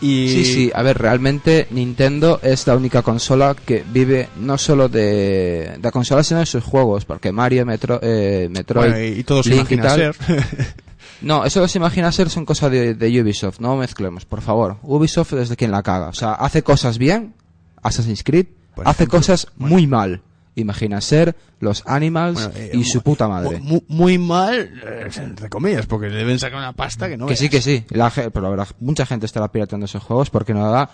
y 0.00 0.28
Sí, 0.30 0.44
sí, 0.44 0.72
a 0.74 0.82
ver, 0.82 0.96
realmente 0.96 1.66
Nintendo 1.70 2.40
es 2.42 2.66
la 2.66 2.74
única 2.74 3.02
consola 3.02 3.54
que 3.54 3.84
vive 3.92 4.30
no 4.36 4.56
solo 4.56 4.88
de, 4.88 5.76
de 5.78 5.90
consolas, 5.90 6.26
sino 6.26 6.40
de 6.40 6.46
sus 6.46 6.64
juegos, 6.64 7.04
porque 7.04 7.32
Mario, 7.32 7.66
Metro, 7.66 8.00
eh, 8.02 8.48
Metroid... 8.50 8.90
Bueno, 8.92 9.04
y 9.04 9.22
todo 9.24 9.42
se 9.42 9.50
Link 9.50 9.70
y 9.70 9.74
imagina 9.74 9.82
tal. 9.82 10.14
ser. 10.14 10.44
No, 11.22 11.44
eso 11.44 11.68
se 11.68 11.76
imagina 11.76 12.10
ser 12.12 12.30
son 12.30 12.46
cosas 12.46 12.70
de, 12.70 12.94
de 12.94 13.20
Ubisoft, 13.20 13.60
no 13.60 13.76
mezclemos, 13.76 14.24
por 14.24 14.40
favor. 14.40 14.78
Ubisoft 14.82 15.34
es 15.34 15.50
de 15.50 15.56
quien 15.56 15.70
la 15.70 15.82
caga, 15.82 16.08
o 16.08 16.14
sea, 16.14 16.32
hace 16.32 16.62
cosas 16.62 16.96
bien, 16.96 17.34
Assassin's 17.82 18.22
Creed, 18.24 18.46
Por 18.74 18.86
hace 18.88 19.02
ejemplo, 19.04 19.18
cosas 19.18 19.46
bueno. 19.56 19.74
muy 19.74 19.86
mal. 19.86 20.22
Imagina 20.56 21.00
ser 21.00 21.36
los 21.60 21.82
Animals 21.86 22.34
Bueno, 22.34 22.52
eh, 22.56 22.70
y 22.74 22.84
su 22.84 23.02
puta 23.02 23.28
madre. 23.28 23.60
Mu- 23.60 23.82
muy, 23.88 24.18
mal, 24.18 24.80
eh, 24.84 25.08
entre 25.16 25.48
comillas, 25.48 25.86
porque 25.86 26.08
le 26.08 26.16
deben 26.18 26.38
sacar 26.38 26.58
una 26.58 26.72
pasta 26.72 27.08
que 27.08 27.16
no 27.16 27.26
que 27.26 27.36
sí, 27.36 27.48
que 27.48 27.62
sí, 27.62 27.84
la, 27.90 28.10
pero 28.10 28.40
la 28.42 28.50
verdad, 28.50 28.68
mucha 28.80 29.06
gente 29.06 29.26
estará 29.26 29.50
pirateando 29.52 29.86
esos 29.86 30.02
juegos 30.02 30.28
porque 30.28 30.52
no 30.52 30.70
da 30.70 30.90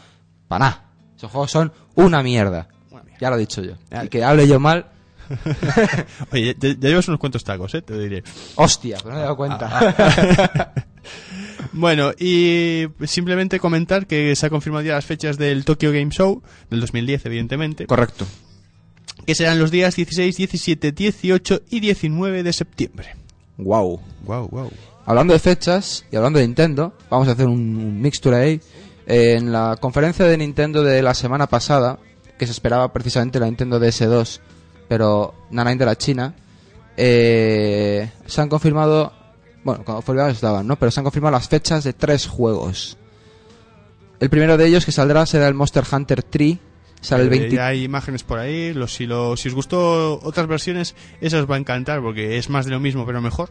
para 0.47 0.64
nada. 0.66 0.85
Esos 1.16 1.31
juegos 1.33 1.51
son 1.51 1.72
una 1.95 2.22
mierda. 2.22 2.68
Una 2.91 3.03
mierda. 3.03 3.18
Ya 3.20 3.31
lo 3.31 3.37
he 3.37 3.41
dicho 3.41 3.62
yo. 3.62 3.72
Ya. 3.91 4.05
Y 4.05 4.09
que 4.09 4.22
hable 4.22 4.47
yo 4.47 4.61
mal, 4.61 4.87
Oye, 6.33 6.55
ya, 6.61 6.68
ya 6.68 6.89
llevas 6.89 7.09
unos 7.09 7.18
cuantos 7.18 7.43
tacos, 7.43 7.74
¿eh? 7.74 7.83
Te 7.83 7.95
lo 7.95 7.99
diré. 8.01 8.22
hostia, 8.57 8.99
pero 9.03 9.11
no 9.11 9.14
me 9.16 9.20
he 9.20 9.22
dado 9.24 9.33
Ah, 9.33 9.37
cuenta. 9.37 10.74
Bueno, 11.73 12.12
y 12.19 12.87
simplemente 13.05 13.61
comentar 13.61 14.07
que 14.07 14.35
se 14.37 14.47
ha 14.47 14.51
confirmado 14.51 14.85
ya 14.85 14.95
las 14.95 15.05
fechas 15.05 15.39
del 15.39 15.64
Tokyo 15.64 15.93
Game 15.93 16.11
Show, 16.11 16.43
del 16.71 16.81
2010, 16.81 17.27
evidentemente, 17.27 17.87
Correcto. 17.87 18.27
que 19.27 19.35
serán 19.35 19.59
los 19.59 19.71
días 19.71 19.97
16, 19.97 20.37
17, 20.37 20.93
18 20.93 21.62
y 21.71 21.81
19 21.81 22.43
de 22.43 22.53
septiembre. 22.53 23.17
Wow. 23.59 24.01
Wow, 24.25 24.49
wow. 24.49 24.71
hablando 25.07 25.33
de 25.33 25.39
fechas 25.39 26.05
y 26.11 26.17
hablando 26.17 26.39
de 26.39 26.47
Nintendo, 26.47 26.93
vamos 27.09 27.29
a 27.29 27.33
hacer 27.33 27.47
un, 27.47 28.01
mixture 28.01 28.37
ahí. 28.37 28.61
Eh, 29.07 29.37
en 29.39 29.53
la 29.53 29.77
conferencia 29.81 30.25
de 30.25 30.37
Nintendo 30.37 30.83
de 30.83 31.01
la 31.01 31.14
semana 31.14 31.47
pasada, 31.47 31.99
que 32.39 32.47
se 32.47 32.53
esperaba 32.53 32.93
precisamente 32.93 33.39
la 33.39 33.47
Nintendo 33.47 33.81
DS2, 33.81 34.41
pero 34.89 35.35
Nanain 35.51 35.79
de 35.79 35.87
la 35.87 35.97
China, 35.97 36.35
eh, 36.97 38.11
se 38.27 38.41
han 38.41 38.49
confirmado, 38.49 39.12
bueno, 39.67 39.85
cuando 39.85 40.03
confirmados 40.03 40.35
estaban, 40.35 40.67
¿no? 40.67 40.77
Pero 40.77 40.91
se 40.91 41.01
han 41.01 41.05
confirmado 41.05 41.33
las 41.33 41.49
fechas 41.49 41.85
de 41.85 41.93
tres 41.93 42.27
juegos. 42.27 42.97
El 44.21 44.31
primero 44.31 44.57
de 44.57 44.67
ellos 44.67 44.87
que 44.87 44.93
saldrá 44.93 45.27
será 45.27 45.47
el 45.49 45.55
Monster 45.55 45.85
Hunter 45.91 46.23
3, 46.23 46.57
sale 47.03 47.25
el 47.25 47.29
Eh, 47.35 47.39
20... 47.39 47.57
ya 47.57 47.67
hay 47.67 47.85
imágenes 47.85 48.23
por 48.23 48.39
ahí. 48.39 48.73
Los, 48.73 48.95
si, 48.95 49.05
lo, 49.07 49.37
si 49.37 49.49
os 49.49 49.55
gustó 49.55 50.19
otras 50.23 50.47
versiones, 50.47 50.95
esa 51.21 51.39
os 51.39 51.51
va 51.51 51.57
a 51.57 51.59
encantar 51.59 52.01
porque 52.01 52.39
es 52.39 52.49
más 52.49 52.64
de 52.64 52.71
lo 52.71 52.81
mismo, 52.81 53.05
pero 53.05 53.21
mejor. 53.21 53.51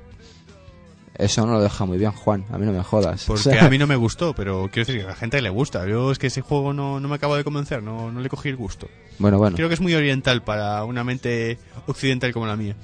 Eso 1.17 1.45
no 1.45 1.53
lo 1.53 1.61
deja 1.61 1.85
muy 1.85 1.97
bien, 1.97 2.11
Juan, 2.11 2.43
a 2.51 2.57
mí 2.57 2.65
no 2.65 2.73
me 2.73 2.83
jodas. 2.83 3.23
Porque 3.25 3.49
O 3.49 3.53
sea, 3.53 3.65
a 3.65 3.69
mí 3.69 3.77
no 3.77 3.87
me 3.87 3.95
gustó, 4.05 4.33
pero 4.35 4.69
quiero 4.71 4.85
decir 4.85 4.97
que 4.97 5.05
a 5.05 5.11
la 5.11 5.15
gente 5.15 5.41
le 5.41 5.49
gusta. 5.49 5.87
Yo 5.87 6.11
es 6.11 6.19
que 6.19 6.27
ese 6.27 6.41
juego 6.41 6.73
no, 6.73 6.99
no 6.99 7.07
me 7.07 7.15
acabo 7.15 7.37
de 7.37 7.43
convencer, 7.45 7.81
no, 7.81 8.11
no 8.11 8.19
le 8.19 8.27
cogí 8.27 8.49
el 8.49 8.57
gusto. 8.57 8.89
Bueno, 9.19 9.37
bueno. 9.37 9.55
Creo 9.55 9.69
que 9.69 9.75
es 9.75 9.81
muy 9.81 9.93
oriental 9.95 10.43
para 10.43 10.83
una 10.83 11.03
mente 11.05 11.57
occidental 11.87 12.33
como 12.33 12.47
la 12.47 12.57
mía. 12.57 12.75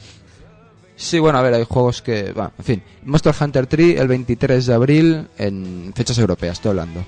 Sí, 1.01 1.17
bueno, 1.19 1.39
a 1.39 1.41
ver, 1.41 1.53
hay 1.55 1.65
juegos 1.67 2.01
que... 2.01 2.31
Bueno, 2.31 2.51
en 2.59 2.63
fin. 2.65 2.83
Monster 3.05 3.33
Hunter 3.39 3.65
3 3.67 3.99
el 3.99 4.07
23 4.07 4.65
de 4.67 4.73
abril 4.73 5.27
en 5.37 5.91
fechas 5.95 6.17
europeas, 6.19 6.53
estoy 6.53 6.69
hablando. 6.69 7.03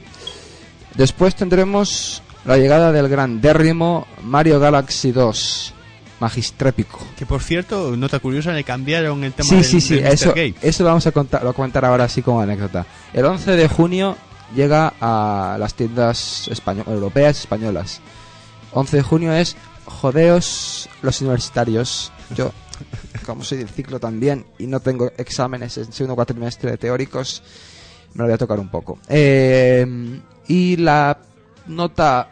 Después 0.95 1.35
tendremos 1.35 2.21
la 2.45 2.57
llegada 2.57 2.91
del 2.91 3.07
grandérrimo 3.07 4.05
Mario 4.23 4.59
Galaxy 4.59 5.11
2, 5.11 5.73
magistrépico. 6.19 6.99
Que 7.17 7.25
por 7.25 7.41
cierto, 7.41 7.95
nota 7.95 8.19
curiosa, 8.19 8.51
le 8.51 8.63
cambiaron 8.63 9.23
el 9.23 9.33
tema 9.33 9.47
Sí, 9.49 9.55
del, 9.55 9.63
sí, 9.65 9.81
sí, 9.81 9.95
del 9.95 10.03
Mr. 10.05 10.13
eso, 10.13 10.29
Gate. 10.29 10.55
eso 10.61 10.83
lo 10.83 10.89
vamos 10.89 11.07
a 11.07 11.11
contar, 11.11 11.43
lo 11.43 11.53
comentar 11.53 11.85
ahora 11.85 12.05
así 12.05 12.21
como 12.21 12.41
anécdota. 12.41 12.85
El 13.13 13.25
11 13.25 13.51
de 13.51 13.67
junio 13.67 14.17
llega 14.55 14.93
a 15.01 15.55
las 15.59 15.73
tiendas 15.75 16.47
españo- 16.49 16.83
europeas 16.87 17.39
españolas. 17.39 18.01
11 18.71 18.97
de 18.97 19.03
junio 19.03 19.33
es 19.33 19.55
Jodeos 19.85 20.89
los 21.01 21.21
universitarios. 21.21 22.11
Yo, 22.35 22.51
como 23.25 23.43
soy 23.43 23.59
del 23.59 23.69
ciclo 23.69 23.99
también 23.99 24.45
y 24.59 24.67
no 24.67 24.79
tengo 24.79 25.11
exámenes 25.17 25.77
en 25.77 25.91
segundo 25.91 26.15
cuatrimestre 26.15 26.71
de 26.71 26.77
teóricos, 26.77 27.43
me 28.13 28.19
lo 28.19 28.25
voy 28.25 28.33
a 28.33 28.37
tocar 28.37 28.59
un 28.59 28.69
poco. 28.69 28.99
Eh, 29.09 29.85
y 30.47 30.75
la 30.77 31.17
nota, 31.67 32.29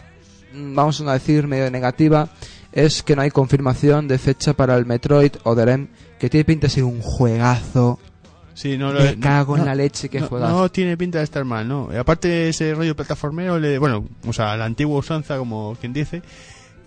vamos 0.53 1.01
a 1.01 1.13
decir, 1.13 1.47
medio 1.47 1.69
negativa, 1.71 2.29
es 2.71 3.03
que 3.03 3.15
no 3.15 3.21
hay 3.21 3.31
confirmación 3.31 4.07
de 4.07 4.17
fecha 4.17 4.53
para 4.53 4.75
el 4.75 4.85
Metroid 4.85 5.31
Other 5.43 5.87
que 6.19 6.29
tiene 6.29 6.45
pinta 6.45 6.67
de 6.67 6.71
ser 6.73 6.83
un 6.83 7.01
juegazo. 7.01 7.99
Sí, 8.53 8.77
no, 8.77 8.91
Me 8.93 9.15
no- 9.15 9.21
cago 9.21 9.55
en 9.55 9.61
no- 9.61 9.65
la 9.65 9.75
leche 9.75 10.09
que 10.09 10.19
no, 10.19 10.27
juegazo. 10.27 10.51
no 10.53 10.69
tiene 10.69 10.95
pinta 10.97 11.17
de 11.17 11.23
estar 11.23 11.43
mal, 11.45 11.67
¿no? 11.67 11.89
Y 11.91 11.95
aparte 11.95 12.49
ese 12.49 12.73
rollo 12.75 12.95
plataformero, 12.95 13.57
le, 13.57 13.77
bueno, 13.79 14.05
o 14.27 14.33
sea, 14.33 14.55
la 14.57 14.65
antigua 14.65 14.99
usanza, 14.99 15.37
como 15.37 15.75
quien 15.79 15.93
dice, 15.93 16.21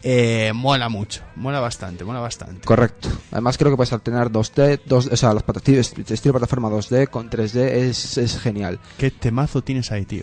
eh, 0.05 0.53
mola 0.55 0.89
mucho, 0.91 1.23
mola 1.35 1.61
bastante, 1.61 2.05
mola 2.05 2.21
bastante. 2.21 2.61
Correcto. 2.67 3.09
Además 3.33 3.57
creo 3.59 3.73
que 3.73 3.77
puedes 3.77 3.93
alternar 3.93 4.31
2D, 4.31 4.81
2, 4.85 5.07
o 5.13 5.17
sea, 5.17 5.33
los 5.33 5.43
plata- 5.43 5.61
estilo 5.71 6.33
plataforma 6.33 6.69
2D 6.69 7.09
con 7.09 7.31
3D 7.31 7.61
es, 7.89 8.19
es 8.19 8.39
genial. 8.39 8.79
¿Qué 8.99 9.11
temazo 9.11 9.63
tienes 9.63 9.91
ahí, 9.93 10.05
tío? 10.05 10.23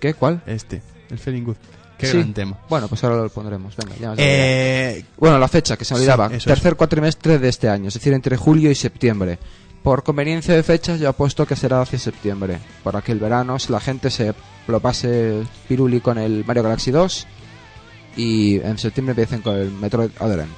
¿Qué? 0.00 0.14
¿Cuál? 0.14 0.42
Este, 0.46 0.82
el 1.10 1.18
Feeling 1.18 1.44
Good. 1.44 1.56
Qué 1.96 2.06
Sí. 2.06 2.16
gran 2.16 2.32
tema. 2.34 2.58
Bueno, 2.68 2.88
pues 2.88 3.04
ahora 3.04 3.16
lo 3.16 3.28
pondremos. 3.28 3.76
Venga, 3.76 3.94
ya. 4.00 4.14
Eh, 4.16 5.04
Bueno, 5.18 5.38
la 5.38 5.48
fecha, 5.48 5.76
que 5.76 5.84
se 5.84 5.92
me 5.94 5.98
Sí, 5.98 6.04
olvidaba. 6.04 6.34
eso 6.34 6.48
Tercer 6.48 6.74
cuatrimestre 6.74 7.38
de 7.38 7.48
este 7.50 7.68
año, 7.68 7.88
es 7.88 7.94
decir, 7.94 8.12
entre 8.14 8.36
julio 8.38 8.70
y 8.70 8.74
septiembre. 8.74 9.38
Por 9.82 10.02
conveniencia 10.02 10.54
de 10.54 10.62
fechas, 10.62 10.98
yo 10.98 11.08
apuesto 11.10 11.46
que 11.46 11.56
será 11.56 11.80
hacia 11.82 11.98
septiembre. 11.98 12.58
Para 12.82 13.00
que 13.02 13.12
el 13.12 13.18
verano 13.18 13.58
si 13.58 13.70
la 13.70 13.80
gente 13.80 14.10
se 14.10 14.32
lo 14.66 14.80
pase 14.80 15.42
piruli 15.68 16.00
con 16.00 16.16
el 16.18 16.44
Mario 16.46 16.62
Galaxy 16.62 16.90
2 16.90 17.26
y 18.16 18.56
en 18.60 18.78
septiembre 18.78 19.12
empiecen 19.12 19.40
con 19.42 19.56
el 19.56 19.70
Metroid 19.70 20.10
Other 20.18 20.40
M. 20.40 20.48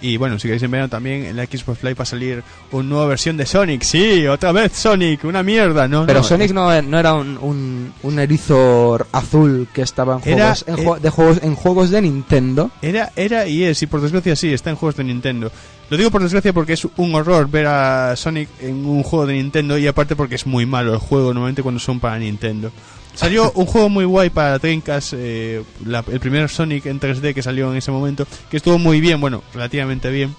y 0.00 0.16
bueno, 0.16 0.38
si 0.38 0.42
queréis 0.46 0.62
en 0.62 0.70
verano 0.70 0.88
también 0.88 1.24
en 1.24 1.34
la 1.36 1.44
Xbox 1.46 1.82
Live 1.82 1.94
va 1.94 2.02
a 2.02 2.06
salir 2.06 2.42
una 2.70 2.88
nueva 2.88 3.06
versión 3.06 3.36
de 3.36 3.46
Sonic. 3.46 3.82
Sí, 3.82 4.26
otra 4.28 4.52
vez 4.52 4.72
Sonic, 4.72 5.24
una 5.24 5.42
mierda, 5.42 5.88
¿no? 5.88 6.06
Pero 6.06 6.20
no, 6.20 6.24
Sonic 6.24 6.52
no, 6.52 6.82
no 6.82 6.98
era 7.00 7.14
un, 7.14 7.36
un, 7.38 7.92
un 8.02 8.18
erizo 8.18 9.04
azul 9.10 9.66
que 9.72 9.82
estaba 9.82 10.20
en 10.24 10.32
Era- 10.34 10.54
juegos, 10.54 10.64
en, 10.68 10.78
eh, 10.78 11.00
de 11.02 11.10
juegos, 11.10 11.40
en 11.42 11.54
juegos 11.56 11.90
de 11.90 12.02
Nintendo. 12.02 12.70
Era, 12.80 13.10
era 13.16 13.46
y 13.48 13.64
es, 13.64 13.82
y 13.82 13.86
por 13.86 14.00
desgracia 14.00 14.36
sí, 14.36 14.52
está 14.52 14.70
en 14.70 14.76
juegos 14.76 14.96
de 14.96 15.04
Nintendo. 15.04 15.50
Lo 15.90 15.96
digo 15.96 16.10
por 16.10 16.22
desgracia 16.22 16.52
porque 16.52 16.74
es 16.74 16.86
un 16.96 17.14
horror 17.14 17.48
ver 17.50 17.66
a 17.66 18.14
Sonic 18.16 18.48
en 18.60 18.84
un 18.84 19.02
juego 19.02 19.26
de 19.26 19.34
Nintendo 19.34 19.78
y 19.78 19.86
aparte 19.86 20.14
porque 20.16 20.34
es 20.34 20.46
muy 20.46 20.66
malo 20.66 20.92
el 20.92 20.98
juego 20.98 21.32
normalmente 21.32 21.62
cuando 21.62 21.80
son 21.80 21.98
para 21.98 22.18
Nintendo. 22.18 22.70
Salió 23.14 23.50
un 23.54 23.64
juego 23.66 23.88
muy 23.88 24.04
guay 24.04 24.28
para 24.30 24.58
Dreamcast, 24.58 25.14
eh, 25.16 25.62
la- 25.86 26.04
el 26.12 26.20
primer 26.20 26.48
Sonic 26.50 26.86
en 26.86 27.00
3D 27.00 27.32
que 27.34 27.42
salió 27.42 27.70
en 27.70 27.78
ese 27.78 27.90
momento, 27.90 28.26
que 28.50 28.58
estuvo 28.58 28.78
muy 28.78 29.00
bien, 29.00 29.18
bueno, 29.20 29.42
relativamente 29.54 30.10
bien, 30.10 30.34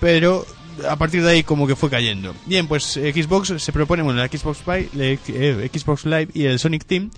pero 0.00 0.46
a 0.88 0.96
partir 0.96 1.22
de 1.22 1.30
ahí 1.30 1.42
como 1.42 1.66
que 1.66 1.76
fue 1.76 1.88
cayendo. 1.90 2.34
Bien, 2.46 2.66
pues 2.66 2.84
Xbox 2.94 3.52
se 3.62 3.72
propone, 3.72 4.02
bueno, 4.02 4.18
la 4.20 4.28
Xbox 4.28 4.60
Live, 4.66 5.18
eh, 5.28 5.70
Xbox 5.72 6.04
Live 6.06 6.28
y 6.34 6.44
el 6.44 6.58
Sonic 6.58 6.84
Team 6.86 7.10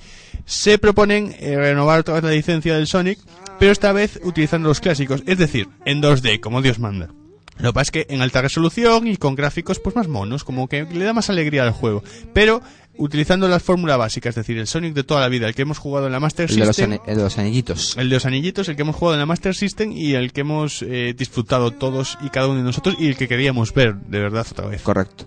se 0.47 0.79
proponen 0.79 1.35
eh, 1.39 1.57
renovar 1.57 2.03
vez 2.03 2.25
la 2.25 2.31
licencia 2.31 2.75
del 2.77 2.87
Sonic, 2.89 3.19
pero 3.61 3.71
esta 3.71 3.93
vez 3.93 4.19
utilizando 4.25 4.69
los 4.69 4.81
clásicos, 4.81 5.23
es 5.27 5.39
decir, 5.39 5.69
en 5.85 6.03
2D, 6.03 6.41
como 6.41 6.61
Dios 6.61 6.79
manda. 6.81 7.09
Lo 7.59 7.71
que 7.71 7.75
pasa 7.75 7.83
es 7.83 7.91
que 7.91 8.07
en 8.15 8.23
alta 8.23 8.41
resolución 8.43 9.07
y 9.07 9.17
con 9.17 9.35
gráficos 9.35 9.79
pues 9.81 9.97
más 9.97 10.09
monos, 10.09 10.45
como 10.45 10.69
que 10.69 10.85
le 10.85 11.05
da 11.05 11.13
más 11.13 11.29
alegría 11.31 11.63
al 11.65 11.73
juego. 11.73 12.03
Pero 12.33 12.61
utilizando 12.97 13.47
la 13.49 13.61
fórmula 13.61 13.97
básica, 13.97 14.29
es 14.29 14.35
decir, 14.35 14.59
el 14.59 14.67
Sonic 14.67 14.93
de 14.95 15.05
toda 15.05 15.21
la 15.21 15.29
vida, 15.29 15.47
el 15.47 15.55
que 15.55 15.63
hemos 15.63 15.79
jugado 15.79 16.07
en 16.07 16.13
la 16.13 16.21
Master 16.21 16.51
El 16.51 16.57
de, 16.57 16.67
los 16.67 16.77
System. 16.77 16.93
ani- 16.93 17.01
el 17.07 17.17
de 17.17 17.23
los 17.23 17.39
anillitos. 17.39 17.97
El 17.97 18.09
de 18.11 18.17
los 18.17 18.27
anillitos, 18.27 18.69
el 18.69 18.77
que 18.77 18.83
hemos 18.83 18.97
jugado 18.97 19.15
en 19.15 19.21
la 19.21 19.27
Master 19.27 19.55
System 19.55 19.93
y 19.93 20.15
el 20.15 20.33
que 20.33 20.41
hemos 20.41 20.83
eh, 20.83 21.15
disfrutado 21.17 21.71
todos 21.71 22.19
y 22.23 22.29
cada 22.31 22.49
uno 22.49 22.59
de 22.59 22.65
nosotros 22.65 22.97
y 22.99 23.07
el 23.09 23.17
que 23.17 23.29
queríamos 23.29 23.73
ver 23.73 23.95
de 23.95 24.19
verdad 24.19 24.47
otra 24.51 24.67
vez. 24.67 24.83
Correcto. 24.83 25.25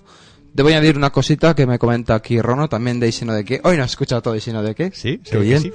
Debo 0.54 0.68
añadir 0.68 0.98
una 0.98 1.12
cosita 1.12 1.56
que 1.56 1.66
me 1.66 1.80
comenta 1.80 2.14
aquí 2.14 2.42
Rono, 2.42 2.68
también 2.68 3.00
de 3.00 3.08
Isino 3.08 3.34
de 3.34 3.46
qué. 3.46 3.62
Hoy 3.64 3.78
no 3.78 3.84
has 3.84 3.92
escuchado 3.92 4.22
todo 4.22 4.36
Isino 4.36 4.62
de 4.62 4.76
qué. 4.76 4.92
Sí, 4.94 5.20
Qué 5.24 5.32
que 5.32 5.38
bien. 5.38 5.62
sí. 5.62 5.72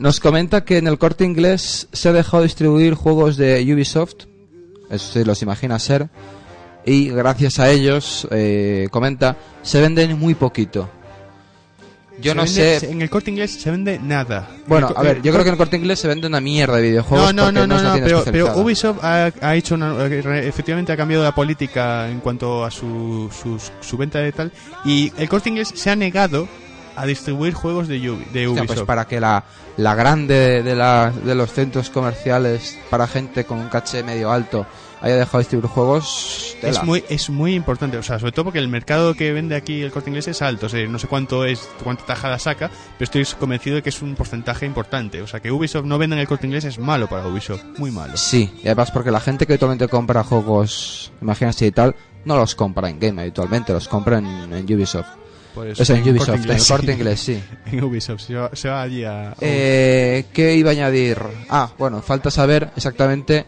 Nos 0.00 0.20
comenta 0.20 0.64
que 0.64 0.76
en 0.76 0.86
el 0.86 0.98
corte 0.98 1.24
inglés 1.24 1.88
se 1.94 2.10
ha 2.10 2.12
dejado 2.12 2.42
distribuir 2.42 2.92
juegos 2.92 3.38
de 3.38 3.62
Ubisoft. 3.74 4.26
Eso 4.90 5.12
se 5.12 5.24
los 5.24 5.40
imagina 5.42 5.78
ser. 5.78 6.08
Y 6.84 7.08
gracias 7.10 7.58
a 7.58 7.70
ellos, 7.70 8.26
eh, 8.30 8.88
comenta, 8.90 9.36
se 9.62 9.80
venden 9.80 10.18
muy 10.18 10.34
poquito. 10.34 10.88
Yo 12.20 12.32
Se 12.32 12.34
no 12.34 12.42
vende- 12.44 12.80
sé. 12.80 12.90
En 12.90 13.00
el 13.00 13.10
corte 13.10 13.30
inglés 13.30 13.52
se 13.60 13.70
vende 13.70 14.00
nada. 14.00 14.48
Bueno, 14.66 14.92
a 14.96 15.02
ver, 15.02 15.22
yo 15.22 15.30
creo 15.30 15.44
que 15.44 15.50
en 15.50 15.54
el 15.54 15.58
corte 15.58 15.76
inglés 15.76 16.00
se 16.00 16.08
vende 16.08 16.26
una 16.26 16.40
mierda 16.40 16.76
de 16.76 16.82
videojuegos. 16.82 17.32
No, 17.32 17.52
no, 17.52 17.66
no, 17.66 17.66
no, 17.80 17.80
no, 17.96 18.02
pero, 18.02 18.24
pero. 18.24 18.56
Ubisoft 18.58 19.04
ha, 19.04 19.30
ha 19.40 19.54
hecho 19.54 19.76
una, 19.76 19.94
eh, 20.06 20.48
efectivamente 20.48 20.90
ha 20.90 20.96
cambiado 20.96 21.22
la 21.22 21.32
política 21.34 22.08
en 22.10 22.18
cuanto 22.18 22.64
a 22.64 22.70
su, 22.72 23.30
sus- 23.30 23.70
su 23.80 23.96
venta 23.96 24.18
de 24.18 24.32
tal 24.32 24.50
y 24.84 25.12
el 25.16 25.28
corte 25.28 25.48
inglés 25.50 25.70
se 25.72 25.90
ha 25.90 25.96
negado 25.96 26.48
a 27.00 27.06
distribuir 27.06 27.54
juegos 27.54 27.88
de, 27.88 27.98
Ubi- 27.98 28.26
de 28.32 28.46
Hostia, 28.46 28.62
Ubisoft. 28.62 28.66
pues 28.66 28.80
para 28.86 29.06
que 29.06 29.20
la, 29.20 29.44
la 29.76 29.94
grande 29.94 30.62
de, 30.62 30.74
la, 30.74 31.10
de 31.10 31.34
los 31.34 31.52
centros 31.52 31.90
comerciales 31.90 32.78
para 32.90 33.06
gente 33.06 33.44
con 33.44 33.58
un 33.58 33.68
caché 33.68 34.02
medio 34.02 34.30
alto 34.32 34.66
haya 35.00 35.14
dejado 35.14 35.38
de 35.38 35.42
distribuir 35.44 35.70
juegos. 35.70 36.56
es 36.56 36.60
tela. 36.60 36.82
muy, 36.82 37.04
es 37.08 37.30
muy 37.30 37.54
importante, 37.54 37.96
o 37.98 38.02
sea, 38.02 38.18
sobre 38.18 38.32
todo 38.32 38.46
porque 38.46 38.58
el 38.58 38.66
mercado 38.66 39.14
que 39.14 39.32
vende 39.32 39.54
aquí 39.54 39.80
el 39.80 39.92
corte 39.92 40.10
inglés 40.10 40.26
es 40.26 40.42
alto, 40.42 40.66
o 40.66 40.68
sea, 40.68 40.84
no 40.88 40.98
sé 40.98 41.06
cuánto 41.06 41.44
es, 41.44 41.68
cuánta 41.84 42.04
tajada 42.04 42.36
saca, 42.40 42.68
pero 42.98 43.04
estoy 43.04 43.24
convencido 43.38 43.76
de 43.76 43.82
que 43.84 43.90
es 43.90 44.02
un 44.02 44.16
porcentaje 44.16 44.66
importante. 44.66 45.22
O 45.22 45.28
sea, 45.28 45.38
que 45.38 45.52
Ubisoft 45.52 45.84
no 45.84 45.98
venda 45.98 46.16
en 46.16 46.20
el 46.20 46.26
corte 46.26 46.48
inglés 46.48 46.64
es 46.64 46.80
malo 46.80 47.06
para 47.08 47.28
Ubisoft, 47.28 47.62
muy 47.78 47.92
malo. 47.92 48.16
Sí, 48.16 48.50
y 48.60 48.66
además 48.66 48.90
porque 48.90 49.12
la 49.12 49.20
gente 49.20 49.46
que 49.46 49.52
habitualmente 49.52 49.86
compra 49.86 50.24
juegos, 50.24 51.12
imagínate 51.22 51.66
y 51.66 51.70
tal, 51.70 51.94
no 52.24 52.36
los 52.36 52.56
compra 52.56 52.90
en 52.90 52.98
game 52.98 53.20
habitualmente, 53.22 53.72
los 53.72 53.86
compra 53.86 54.18
en, 54.18 54.26
en 54.52 54.64
Ubisoft. 54.74 55.06
Por 55.58 55.66
eso, 55.66 55.82
O 55.82 55.84
sea, 55.84 55.96
en 55.96 56.04
el 56.06 56.10
Ubisoft, 56.10 56.26
Corte 56.28 56.36
en 56.36 56.42
Inglés, 56.52 56.68
corte 56.68 56.86
sí. 56.86 56.92
inglés, 56.92 57.20
sí. 57.20 57.42
En 57.72 57.82
Ubisoft, 57.84 58.20
se 58.20 58.34
va, 58.36 58.50
se 58.52 58.68
va 58.68 58.82
allí 58.82 59.02
a... 59.02 59.34
Eh, 59.40 60.26
¿Qué 60.32 60.54
iba 60.54 60.70
a 60.70 60.72
añadir? 60.72 61.18
Ah, 61.48 61.72
bueno, 61.76 62.00
falta 62.00 62.30
saber 62.30 62.70
exactamente 62.76 63.44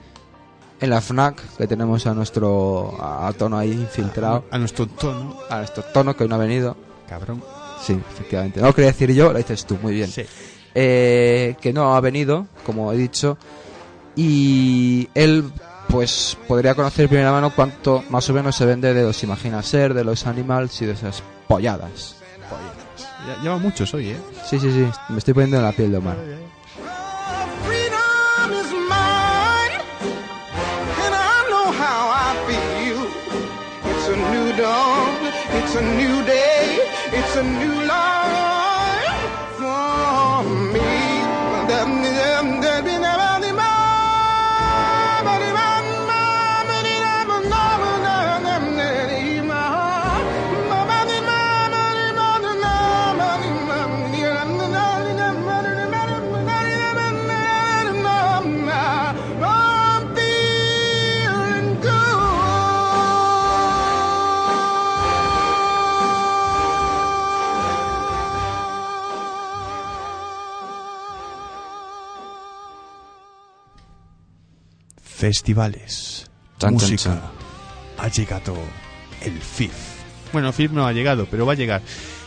en 0.80 0.90
la 0.90 1.00
FNAC 1.00 1.56
que 1.56 1.68
tenemos 1.68 2.04
a 2.08 2.14
nuestro 2.14 2.96
a, 3.00 3.28
a 3.28 3.32
tono 3.34 3.56
ahí 3.58 3.70
infiltrado, 3.70 4.46
a 4.50 4.58
nuestro 4.58 4.88
tono, 4.88 5.38
a 5.48 5.58
nuestro 5.58 5.84
tono 5.84 6.16
que 6.16 6.24
hoy 6.24 6.28
no 6.28 6.34
ha 6.34 6.38
venido. 6.38 6.76
cabrón. 7.08 7.44
Sí, 7.80 7.96
efectivamente. 8.12 8.60
No 8.60 8.66
lo 8.66 8.74
quería 8.74 8.90
decir 8.90 9.12
yo, 9.12 9.32
lo 9.32 9.38
dices 9.38 9.64
tú, 9.64 9.78
muy 9.80 9.94
bien. 9.94 10.10
Sí. 10.10 10.22
Eh, 10.74 11.54
que 11.60 11.72
no 11.72 11.94
ha 11.94 12.00
venido, 12.00 12.48
como 12.66 12.92
he 12.92 12.96
dicho, 12.96 13.38
y 14.16 15.08
él 15.14 15.44
pues 15.88 16.36
podría 16.48 16.74
conocer 16.74 17.04
de 17.04 17.08
primera 17.08 17.32
mano 17.32 17.52
cuánto 17.54 18.02
más 18.10 18.28
o 18.30 18.32
menos 18.32 18.54
se 18.56 18.64
vende 18.66 18.92
de 18.94 19.02
los 19.02 19.22
Imagina 19.22 19.62
Ser, 19.62 19.94
de 19.94 20.04
los 20.04 20.26
Animals 20.26 20.80
y 20.82 20.86
de 20.86 20.92
esas 20.92 21.22
polladas. 21.50 22.14
Ya, 23.26 23.42
lleva 23.42 23.58
muchos 23.58 23.92
hoy, 23.92 24.10
¿eh? 24.10 24.20
Sí, 24.48 24.58
sí, 24.60 24.70
sí, 24.72 24.88
me 25.08 25.18
estoy 25.18 25.34
poniendo 25.34 25.56
en 25.56 25.64
la 25.64 25.72
piel 25.72 25.90
de 25.90 25.98
Omar. 25.98 26.16
Freedom 27.66 28.52
is 28.60 28.72
mine, 28.88 29.74
and 31.04 31.12
I 31.12 31.36
know 31.50 31.72
how 31.72 32.12
I 32.14 32.30
feel. 32.46 33.02
It's 33.90 34.06
a 34.08 34.16
new 34.32 34.48
dawn, 34.62 35.12
it's 35.58 35.74
a 35.74 35.82
new 35.82 36.24
day, 36.24 36.78
It's 37.12 37.36
a 37.36 37.42
new 37.42 37.74
life 37.86 38.29
Festivales. 75.30 76.28
Chan, 76.58 76.76
chan, 76.76 76.90
música. 76.90 77.02
chan. 77.02 77.20
Ha 77.98 78.08
llegado 78.08 78.54
el 79.22 79.38
FIF. 79.40 79.72
Bueno, 80.32 80.52
FIF 80.52 80.72
no 80.72 80.84
ha 80.88 80.92
llegado, 80.92 81.24
pero 81.30 81.46
va 81.46 81.52
a 81.52 81.56
llegar. 81.56 81.82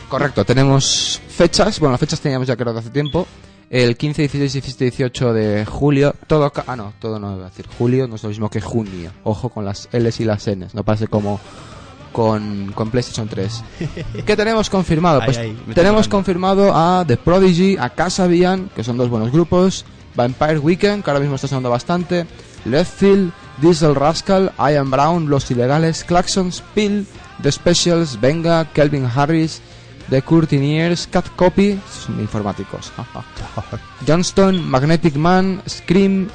Correcto, 0.08 0.42
tenemos 0.46 1.20
fechas. 1.28 1.78
Bueno, 1.80 1.92
las 1.92 2.00
fechas 2.00 2.18
teníamos 2.20 2.48
ya 2.48 2.56
creo 2.56 2.72
que 2.72 2.78
hace 2.78 2.88
tiempo. 2.88 3.26
El 3.68 3.96
15, 3.98 4.22
16, 4.22 4.52
17, 4.52 4.84
18 4.84 5.32
de 5.34 5.66
julio. 5.66 6.14
Todo. 6.26 6.50
Ah, 6.66 6.76
no, 6.76 6.94
todo 6.98 7.18
no 7.18 7.36
iba 7.36 7.46
a 7.46 7.48
decir. 7.50 7.66
Julio 7.78 8.08
no 8.08 8.16
es 8.16 8.22
lo 8.22 8.30
mismo 8.30 8.48
que 8.48 8.62
junio. 8.62 9.10
Ojo 9.24 9.50
con 9.50 9.66
las 9.66 9.86
L's 9.92 10.20
y 10.20 10.24
las 10.24 10.46
N's. 10.46 10.74
No 10.74 10.82
pase 10.82 11.06
como 11.06 11.38
con, 12.12 12.72
con 12.74 12.90
PlayStation 12.90 13.28
3. 13.28 13.64
¿Qué 14.26 14.34
tenemos 14.36 14.70
confirmado? 14.70 15.20
Ay, 15.20 15.26
Pues 15.26 15.36
ay, 15.38 15.50
estoy 15.50 15.74
tenemos 15.74 16.08
confirmado 16.08 16.72
a 16.74 17.04
The 17.06 17.18
Prodigy, 17.18 17.76
a 17.78 17.90
Casabian, 17.90 18.70
que 18.74 18.82
son 18.82 18.96
dos 18.96 19.10
buenos 19.10 19.30
grupos. 19.30 19.84
Vampire 20.14 20.58
Weekend, 20.58 21.04
que 21.04 21.10
ahora 21.10 21.20
mismo 21.20 21.34
está 21.34 21.48
sonando 21.48 21.68
bastante. 21.68 22.24
Leftfield, 22.64 23.32
Diesel 23.60 23.94
Rascal, 23.94 24.52
Ian 24.58 24.90
Brown, 24.90 25.28
Los 25.30 25.50
Ilegales, 25.50 26.04
Claxons, 26.04 26.62
Pill, 26.74 27.06
The 27.42 27.52
Specials, 27.52 28.20
Venga, 28.20 28.66
Kelvin 28.72 29.06
Harris, 29.14 29.60
The 30.10 30.22
Courtineers, 30.22 31.06
Cat 31.06 31.26
Copy, 31.36 31.80
son 32.06 32.20
informáticos. 32.20 32.92
Johnston, 34.06 34.62
Magnetic 34.68 35.14
Man, 35.16 35.62
Scream, 35.68 36.28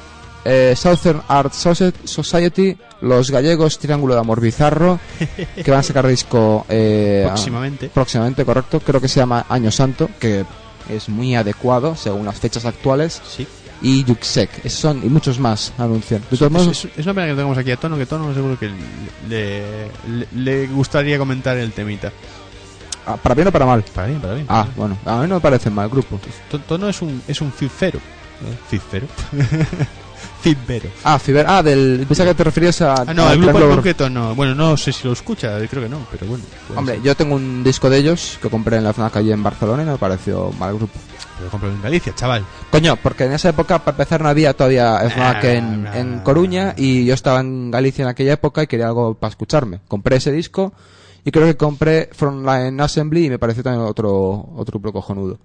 eh, 0.44 0.74
Southern 0.76 1.22
Art 1.28 1.52
Socie- 1.52 1.92
Society, 2.04 2.76
Los 3.00 3.30
Gallegos, 3.30 3.78
Triángulo 3.78 4.14
de 4.14 4.20
Amor 4.20 4.40
Bizarro, 4.40 4.98
que 5.64 5.70
van 5.70 5.80
a 5.80 5.82
sacar 5.82 6.06
disco 6.06 6.64
eh, 6.68 7.22
Próximamente. 7.26 7.86
a- 7.86 7.90
próximamente, 7.90 8.44
correcto. 8.44 8.80
Creo 8.80 9.00
que 9.00 9.08
se 9.08 9.20
llama 9.20 9.46
Año 9.48 9.70
Santo, 9.70 10.08
que 10.18 10.44
es 10.88 11.08
muy 11.08 11.34
adecuado 11.36 11.94
según 11.94 12.26
las 12.26 12.38
fechas 12.40 12.64
actuales. 12.64 13.20
Sí. 13.28 13.46
Y 13.82 14.04
Yuxek, 14.04 14.64
esos 14.64 14.78
son 14.80 14.98
y 15.04 15.08
muchos 15.08 15.38
más 15.38 15.72
anuncian. 15.78 16.20
De 16.22 16.34
Es, 16.34 16.38
todos 16.38 16.52
modos, 16.52 16.84
es- 16.84 16.98
es 16.98 17.06
una 17.06 17.14
pena 17.14 17.26
que 17.28 17.32
tengamos 17.34 17.56
aquí 17.58 17.70
a 17.70 17.76
Tono, 17.76 17.96
que 17.96 18.06
Tono 18.06 18.32
seguro 18.34 18.58
que 18.58 18.70
le, 19.28 19.86
le, 20.08 20.26
le 20.34 20.66
gustaría 20.66 21.16
comentar 21.18 21.56
el 21.56 21.72
temita. 21.72 22.12
ah, 23.06 23.16
para 23.16 23.34
bien 23.34 23.48
o 23.48 23.52
para 23.52 23.64
mal. 23.66 23.82
Para 23.94 24.08
bien, 24.08 24.20
para 24.20 24.34
bien. 24.34 24.46
Ah, 24.50 24.66
bueno, 24.76 24.98
a 25.06 25.16
mí 25.22 25.28
no 25.28 25.36
me 25.36 25.40
parece 25.40 25.70
mal 25.70 25.88
grupo. 25.88 26.20
To- 26.50 26.58
Tono 26.60 26.88
es 26.88 27.00
un, 27.00 27.22
es 27.26 27.40
un 27.40 27.50
fifero. 27.52 27.98
¿eh? 27.98 28.56
Fifero. 28.68 29.06
Fifero. 30.40 30.88
Ah, 31.04 31.18
Fiber, 31.18 31.44
ah, 31.48 31.62
del 31.62 32.04
pensaba 32.08 32.30
que 32.30 32.34
te 32.34 32.44
referías 32.44 32.80
a 32.80 33.02
Ah, 33.02 33.14
no, 33.14 33.26
al 33.26 33.34
el 33.34 33.42
grupo 33.42 33.58
en 33.60 33.70
concreto 33.70 34.08
no. 34.08 34.34
Bueno, 34.34 34.54
no 34.54 34.76
sé 34.76 34.92
si 34.92 35.06
lo 35.06 35.12
escucha, 35.12 35.58
creo 35.68 35.82
que 35.82 35.88
no, 35.88 36.06
pero 36.10 36.26
bueno. 36.26 36.44
Hombre, 36.74 36.96
ser. 36.96 37.04
yo 37.04 37.14
tengo 37.14 37.34
un 37.34 37.62
disco 37.62 37.90
de 37.90 37.98
ellos 37.98 38.38
que 38.40 38.48
compré 38.48 38.78
en 38.78 38.84
la 38.84 38.92
FNAC 38.92 39.16
allí 39.16 39.32
en 39.32 39.42
Barcelona 39.42 39.82
y 39.82 39.86
me 39.86 39.98
pareció 39.98 40.50
mal 40.58 40.74
grupo. 40.76 40.98
Pero 41.34 41.44
lo 41.44 41.50
compro 41.50 41.70
en 41.70 41.82
Galicia, 41.82 42.14
chaval. 42.14 42.44
Coño, 42.70 42.96
porque 42.96 43.24
en 43.24 43.32
esa 43.32 43.50
época, 43.50 43.78
para 43.80 43.96
empezar, 43.96 44.22
no 44.22 44.28
había 44.28 44.54
todavía 44.54 44.98
FNAC 45.10 45.44
en, 45.44 45.86
Ah, 45.86 45.98
en 45.98 46.14
ah. 46.18 46.22
Coruña 46.24 46.74
y 46.76 47.04
yo 47.04 47.14
estaba 47.14 47.40
en 47.40 47.70
Galicia 47.70 48.02
en 48.02 48.08
aquella 48.08 48.32
época 48.32 48.62
y 48.62 48.66
quería 48.66 48.86
algo 48.86 49.14
para 49.14 49.30
escucharme. 49.30 49.80
Compré 49.88 50.16
ese 50.16 50.32
disco 50.32 50.72
y 51.24 51.30
creo 51.30 51.46
que 51.46 51.56
compré 51.56 52.08
Frontline 52.12 52.80
Assembly 52.80 53.26
y 53.26 53.30
me 53.30 53.38
pareció 53.38 53.62
también 53.62 53.86
otro, 53.86 54.48
otro 54.56 54.80
grupo 54.80 54.92
cojonudo. 54.92 55.38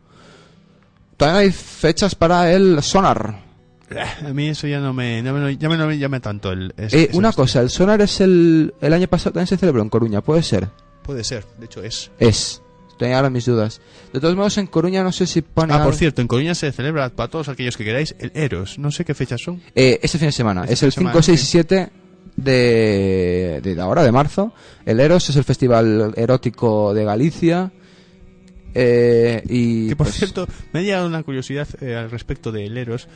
También 1.18 1.38
hay 1.38 1.52
fechas 1.52 2.16
para 2.16 2.52
el 2.52 2.82
Sonar. 2.82 3.45
A 4.26 4.34
mí 4.34 4.48
eso 4.50 4.68
ya 4.68 4.80
no 4.80 4.94
me, 4.94 5.22
no 5.22 5.34
me, 5.34 5.58
ya 5.58 5.70
me, 5.70 5.78
no 5.78 5.86
me 5.88 5.98
llama 5.98 6.20
tanto 6.20 6.52
el... 6.52 6.74
ese- 6.78 7.04
Eh, 7.04 7.10
una 7.14 7.32
cosa, 7.34 7.62
el 7.62 7.70
Sonar 7.70 8.02
es 8.02 8.20
el, 8.22 8.74
el 8.82 8.94
año 8.94 9.08
pasado 9.08 9.34
también 9.34 9.48
se 9.48 9.58
celebró 9.58 9.82
en 9.82 9.90
Coruña, 9.90 10.22
¿puede 10.22 10.42
ser? 10.44 10.68
Puede 11.04 11.24
ser, 11.24 11.46
de 11.60 11.66
hecho 11.66 11.84
es. 11.84 12.10
Es. 12.20 12.62
Tenía 12.98 13.18
ahora 13.18 13.30
mis 13.30 13.46
dudas. 13.46 13.82
De 14.14 14.20
todos 14.20 14.36
modos, 14.36 14.58
en 14.58 14.68
Coruña 14.68 15.04
no 15.04 15.12
sé 15.12 15.28
si 15.28 15.42
pone... 15.42 15.74
Ah, 15.74 15.78
por 15.78 15.88
algo- 15.88 15.98
cierto, 15.98 16.22
en 16.22 16.28
Coruña 16.28 16.56
se 16.56 16.72
celebra, 16.72 17.10
para 17.10 17.30
todos 17.30 17.48
aquellos 17.50 17.76
que 17.78 17.84
queráis, 17.84 18.16
el 18.20 18.32
Eros. 18.34 18.80
No 18.80 18.90
sé 18.92 19.04
qué 19.06 19.14
fechas 19.14 19.42
son. 19.42 19.62
Eh, 19.76 20.00
este 20.02 20.18
fin 20.18 20.30
de 20.30 20.32
semana. 20.32 20.62
Este 20.62 20.74
es 20.74 20.84
el 20.84 20.88
de 20.90 20.92
semana, 20.94 21.12
5, 21.14 21.24
6 21.24 21.40
y 21.40 21.44
sí. 21.46 21.52
7 21.52 21.90
de, 22.38 23.60
de 23.64 23.82
ahora, 23.82 24.04
de 24.04 24.12
marzo. 24.12 24.54
El 24.86 25.00
Eros 25.00 25.30
es 25.30 25.36
el 25.36 25.44
festival 25.44 26.14
erótico 26.16 26.94
de 26.94 27.04
Galicia. 27.04 27.72
Eh, 28.78 29.42
y 29.48 29.88
Que 29.88 29.96
por 29.96 30.08
pues, 30.08 30.18
cierto, 30.18 30.48
me 30.74 30.82
ha 30.82 30.84
llegado 30.84 31.08
una 31.08 31.24
curiosidad 31.24 31.66
eh, 31.82 31.96
al 31.96 32.12
respecto 32.12 32.52
del 32.52 32.78
Eros. 32.78 33.08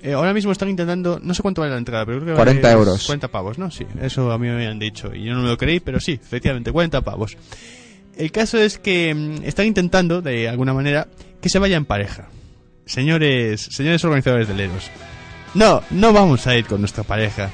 Eh, 0.00 0.12
ahora 0.12 0.32
mismo 0.32 0.52
están 0.52 0.68
intentando, 0.68 1.18
no 1.20 1.34
sé 1.34 1.42
cuánto 1.42 1.60
vale 1.60 1.72
la 1.72 1.78
entrada, 1.78 2.06
pero 2.06 2.20
creo 2.20 2.34
que 2.34 2.36
40 2.36 2.68
vale 2.68 2.78
euros. 2.78 3.04
40 3.06 3.28
pavos, 3.28 3.58
¿no? 3.58 3.68
Sí, 3.70 3.84
eso 4.00 4.30
a 4.30 4.38
mí 4.38 4.46
me 4.46 4.54
habían 4.54 4.78
dicho. 4.78 5.12
Y 5.12 5.24
yo 5.24 5.34
no 5.34 5.42
me 5.42 5.48
lo 5.48 5.56
creí, 5.58 5.80
pero 5.80 5.98
sí, 5.98 6.12
efectivamente, 6.12 6.70
40 6.70 7.00
pavos. 7.00 7.36
El 8.16 8.30
caso 8.32 8.58
es 8.58 8.78
que 8.78 9.12
mm, 9.14 9.44
están 9.44 9.66
intentando, 9.66 10.22
de 10.22 10.48
alguna 10.48 10.72
manera, 10.72 11.08
que 11.40 11.48
se 11.48 11.58
vaya 11.58 11.76
en 11.76 11.84
pareja. 11.84 12.28
Señores, 12.86 13.60
señores 13.72 14.04
organizadores 14.04 14.46
del 14.48 14.60
Eros. 14.60 14.90
No, 15.54 15.82
no 15.90 16.12
vamos 16.12 16.46
a 16.46 16.56
ir 16.56 16.64
con 16.66 16.80
nuestra 16.80 17.02
pareja. 17.02 17.50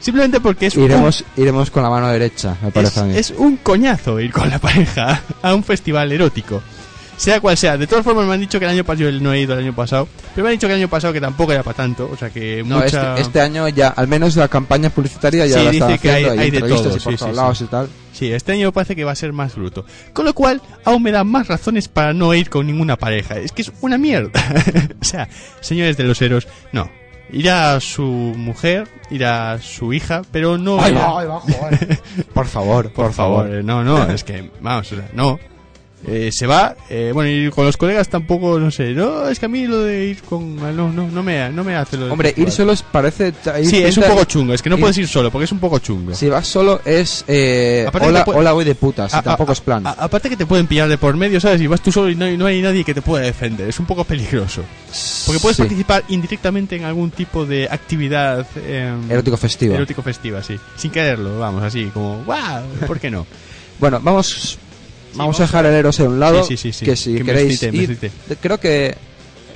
Simplemente 0.00 0.40
porque 0.40 0.66
es 0.66 0.76
un- 0.76 0.84
iremos, 0.84 1.24
iremos 1.36 1.70
con 1.70 1.82
la 1.82 1.90
mano 1.90 2.08
derecha, 2.08 2.56
me 2.62 2.70
parece 2.70 2.92
es, 2.92 2.98
a 2.98 3.04
mí. 3.04 3.16
es 3.16 3.30
un 3.36 3.56
coñazo 3.56 4.20
ir 4.20 4.30
con 4.32 4.48
la 4.48 4.58
pareja 4.60 5.22
a 5.42 5.54
un 5.54 5.64
festival 5.64 6.12
erótico. 6.12 6.62
Sea 7.18 7.40
cual 7.40 7.56
sea. 7.58 7.76
De 7.76 7.86
todas 7.88 8.04
formas 8.04 8.26
me 8.26 8.34
han 8.34 8.40
dicho 8.40 8.58
que 8.60 8.64
el 8.64 8.70
año 8.70 8.84
pasado, 8.84 9.10
yo 9.10 9.20
no 9.20 9.32
he 9.32 9.40
ido 9.40 9.52
el 9.54 9.60
año 9.64 9.74
pasado, 9.74 10.06
pero 10.34 10.44
me 10.44 10.50
han 10.50 10.54
dicho 10.56 10.68
que 10.68 10.72
el 10.74 10.78
año 10.78 10.88
pasado 10.88 11.12
que 11.12 11.20
tampoco 11.20 11.52
era 11.52 11.64
para 11.64 11.76
tanto, 11.76 12.08
o 12.12 12.16
sea 12.16 12.30
que 12.30 12.62
No, 12.64 12.76
mucha... 12.76 13.10
este, 13.10 13.22
este 13.22 13.40
año 13.40 13.68
ya, 13.68 13.88
al 13.88 14.06
menos 14.06 14.36
la 14.36 14.46
campaña 14.48 14.88
publicitaria 14.88 15.44
ya 15.46 15.58
Sí, 15.58 15.64
la 15.64 15.70
dice 15.72 15.84
están 15.84 15.98
que 15.98 16.10
hay- 16.10 16.24
haciendo, 16.24 16.42
hay 16.42 16.50
de 16.50 16.56
entrevistas 16.58 17.02
todo, 17.02 17.12
y 17.12 17.16
sí, 17.18 17.24
sí, 17.24 17.32
lados 17.36 17.58
sí. 17.58 17.64
y 17.64 17.66
tal. 17.66 17.88
Sí, 18.12 18.32
este 18.32 18.52
año 18.52 18.72
parece 18.72 18.94
que 18.96 19.02
va 19.04 19.12
a 19.12 19.16
ser 19.16 19.32
más 19.32 19.54
bruto. 19.56 19.84
Con 20.12 20.24
lo 20.26 20.32
cual, 20.34 20.62
aún 20.84 21.02
me 21.02 21.10
dan 21.12 21.26
más 21.26 21.48
razones 21.48 21.88
para 21.88 22.12
no 22.12 22.32
ir 22.34 22.48
con 22.50 22.66
ninguna 22.66 22.96
pareja. 22.96 23.36
Es 23.38 23.50
que 23.52 23.62
es 23.62 23.72
una 23.80 23.98
mierda. 23.98 24.30
o 25.00 25.04
sea, 25.04 25.28
señores 25.60 25.96
de 25.96 26.04
los 26.04 26.22
héroes, 26.22 26.46
no. 26.72 26.88
Irá 27.30 27.78
su 27.80 28.04
mujer, 28.04 28.88
irá 29.10 29.58
su 29.60 29.92
hija, 29.92 30.22
pero 30.32 30.56
no... 30.56 30.80
Ay, 30.80 30.92
irá- 30.94 30.98
va, 31.14 31.20
ay, 31.20 31.26
va, 31.26 31.40
joder. 31.40 32.00
por 32.32 32.46
favor, 32.46 32.90
Por 32.92 33.12
favor, 33.12 33.52
eh, 33.52 33.62
no, 33.62 33.84
no, 33.84 34.04
es 34.08 34.24
que, 34.24 34.50
vamos, 34.60 34.90
o 34.92 34.96
sea, 34.96 35.08
no. 35.12 35.38
Eh, 36.06 36.30
se 36.32 36.46
va, 36.46 36.76
eh, 36.88 37.10
bueno, 37.12 37.28
y 37.28 37.50
con 37.50 37.66
los 37.66 37.76
colegas 37.76 38.08
tampoco, 38.08 38.60
no 38.60 38.70
sé, 38.70 38.92
no, 38.94 39.28
es 39.28 39.40
que 39.40 39.46
a 39.46 39.48
mí 39.48 39.66
lo 39.66 39.82
de 39.82 40.06
ir 40.06 40.22
con, 40.22 40.54
no, 40.54 40.92
no, 40.92 41.10
no 41.10 41.22
me, 41.24 41.50
no 41.50 41.64
me 41.64 41.74
hace 41.74 41.96
lo 41.96 42.06
de 42.06 42.12
Hombre, 42.12 42.32
ir 42.36 42.52
solo 42.52 42.72
es- 42.72 42.82
parece... 42.84 43.34
Sí, 43.64 43.78
es 43.82 43.96
un 43.98 44.04
poco 44.04 44.24
chungo, 44.24 44.54
es 44.54 44.62
que 44.62 44.70
no 44.70 44.76
ir- 44.76 44.80
puedes 44.80 44.96
ir 44.96 45.08
solo, 45.08 45.32
porque 45.32 45.46
es 45.46 45.52
un 45.52 45.58
poco 45.58 45.80
chungo. 45.80 46.14
Si 46.14 46.28
vas 46.28 46.46
solo 46.46 46.80
es... 46.84 47.24
Eh, 47.26 47.84
Aparte 47.88 48.08
hola, 48.08 48.24
puede- 48.24 48.38
hola, 48.38 48.52
voy 48.52 48.64
de 48.64 48.76
putas, 48.76 49.12
y 49.12 49.16
A- 49.16 49.18
a- 49.18 49.22
tampoco 49.22 49.50
es 49.52 49.60
plan. 49.60 49.84
a- 49.88 49.90
aparte 49.90 50.30
que 50.30 50.36
te 50.36 50.46
pueden 50.46 50.68
pillar 50.68 50.88
de 50.88 50.98
por 50.98 51.16
medio, 51.16 51.40
¿sabes? 51.40 51.60
Y 51.60 51.66
vas 51.66 51.80
tú 51.82 51.90
solo 51.90 52.08
y 52.10 52.14
no 52.14 52.26
hay, 52.26 52.36
no 52.38 52.46
hay 52.46 52.62
nadie 52.62 52.84
que 52.84 52.94
te 52.94 53.02
pueda 53.02 53.24
defender, 53.24 53.68
es 53.68 53.80
un 53.80 53.86
poco 53.86 54.04
peligroso. 54.04 54.62
Porque 55.26 55.40
puedes 55.40 55.56
Sí. 55.56 55.62
participar 55.62 56.04
indirectamente 56.10 56.76
en 56.76 56.84
algún 56.84 57.10
tipo 57.10 57.44
de 57.44 57.66
actividad 57.68 58.46
em, 58.64 59.10
Erótico 59.10 59.36
festivo. 59.36 59.74
erótico 59.74 60.02
festiva, 60.02 60.44
sí. 60.44 60.56
Sin 60.76 60.92
quererlo, 60.92 61.40
vamos, 61.40 61.60
así 61.64 61.86
como, 61.92 62.22
¡guau! 62.24 62.62
¿Por 62.86 63.00
qué 63.00 63.10
no? 63.10 63.26
Bueno, 63.80 64.00
vamos 64.02 64.58
vamos 65.18 65.38
a 65.40 65.42
dejar 65.44 65.66
el 65.66 65.74
Eros 65.74 66.00
a 66.00 66.04
un 66.04 66.18
lado. 66.20 66.42
Sí, 66.44 66.56
sí, 66.56 66.72
sí, 66.72 66.78
sí. 66.80 66.84
Que 66.84 66.96
si 66.96 67.14
Que 67.14 67.24
me 67.24 67.32
queréis 67.32 67.62
excite, 67.62 67.72
me 67.72 67.82
ir, 68.34 68.38
creo 68.40 68.58
que 68.58 68.96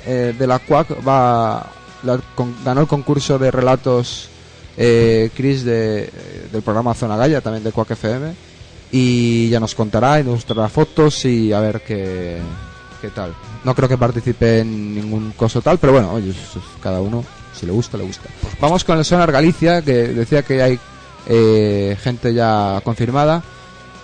eh, 0.06 0.34
de 0.38 0.46
la 0.46 0.58
CUAC 0.58 1.06
va 1.06 1.66
la- 2.02 2.18
con- 2.34 2.56
ganó 2.64 2.80
el 2.82 2.86
concurso 2.86 3.38
de 3.38 3.50
relatos 3.50 4.28
eh, 4.76 5.30
Chris 5.36 5.64
de, 5.64 6.04
eh, 6.04 6.10
del 6.52 6.62
programa 6.62 6.94
Zona 6.94 7.16
Gaya, 7.16 7.40
también 7.40 7.62
de 7.64 7.72
CUAC 7.72 7.92
FM. 7.92 8.32
Y 8.90 9.48
ya 9.48 9.58
nos 9.60 9.74
contará 9.74 10.20
y 10.20 10.24
nos 10.24 10.34
mostrará 10.34 10.68
fotos 10.68 11.24
y 11.24 11.52
a 11.52 11.60
ver 11.60 11.80
qué, 11.86 12.38
qué 13.00 13.08
tal. 13.08 13.34
No 13.64 13.74
creo 13.74 13.88
que 13.88 13.96
participe 13.96 14.58
en 14.60 14.94
ningún 14.94 15.32
coso 15.32 15.62
tal, 15.62 15.78
pero 15.78 15.92
bueno, 15.94 16.12
oye, 16.12 16.32
cada 16.82 17.00
uno, 17.00 17.24
si 17.58 17.64
le 17.64 17.72
gusta, 17.72 17.96
le 17.96 18.04
gusta. 18.04 18.28
Vamos 18.60 18.84
con 18.84 18.98
el 18.98 19.04
Sonar 19.04 19.32
Galicia, 19.32 19.80
que 19.82 19.92
decía 20.08 20.42
que 20.42 20.62
hay 20.62 20.78
eh, 21.26 21.96
gente 22.02 22.34
ya 22.34 22.80
confirmada. 22.84 23.42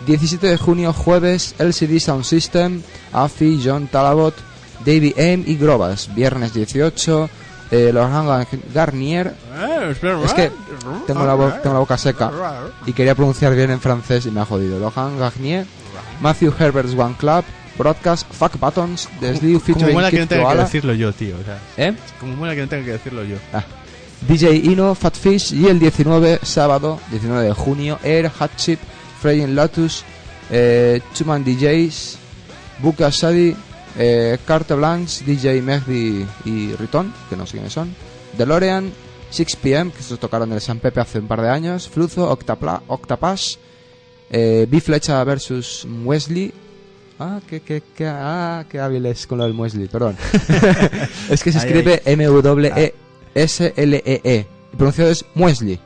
17 0.07 0.47
de 0.47 0.57
junio, 0.57 0.93
jueves, 0.93 1.55
LCD 1.59 1.99
Sound 2.01 2.25
System, 2.25 2.83
AFI, 3.13 3.61
John 3.65 3.89
Talabot, 3.89 4.35
Davey 4.81 5.13
M 5.17 5.45
y 5.47 5.57
Grobas. 5.57 6.15
Viernes 6.15 6.55
18, 6.55 7.29
eh, 7.71 7.91
Laurent 7.93 8.49
Garnier. 8.73 9.35
Es 10.25 10.33
que 10.35 10.51
tengo 11.07 11.25
la, 11.27 11.35
bo- 11.35 11.53
tengo 11.63 11.75
la 11.75 11.81
boca 11.81 11.99
seca 11.99 12.31
y 12.87 12.93
quería 12.93 13.15
pronunciar 13.15 13.55
bien 13.55 13.71
en 13.71 13.81
francés 13.81 14.25
y 14.27 14.31
me 14.31 14.41
ha 14.41 14.45
jodido. 14.45 14.79
Laurent 14.79 15.19
Garnier, 15.19 15.67
Matthew 16.21 16.55
Herbert's 16.59 16.95
One 16.97 17.15
Club, 17.19 17.45
Broadcast 17.77 18.27
Fuck 18.33 18.59
Buttons 18.59 19.09
The 19.21 19.37
Slew 19.37 19.53
Como 19.55 19.61
featuring 19.61 19.95
mola 19.95 20.11
que 20.11 20.19
no 20.21 20.27
tenga 20.29 20.53
que 20.53 20.59
decirlo 20.59 20.95
yo, 20.95 21.13
tío. 21.13 21.37
O 21.41 21.45
sea, 21.45 21.59
¿Eh? 21.77 21.95
como 22.21 22.35
mola 22.37 22.55
que 22.55 22.63
no 22.63 22.69
tenga 22.69 22.85
que 22.85 22.93
decirlo 22.93 23.25
yo. 23.25 23.37
Ah. 23.53 23.65
DJ 24.27 24.57
Ino, 24.57 24.97
Fatfish 24.97 25.53
y 25.53 25.67
el 25.67 25.79
19, 25.79 26.41
sábado, 26.43 26.99
19 27.13 27.45
de 27.45 27.53
junio, 27.53 28.01
Air, 28.03 28.29
Hot 28.37 28.51
Fraying 29.21 29.55
Lotus, 29.55 30.05
eh, 30.51 31.01
Chuman 31.15 31.45
DJs, 31.45 32.19
Buka 32.81 33.11
Shadi, 33.11 33.55
eh, 33.99 34.39
Carte 34.45 34.75
Blanche, 34.75 35.25
DJ 35.25 35.61
Mehdi 35.63 36.27
y 36.45 36.75
Riton, 36.75 37.13
que 37.29 37.37
no 37.37 37.47
sé 37.47 37.53
quiénes 37.53 37.73
son, 37.73 37.95
DeLorean, 38.37 38.93
6pm, 39.33 39.93
que 39.93 40.01
estos 40.01 40.19
tocaron 40.19 40.49
en 40.51 40.55
el 40.55 40.61
San 40.61 40.79
Pepe 40.79 41.01
hace 41.01 41.19
un 41.19 41.27
par 41.27 41.43
de 41.43 41.51
años, 41.51 41.89
Fluzo, 41.89 42.31
Octapla, 42.31 42.83
Octapash, 42.87 43.57
eh, 44.31 44.67
Biflecha 44.69 45.23
versus 45.25 45.87
Wesley. 46.05 46.53
Ah, 47.19 47.41
qué, 47.49 47.61
qué, 47.61 47.83
qué, 47.97 48.07
ah, 48.07 48.65
qué 48.71 48.79
hábiles 48.79 49.27
con 49.27 49.39
lo 49.39 49.45
del 49.45 49.59
Wesley, 49.59 49.89
perdón. 49.89 50.17
es 51.31 51.43
que 51.43 51.51
se 51.51 51.59
escribe 51.59 52.03
M-W-E. 52.05 52.95
S-L-E-E. 53.35 54.47
Y 54.73 54.77
pronunciado 54.77 55.11
es 55.11 55.25
Muesli. 55.35 55.79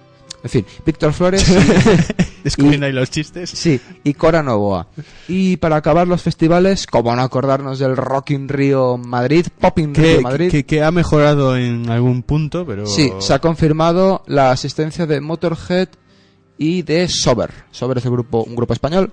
En 0.45 0.51
fin, 0.51 0.67
Víctor 0.85 1.13
Flores. 1.13 1.47
Descubriendo 2.45 2.87
Y- 2.87 2.89
ahí 2.89 2.93
los 2.93 3.11
chistes. 3.11 3.51
sí, 3.51 3.81
y 4.03 4.15
Cora 4.15 4.43
Novoa. 4.43 4.89
Y 5.29 5.57
para 5.59 5.77
acabar 5.77 6.09
los 6.09 6.23
festivales, 6.23 6.87
como 6.87 7.15
no 7.15 7.23
acordarnos 7.23 7.79
del 7.79 7.97
Rock 7.97 8.31
in 8.31 8.49
Rio 8.49 8.99
Madrid, 8.99 9.47
Pop 9.61 9.79
in 9.79 9.93
Que, 9.93 10.03
Rio 10.15 10.23
Madrid. 10.23 10.51
que, 10.51 10.65
que 10.65 10.83
ha 10.83 10.91
mejorado 10.91 11.57
en 11.57 11.89
algún 11.89 12.23
punto, 12.25 12.67
pero... 12.67 12.87
Sí, 12.87 13.13
se 13.21 13.33
ha 13.35 13.39
confirmado 13.39 14.25
la 14.27 14.51
asistencia 14.51 15.07
de 15.07 15.21
Motorhead 15.21 15.89
y 16.59 16.83
de 16.83 17.09
Sober. 17.09 17.51
Sober 17.71 17.99
es 17.99 18.05
el 18.05 18.11
grupo, 18.11 18.43
un 18.43 18.57
grupo 18.57 18.73
español 18.73 19.13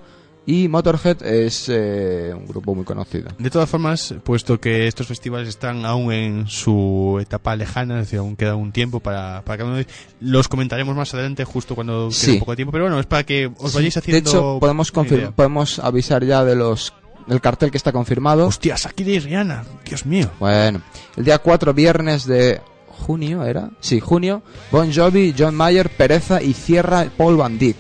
y 0.52 0.68
Motorhead 0.68 1.22
es 1.22 1.68
eh, 1.70 2.34
un 2.36 2.48
grupo 2.48 2.74
muy 2.74 2.84
conocido. 2.84 3.30
De 3.38 3.50
todas 3.52 3.70
formas, 3.70 4.16
puesto 4.24 4.60
que 4.60 4.88
estos 4.88 5.06
festivales 5.06 5.48
están 5.48 5.86
aún 5.86 6.12
en 6.12 6.48
su 6.48 7.20
etapa 7.22 7.56
lejana, 7.56 8.00
es 8.00 8.08
decir, 8.08 8.18
aún 8.20 8.36
queda 8.36 8.56
un 8.56 8.72
tiempo 8.72 9.00
para, 9.00 9.44
para 9.46 9.64
de 9.64 9.82
ellos, 9.82 9.94
los 10.20 10.48
comentaremos 10.48 10.96
más 10.96 11.14
adelante 11.14 11.44
justo 11.46 11.76
cuando 11.76 12.08
quede 12.10 12.18
Sí. 12.20 12.32
un 12.32 12.40
poco 12.40 12.52
de 12.54 12.56
tiempo, 12.56 12.72
pero 12.72 12.86
bueno, 12.86 13.00
es 13.00 13.06
para 13.06 13.24
que 13.26 13.52
os 13.60 13.74
vayáis 13.76 13.94
de 13.94 14.00
haciendo 14.00 14.30
hecho, 14.32 14.58
podemos, 14.60 14.92
una 14.92 15.04
confir- 15.04 15.18
idea. 15.20 15.32
podemos 15.32 15.78
avisar 15.78 16.24
ya 16.26 16.44
de 16.44 16.56
los 16.56 16.94
del 17.28 17.42
cartel 17.42 17.70
que 17.70 17.78
está 17.78 17.92
confirmado. 17.92 18.48
Hostia, 18.48 18.76
Shakira 18.76 19.12
y 19.12 19.20
Rihanna, 19.20 19.64
Dios 19.86 20.04
mío. 20.08 20.32
Bueno, 20.40 20.82
el 21.16 21.26
día 21.26 21.38
4, 21.38 21.76
viernes 21.76 22.26
de 22.26 22.60
junio, 22.88 23.44
¿era? 23.44 23.70
Sí, 23.82 24.00
junio. 24.00 24.42
Bon 24.72 24.92
Jovi, 24.92 25.36
John 25.38 25.54
Mayer, 25.54 25.90
Pereza 25.92 26.42
y 26.42 26.54
cierra 26.54 27.06
Paul 27.16 27.38
Van 27.38 27.60
Dyck. 27.60 27.78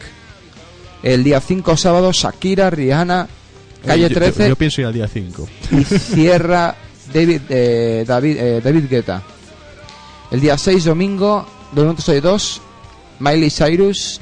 El 1.03 1.23
día 1.23 1.39
5, 1.39 1.77
sábado, 1.77 2.11
Shakira, 2.11 2.69
Rihanna, 2.69 3.27
Calle 3.85 4.05
Eh, 4.07 4.09
yo- 4.09 4.15
13 4.15 4.49
Yo, 4.49 4.55
pienso 4.55 4.81
ir 4.81 4.87
al 4.87 4.93
día 4.93 5.07
5. 5.07 5.47
y 5.71 5.83
cierra 5.85 6.75
David, 7.13 7.41
eh, 7.49 8.03
David, 8.07 8.37
eh, 8.37 8.61
David 8.61 8.85
Guetta. 8.89 9.21
El 10.31 10.41
día 10.41 10.57
6, 10.57 10.83
domingo, 10.85 11.45
soy 11.97 12.19
dos, 12.19 12.61
Miley 13.19 13.49
Cyrus 13.49 14.19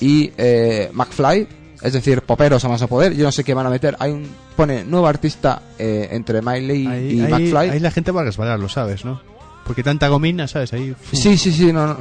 y 0.00 0.30
eh, 0.36 0.90
McFly, 0.92 1.48
es 1.82 1.92
decir, 1.94 2.22
poperos 2.22 2.64
a 2.64 2.68
más 2.68 2.82
a 2.82 2.86
poder. 2.86 3.14
Yo 3.16 3.24
no 3.24 3.32
sé 3.32 3.42
qué 3.42 3.54
van 3.54 3.66
a 3.66 3.70
meter. 3.70 3.96
Hay 3.98 4.12
un 4.12 4.28
pone 4.54 4.84
nuevo 4.84 5.06
artista 5.08 5.62
eh, 5.78 6.08
entre 6.12 6.42
Miley 6.42 6.86
Ahí, 6.86 7.12
y 7.16 7.20
ahí- 7.22 7.30
McFly. 7.30 7.70
ahí 7.70 7.80
la 7.80 7.90
gente 7.90 8.10
va 8.12 8.20
a 8.20 8.24
resbalar, 8.24 8.60
lo 8.60 8.68
sabes, 8.68 9.04
¿no? 9.04 9.20
Porque 9.64 9.82
tanta 9.82 10.08
gomina, 10.08 10.46
¿sabes? 10.46 10.72
Ahí... 10.74 10.94
Sí, 11.12 11.36
sí, 11.38 11.50
sí, 11.52 11.72
no, 11.72 11.86
no. 11.86 11.96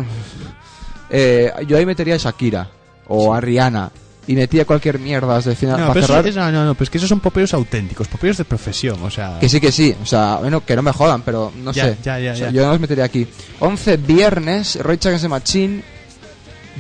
Eh, 1.10 1.52
yo 1.68 1.78
ahí 1.78 1.86
metería 1.86 2.16
a 2.16 2.18
Shakira 2.18 2.70
o 3.14 3.34
a 3.34 3.42
Rihanna 3.42 3.92
y 4.28 4.36
metía 4.36 4.66
cualquier 4.66 5.00
mierda 5.00 5.40
de 5.42 5.56
final 5.56 5.80
No, 5.80 5.88
para 5.88 6.02
cerrar. 6.02 6.28
es- 6.28 6.36
no, 6.36 6.52
no, 6.52 6.64
no, 6.66 6.74
pero 6.76 6.84
es 6.84 6.90
que 6.90 6.98
esos 7.00 7.10
son 7.10 7.20
poperos 7.20 7.54
auténticos, 7.54 8.08
poperos 8.08 8.38
de 8.38 8.46
profesión, 8.46 9.02
o 9.04 9.10
sea... 9.10 9.38
Que 9.40 9.50
sí, 9.50 9.60
que 9.60 9.72
sí. 9.72 9.96
O 10.02 10.06
sea, 10.06 10.36
bueno, 10.38 10.64
que 10.64 10.76
no 10.76 10.82
me 10.84 10.92
jodan, 10.92 11.24
pero 11.24 11.52
no 11.58 11.72
Ya, 11.74 11.86
sé. 11.86 11.98
ya, 12.04 12.20
ya, 12.20 12.34
O 12.34 12.36
sea. 12.36 12.52
Yo 12.52 12.64
no 12.66 12.72
los 12.72 12.80
metería 12.80 13.04
aquí. 13.06 13.28
11 13.60 13.98
viernes, 13.98 14.78
Rage 14.82 15.08
Against 15.08 15.24
the 15.24 15.30
Machine. 15.30 15.84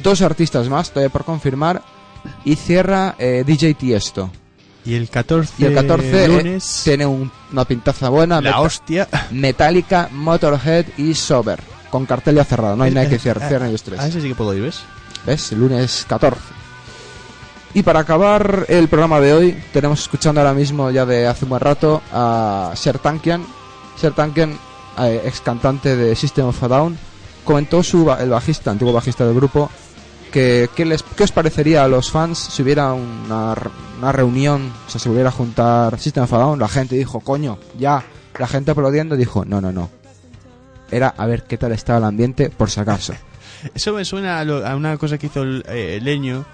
Dos 0.03 0.21
artistas 0.21 0.69
más, 0.69 0.91
todavía 0.91 1.11
por 1.11 1.25
confirmar. 1.25 1.81
Y 2.45 2.55
cierra 2.55 3.15
eh, 3.17 3.43
DJ 3.45 3.73
Tiesto. 3.73 4.31
Y 4.85 4.93
el 4.95 5.09
14, 5.09 5.53
Y 5.57 5.65
el 5.65 5.73
14 5.75 6.23
eh, 6.23 6.27
lunes... 6.27 6.81
tiene 6.83 7.05
un- 7.05 7.31
una 7.51 7.65
pintaza 7.65 8.09
buena. 8.09 8.35
la 8.35 8.41
Meta- 8.41 8.61
hostia... 8.61 9.07
Metallica, 9.31 10.09
Motorhead 10.11 10.85
y 10.97 11.13
Sober. 11.15 11.59
Con 11.89 12.05
cartel 12.05 12.35
ya 12.35 12.45
cerrado. 12.45 12.75
No 12.75 12.83
hay 12.83 12.91
nada 12.91 13.09
que 13.09 13.19
cierre. 13.19 13.45
Cierran 13.47 13.69
ellos 13.69 13.83
tres. 13.83 13.99
A 13.99 14.07
ese 14.07 14.21
sí 14.21 14.27
que 14.29 14.35
puedo 14.35 14.53
ir, 14.55 14.61
¿ves? 14.61 14.79
¿Ves? 15.25 15.51
El 15.51 15.59
lunes 15.59 16.05
14. 16.07 16.61
Y 17.73 17.83
para 17.83 18.01
acabar 18.01 18.65
el 18.67 18.89
programa 18.89 19.21
de 19.21 19.33
hoy, 19.33 19.63
tenemos 19.71 20.01
escuchando 20.01 20.41
ahora 20.41 20.53
mismo, 20.53 20.91
ya 20.91 21.05
de 21.05 21.25
hace 21.27 21.45
un 21.45 21.49
buen 21.49 21.61
rato, 21.61 22.01
a 22.11 22.71
Sertankian. 22.75 23.45
Sertankian, 23.95 24.57
eh, 24.99 25.21
ex 25.25 25.39
cantante 25.39 25.95
de 25.95 26.15
System 26.15 26.47
of 26.47 26.63
a 26.63 26.67
Down, 26.67 26.97
comentó 27.45 27.81
su, 27.81 28.11
el 28.11 28.29
bajista, 28.29 28.71
antiguo 28.71 28.91
bajista 28.91 29.25
del 29.25 29.35
grupo, 29.35 29.69
que 30.33 30.69
qué 30.75 30.85
les, 30.85 31.03
qué 31.03 31.23
os 31.23 31.31
parecería 31.31 31.83
a 31.83 31.87
los 31.87 32.11
fans 32.11 32.37
si 32.37 32.61
hubiera 32.61 32.93
una, 32.93 33.55
una 33.99 34.11
reunión, 34.11 34.73
o 34.87 34.89
sea, 34.89 34.99
si 34.99 35.07
volviera 35.07 35.29
a 35.29 35.33
juntar 35.33 35.97
System 35.97 36.23
of 36.23 36.33
a 36.33 36.37
Down. 36.39 36.59
La 36.59 36.67
gente 36.67 36.95
dijo, 36.95 37.21
coño, 37.21 37.57
ya. 37.77 38.03
La 38.37 38.47
gente 38.47 38.71
aplaudiendo 38.71 39.15
dijo, 39.15 39.45
no, 39.45 39.61
no, 39.61 39.71
no. 39.71 39.89
Era 40.89 41.13
a 41.15 41.25
ver 41.25 41.43
qué 41.43 41.57
tal 41.57 41.71
estaba 41.71 41.99
el 41.99 42.05
ambiente, 42.05 42.49
por 42.49 42.69
si 42.69 42.81
acaso. 42.81 43.13
Eso 43.75 43.93
me 43.93 44.05
suena 44.05 44.39
a, 44.39 44.45
lo- 44.45 44.65
a 44.65 44.75
una 44.75 44.97
cosa 44.97 45.17
que 45.17 45.27
hizo 45.27 45.43
el, 45.43 45.63
eh, 45.67 45.99
Leño 46.01 46.45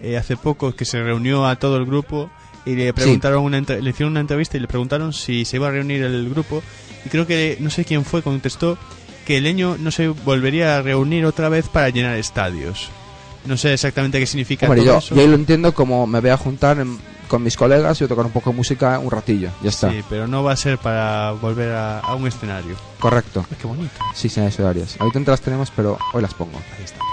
eh, 0.00 0.16
hace 0.16 0.36
poco, 0.36 0.74
que 0.74 0.84
se 0.84 1.02
reunió 1.02 1.46
a 1.46 1.56
todo 1.56 1.76
el 1.76 1.84
grupo 1.86 2.30
y 2.66 2.74
le 2.76 2.92
preguntaron 2.94 3.42
una 3.44 3.58
entre- 3.58 3.82
le 3.82 3.90
hicieron 3.90 4.12
una 4.12 4.20
entrevista 4.20 4.56
y 4.56 4.60
le 4.60 4.68
preguntaron 4.68 5.12
si 5.12 5.44
se 5.44 5.56
iba 5.56 5.68
a 5.68 5.70
reunir 5.70 6.02
el 6.02 6.28
grupo 6.30 6.62
y 7.04 7.08
creo 7.08 7.26
que 7.26 7.56
no 7.60 7.70
sé 7.70 7.84
quién 7.84 8.04
fue 8.04 8.22
contestó 8.22 8.78
que 9.26 9.40
Leño 9.40 9.76
no 9.78 9.90
se 9.90 10.08
volvería 10.08 10.76
a 10.78 10.82
reunir 10.82 11.24
otra 11.26 11.48
vez 11.48 11.68
para 11.68 11.88
llenar 11.90 12.16
estadios. 12.16 12.88
No 13.46 13.56
sé 13.56 13.72
exactamente 13.74 14.18
qué 14.18 14.26
significa 14.26 14.66
Hombre, 14.66 14.80
todo 14.82 14.92
yo, 14.94 14.98
eso. 14.98 15.14
yo 15.14 15.26
lo 15.26 15.34
entiendo 15.34 15.74
como 15.74 16.06
me 16.06 16.20
voy 16.20 16.30
a 16.30 16.36
juntar 16.36 16.78
en- 16.78 16.98
con 17.28 17.42
mis 17.42 17.56
colegas 17.56 18.00
y 18.00 18.06
tocar 18.06 18.26
un 18.26 18.32
poco 18.32 18.50
de 18.50 18.56
música 18.56 18.98
un 18.98 19.10
ratillo. 19.10 19.50
Ya 19.62 19.70
está. 19.70 19.90
Sí, 19.90 20.02
pero 20.08 20.26
no 20.26 20.42
va 20.42 20.52
a 20.52 20.56
ser 20.56 20.78
para 20.78 21.32
volver 21.32 21.72
a, 21.72 22.00
a 22.00 22.14
un 22.14 22.26
escenario. 22.26 22.76
Correcto. 23.00 23.44
Ay, 23.50 23.56
qué 23.60 23.66
bonito. 23.66 23.94
Sí, 24.14 24.28
sí, 24.28 24.40
eso 24.40 24.62
horarias. 24.62 24.96
Ahorita 24.98 25.20
no 25.20 25.26
las 25.26 25.40
tenemos, 25.40 25.70
pero 25.70 25.98
hoy 26.12 26.22
las 26.22 26.34
pongo. 26.34 26.58
Ahí 26.78 26.84
estamos. 26.84 27.08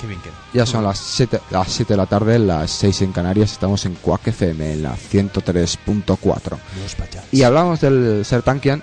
Qué 0.00 0.06
bien 0.06 0.20
queda. 0.20 0.32
Ya 0.54 0.64
son 0.64 0.82
las 0.84 0.98
7 0.98 1.40
las 1.50 1.68
7 1.68 1.92
de 1.92 1.96
la 1.96 2.06
tarde, 2.06 2.38
las 2.38 2.70
6 2.70 3.02
en 3.02 3.12
Canarias. 3.12 3.52
Estamos 3.52 3.84
en 3.84 3.94
Quack 3.96 4.28
FM, 4.28 4.72
en 4.72 4.82
la 4.82 4.96
103.4. 4.96 6.58
Los 6.82 6.94
pachas. 6.94 7.24
Y 7.32 7.42
hablamos 7.42 7.80
del 7.80 8.24
Sertankian. 8.24 8.82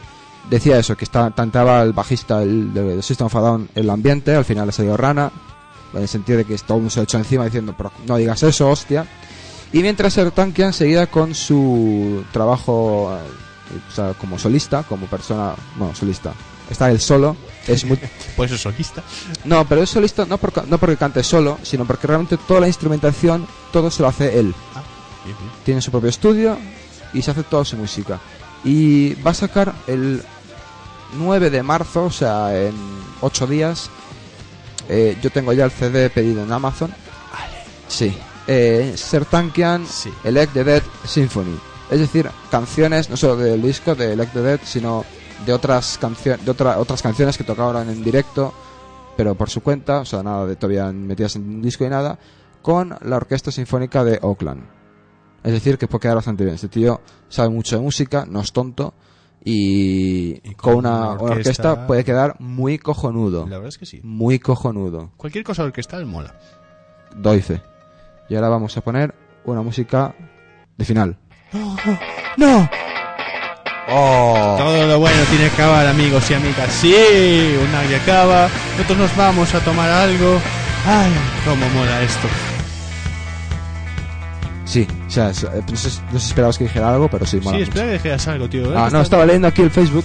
Decía 0.50 0.78
eso, 0.78 0.96
que 0.96 1.06
está, 1.06 1.32
tantaba 1.32 1.82
el 1.82 1.92
bajista 1.92 2.42
el, 2.42 2.74
de 2.74 3.02
System 3.02 3.28
of 3.28 3.36
a 3.36 3.40
Down 3.40 3.70
el 3.74 3.90
ambiente. 3.90 4.36
Al 4.36 4.46
final 4.46 4.68
le 4.68 4.72
salió 4.72 4.96
rana. 4.96 5.32
En 5.94 6.02
el 6.02 6.08
sentido 6.08 6.38
de 6.38 6.46
que 6.46 6.56
todo 6.58 6.78
el 6.78 6.82
mundo 6.82 6.92
se 6.92 7.00
lo 7.00 7.04
echó 7.06 7.18
encima 7.18 7.46
diciendo, 7.46 7.74
pero 7.76 7.92
no 8.06 8.18
digas 8.18 8.44
eso, 8.44 8.70
hostia. 8.70 9.08
Y 9.74 9.82
mientras 9.82 10.14
Sertankian 10.14 10.74
seguía 10.74 11.08
con 11.08 11.36
su 11.36 12.24
trabajo 12.32 13.16
eh, 13.16 13.80
o 13.92 13.94
sea, 13.94 14.14
como 14.14 14.40
solista, 14.40 14.84
como 14.84 15.08
persona, 15.08 15.54
bueno, 15.76 15.94
solista. 15.96 16.34
Está 16.70 16.92
él 16.92 17.00
solo, 17.00 17.36
es 17.66 17.86
muy, 17.86 17.98
Pues 18.36 18.52
es 18.52 18.62
solista. 18.62 19.02
no, 19.46 19.66
pero 19.66 19.84
es 19.84 19.90
solista 19.90 20.26
no, 20.26 20.38
por, 20.38 20.68
no 20.68 20.78
porque 20.78 20.98
cante 20.98 21.24
solo, 21.24 21.58
sino 21.64 21.86
porque 21.86 22.08
realmente 22.08 22.38
toda 22.38 22.60
la 22.62 22.68
instrumentación, 22.68 23.48
todo 23.72 23.90
se 23.90 24.02
lo 24.02 24.10
hace 24.10 24.40
él. 24.40 24.54
Bien, 25.24 25.38
bien. 25.38 25.52
Tiene 25.64 25.82
su 25.82 25.92
propio 25.92 26.10
estudio 26.10 26.58
y 27.14 27.22
se 27.22 27.32
hace 27.32 27.44
toda 27.44 27.64
su 27.64 27.78
música. 27.78 28.20
Y 28.64 29.14
va 29.16 29.32
a 29.32 29.34
sacar 29.34 29.74
el 29.88 30.22
9 31.14 31.50
de 31.50 31.64
marzo, 31.64 32.06
o 32.06 32.12
sea, 32.12 32.58
en 32.58 32.76
8 33.22 33.48
días. 33.48 33.90
eh, 34.90 35.18
yo 35.22 35.30
tengo 35.30 35.54
ya 35.54 35.66
el 35.66 35.72
CD 35.72 36.10
pedido 36.10 36.44
en 36.44 36.52
Amazon. 36.52 36.94
Sí. 37.88 38.14
Eh, 38.48 38.94
Sertankian 38.96 39.86
Sí. 39.86 40.12
Elect 40.24 40.54
the 40.54 40.64
Dead 40.64 40.82
Symphony. 41.06 41.58
Es 41.92 42.00
decir, 42.00 42.30
canciones 42.52 43.10
no 43.10 43.18
solo 43.18 43.38
del 43.38 43.62
disco 43.62 43.94
de 43.96 44.14
Elect 44.14 44.34
the 44.34 44.42
Dead, 44.42 44.60
sino 44.64 45.04
de 45.46 45.54
otras 45.54 45.98
canciones, 46.00 46.44
de 46.46 46.52
otra- 46.52 46.80
otras 46.80 47.02
canciones 47.02 47.38
que 47.38 47.44
tocaron 47.44 47.90
en 47.90 48.04
directo, 48.04 48.54
pero 49.16 49.36
por 49.36 49.50
su 49.50 49.62
cuenta, 49.62 50.00
o 50.00 50.06
sea, 50.06 50.24
nada 50.24 50.46
de 50.46 50.56
todavía 50.56 50.92
metidas 50.92 51.36
en 51.36 51.44
un 51.44 51.62
disco 51.62 51.86
y 51.86 51.90
nada, 51.90 52.18
con 52.62 52.96
la 53.02 53.18
Orquesta 53.18 53.52
Sinfónica 53.52 54.04
de 54.04 54.20
Oakland. 54.22 54.64
Es 55.44 55.52
decir, 55.54 55.78
que 55.78 55.88
puede 55.88 56.02
quedar 56.02 56.16
bastante 56.16 56.44
bien. 56.44 56.56
Este 56.56 56.68
tío 56.68 57.00
sabe 57.30 57.50
mucho 57.50 57.78
de 57.78 57.82
música, 57.82 58.26
no 58.28 58.42
es 58.42 58.52
tonto, 58.52 58.94
y, 59.44 60.42
Y 60.44 60.56
con 60.56 60.74
con 60.74 60.76
una, 60.86 61.12
orquesta 61.14 61.88
puede 61.88 62.04
quedar 62.04 62.36
muy 62.40 62.78
cojonudo. 62.80 63.44
La 63.48 63.58
verdad 63.58 63.70
es 63.70 63.78
que 63.78 63.86
sí. 63.86 64.02
Muy 64.04 64.40
cojonudo. 64.40 65.12
Cualquier 65.16 65.44
cosa 65.46 65.64
orquestal 65.64 66.06
mola. 66.06 66.36
Doy 67.16 67.42
fe. 67.42 67.62
Y 68.30 68.36
ahora 68.36 68.50
vamos 68.50 68.76
a 68.78 68.82
poner 68.82 69.14
una 69.46 69.62
música 69.62 70.14
de 70.78 70.86
final. 70.86 71.18
¡No! 72.38 72.70
¡Oh! 73.90 74.56
Todo 74.58 74.86
lo 74.86 75.00
bueno 75.00 75.16
tiene 75.30 75.48
que 75.48 75.54
acabar, 75.56 75.88
amigos 75.88 76.30
y 76.30 76.34
amigas. 76.34 76.70
Sí, 76.72 76.94
una 77.70 77.88
que 77.88 77.96
acaba. 77.96 78.50
Nosotros 78.76 78.98
nos 78.98 79.16
vamos 79.16 79.54
a 79.56 79.60
tomar 79.62 79.90
algo. 79.90 80.40
Ay, 80.86 81.12
cómo 81.46 81.66
mola 81.70 82.02
esto. 82.02 82.28
Sí, 84.66 84.86
o 85.08 85.10
sea, 85.10 85.30
eh, 85.30 85.62
no, 85.70 85.78
sé, 85.78 86.02
no 86.12 86.20
sé 86.20 86.20
si 86.20 86.28
esperabas 86.28 86.58
que 86.58 86.66
dijera 86.66 86.94
algo, 86.94 87.08
pero 87.10 87.26
sí, 87.26 87.38
mola 87.40 87.52
Sí, 87.58 87.64
mucho. 87.64 87.70
espera 87.72 87.86
que 87.88 87.94
dijeras 87.94 88.28
algo, 88.28 88.50
tío. 88.50 88.72
¿eh? 88.74 88.76
Ah, 88.78 88.90
no, 88.92 89.02
estaba 89.02 89.26
leyendo 89.26 89.48
aquí 89.48 89.62
el 89.62 89.72
Facebook. 89.72 90.04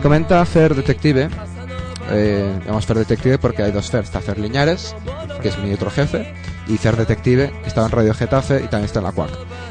Comenta 0.00 0.44
Fer 0.44 0.74
Detective. 0.76 1.28
Eh, 2.12 2.58
llamamos 2.60 2.86
Fer 2.86 2.98
Detective 2.98 3.38
porque 3.38 3.64
hay 3.64 3.72
dos 3.72 3.90
Fer. 3.90 4.04
Está 4.04 4.20
Fer 4.20 4.38
Liñares, 4.38 4.94
que 5.42 5.48
es 5.48 5.58
mi 5.58 5.72
otro 5.72 5.90
jefe, 5.90 6.32
y 6.68 6.76
Fer 6.78 6.96
Detective, 6.96 7.52
estaba 7.66 7.86
en 7.86 7.92
Radio 7.92 8.14
Getafe 8.14 8.56
y 8.56 8.68
también 8.68 8.84
está 8.86 8.98
en 9.00 9.04
la 9.06 9.12
CUAC. 9.12 9.30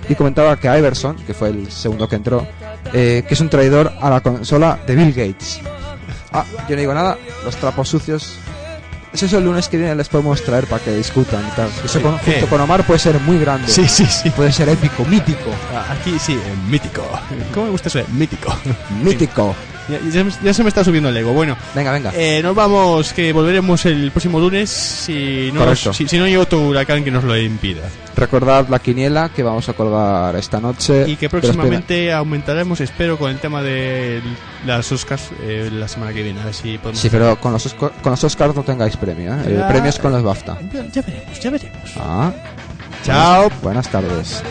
Y 0.09 0.15
comentaba 0.15 0.55
que 0.57 0.67
Iverson, 0.67 1.15
que 1.17 1.33
fue 1.33 1.49
el 1.49 1.71
segundo 1.71 2.07
que 2.07 2.15
entró, 2.15 2.47
eh, 2.93 3.23
que 3.27 3.33
es 3.33 3.41
un 3.41 3.49
traidor 3.49 3.91
a 4.01 4.09
la 4.09 4.21
consola 4.21 4.79
de 4.85 4.95
Bill 4.95 5.11
Gates. 5.13 5.59
Ah, 6.31 6.45
yo 6.69 6.75
no 6.75 6.79
digo 6.81 6.93
nada, 6.93 7.17
los 7.43 7.55
trapos 7.55 7.89
sucios. 7.89 8.37
Eso 9.13 9.27
es 9.27 9.33
el 9.33 9.45
lunes 9.45 9.69
que 9.69 9.77
viene 9.77 9.95
les 9.95 10.09
podemos 10.09 10.43
traer 10.43 10.65
para 10.67 10.83
que 10.83 10.91
discutan 10.91 11.41
y 11.47 11.55
tal. 11.55 11.69
Eso 11.85 12.01
con- 12.01 12.17
junto 12.17 12.47
con 12.47 12.59
Omar 12.59 12.85
puede 12.85 12.99
ser 12.99 13.17
muy 13.21 13.39
grande. 13.39 13.69
Sí, 13.69 13.87
sí, 13.87 14.05
sí. 14.05 14.29
Puede 14.31 14.51
ser 14.51 14.67
épico, 14.67 15.05
mítico. 15.05 15.51
Ah, 15.73 15.93
Aquí 15.93 16.19
sí, 16.19 16.33
eh, 16.33 16.53
mítico. 16.69 17.01
¿Cómo 17.53 17.67
me 17.67 17.71
gusta 17.71 17.87
eso? 17.87 18.01
Mítico. 18.11 18.53
Mítico. 19.01 19.55
Ya, 19.87 19.99
ya- 20.23 20.29
ya 20.43 20.53
se 20.53 20.63
me 20.63 20.69
está 20.69 20.83
subiendo 20.83 21.09
el 21.09 21.17
ego. 21.17 21.31
Bueno, 21.33 21.55
Venga, 21.75 21.91
venga. 21.91 22.11
eh, 22.15 22.41
nos 22.41 22.55
vamos, 22.55 23.13
que 23.13 23.31
volveremos 23.33 23.85
el 23.85 24.11
próximo 24.11 24.39
lunes 24.39 24.69
si 24.69 25.51
no, 25.53 25.59
Correcto. 25.61 25.93
si, 25.93 26.07
si 26.07 26.17
no 26.17 26.23
hay 26.25 26.35
otro 26.35 26.59
huracán 26.61 27.03
que 27.03 27.11
nos 27.11 27.23
lo 27.23 27.37
impida. 27.37 27.81
Recordad 28.15 28.67
la 28.69 28.79
quiniela 28.79 29.29
que 29.29 29.43
vamos 29.43 29.67
a 29.69 29.73
colgar 29.73 30.35
esta 30.37 30.59
noche. 30.59 31.03
Y 31.07 31.15
que 31.17 31.29
próximamente 31.29 32.11
aumentaremos, 32.13 32.79
espero, 32.81 33.17
con 33.19 33.29
el 33.29 33.37
tema 33.39 33.61
de 33.61 34.21
las 34.65 34.91
Oscars 34.91 35.29
eh, 35.43 35.69
la 35.71 35.87
semana 35.87 36.13
que 36.13 36.23
viene. 36.23 36.41
A 36.41 36.45
ver 36.45 36.53
si 36.53 36.77
podemos. 36.77 36.99
Sí, 36.99 37.09
pero 37.11 37.39
con 37.39 37.51
los, 37.51 37.65
Oscar- 37.65 37.91
con 38.01 38.11
los 38.11 38.23
Oscars 38.23 38.55
no 38.55 38.63
tengáis 38.63 38.95
premio, 38.97 39.33
¿eh? 39.33 39.37
El 39.45 39.63
premio 39.67 39.89
es 39.89 39.99
con 39.99 40.11
los 40.13 40.23
BAFTA. 40.23 40.57
Ya, 40.73 40.85
ya 40.87 41.01
veremos, 41.01 41.39
ya 41.39 41.49
veremos. 41.51 41.91
Ah. 41.97 42.31
Chao. 43.03 43.51
Buenas 43.61 43.87
tardes. 43.89 44.41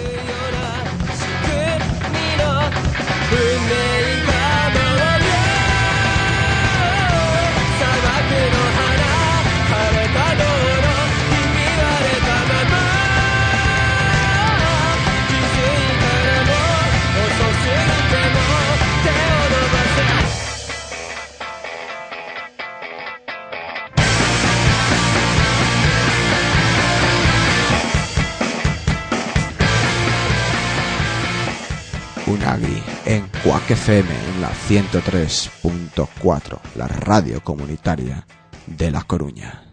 Unagi 32.27 32.83
en 33.05 33.29
Quack 33.43 33.73
FM 33.73 34.09
en 34.09 34.41
la 34.41 34.51
103.4, 34.51 36.59
la 36.75 36.89
radio 36.89 37.45
comunitaria 37.45 38.27
de 38.67 38.91
La 38.91 39.03
Coruña. 39.03 39.64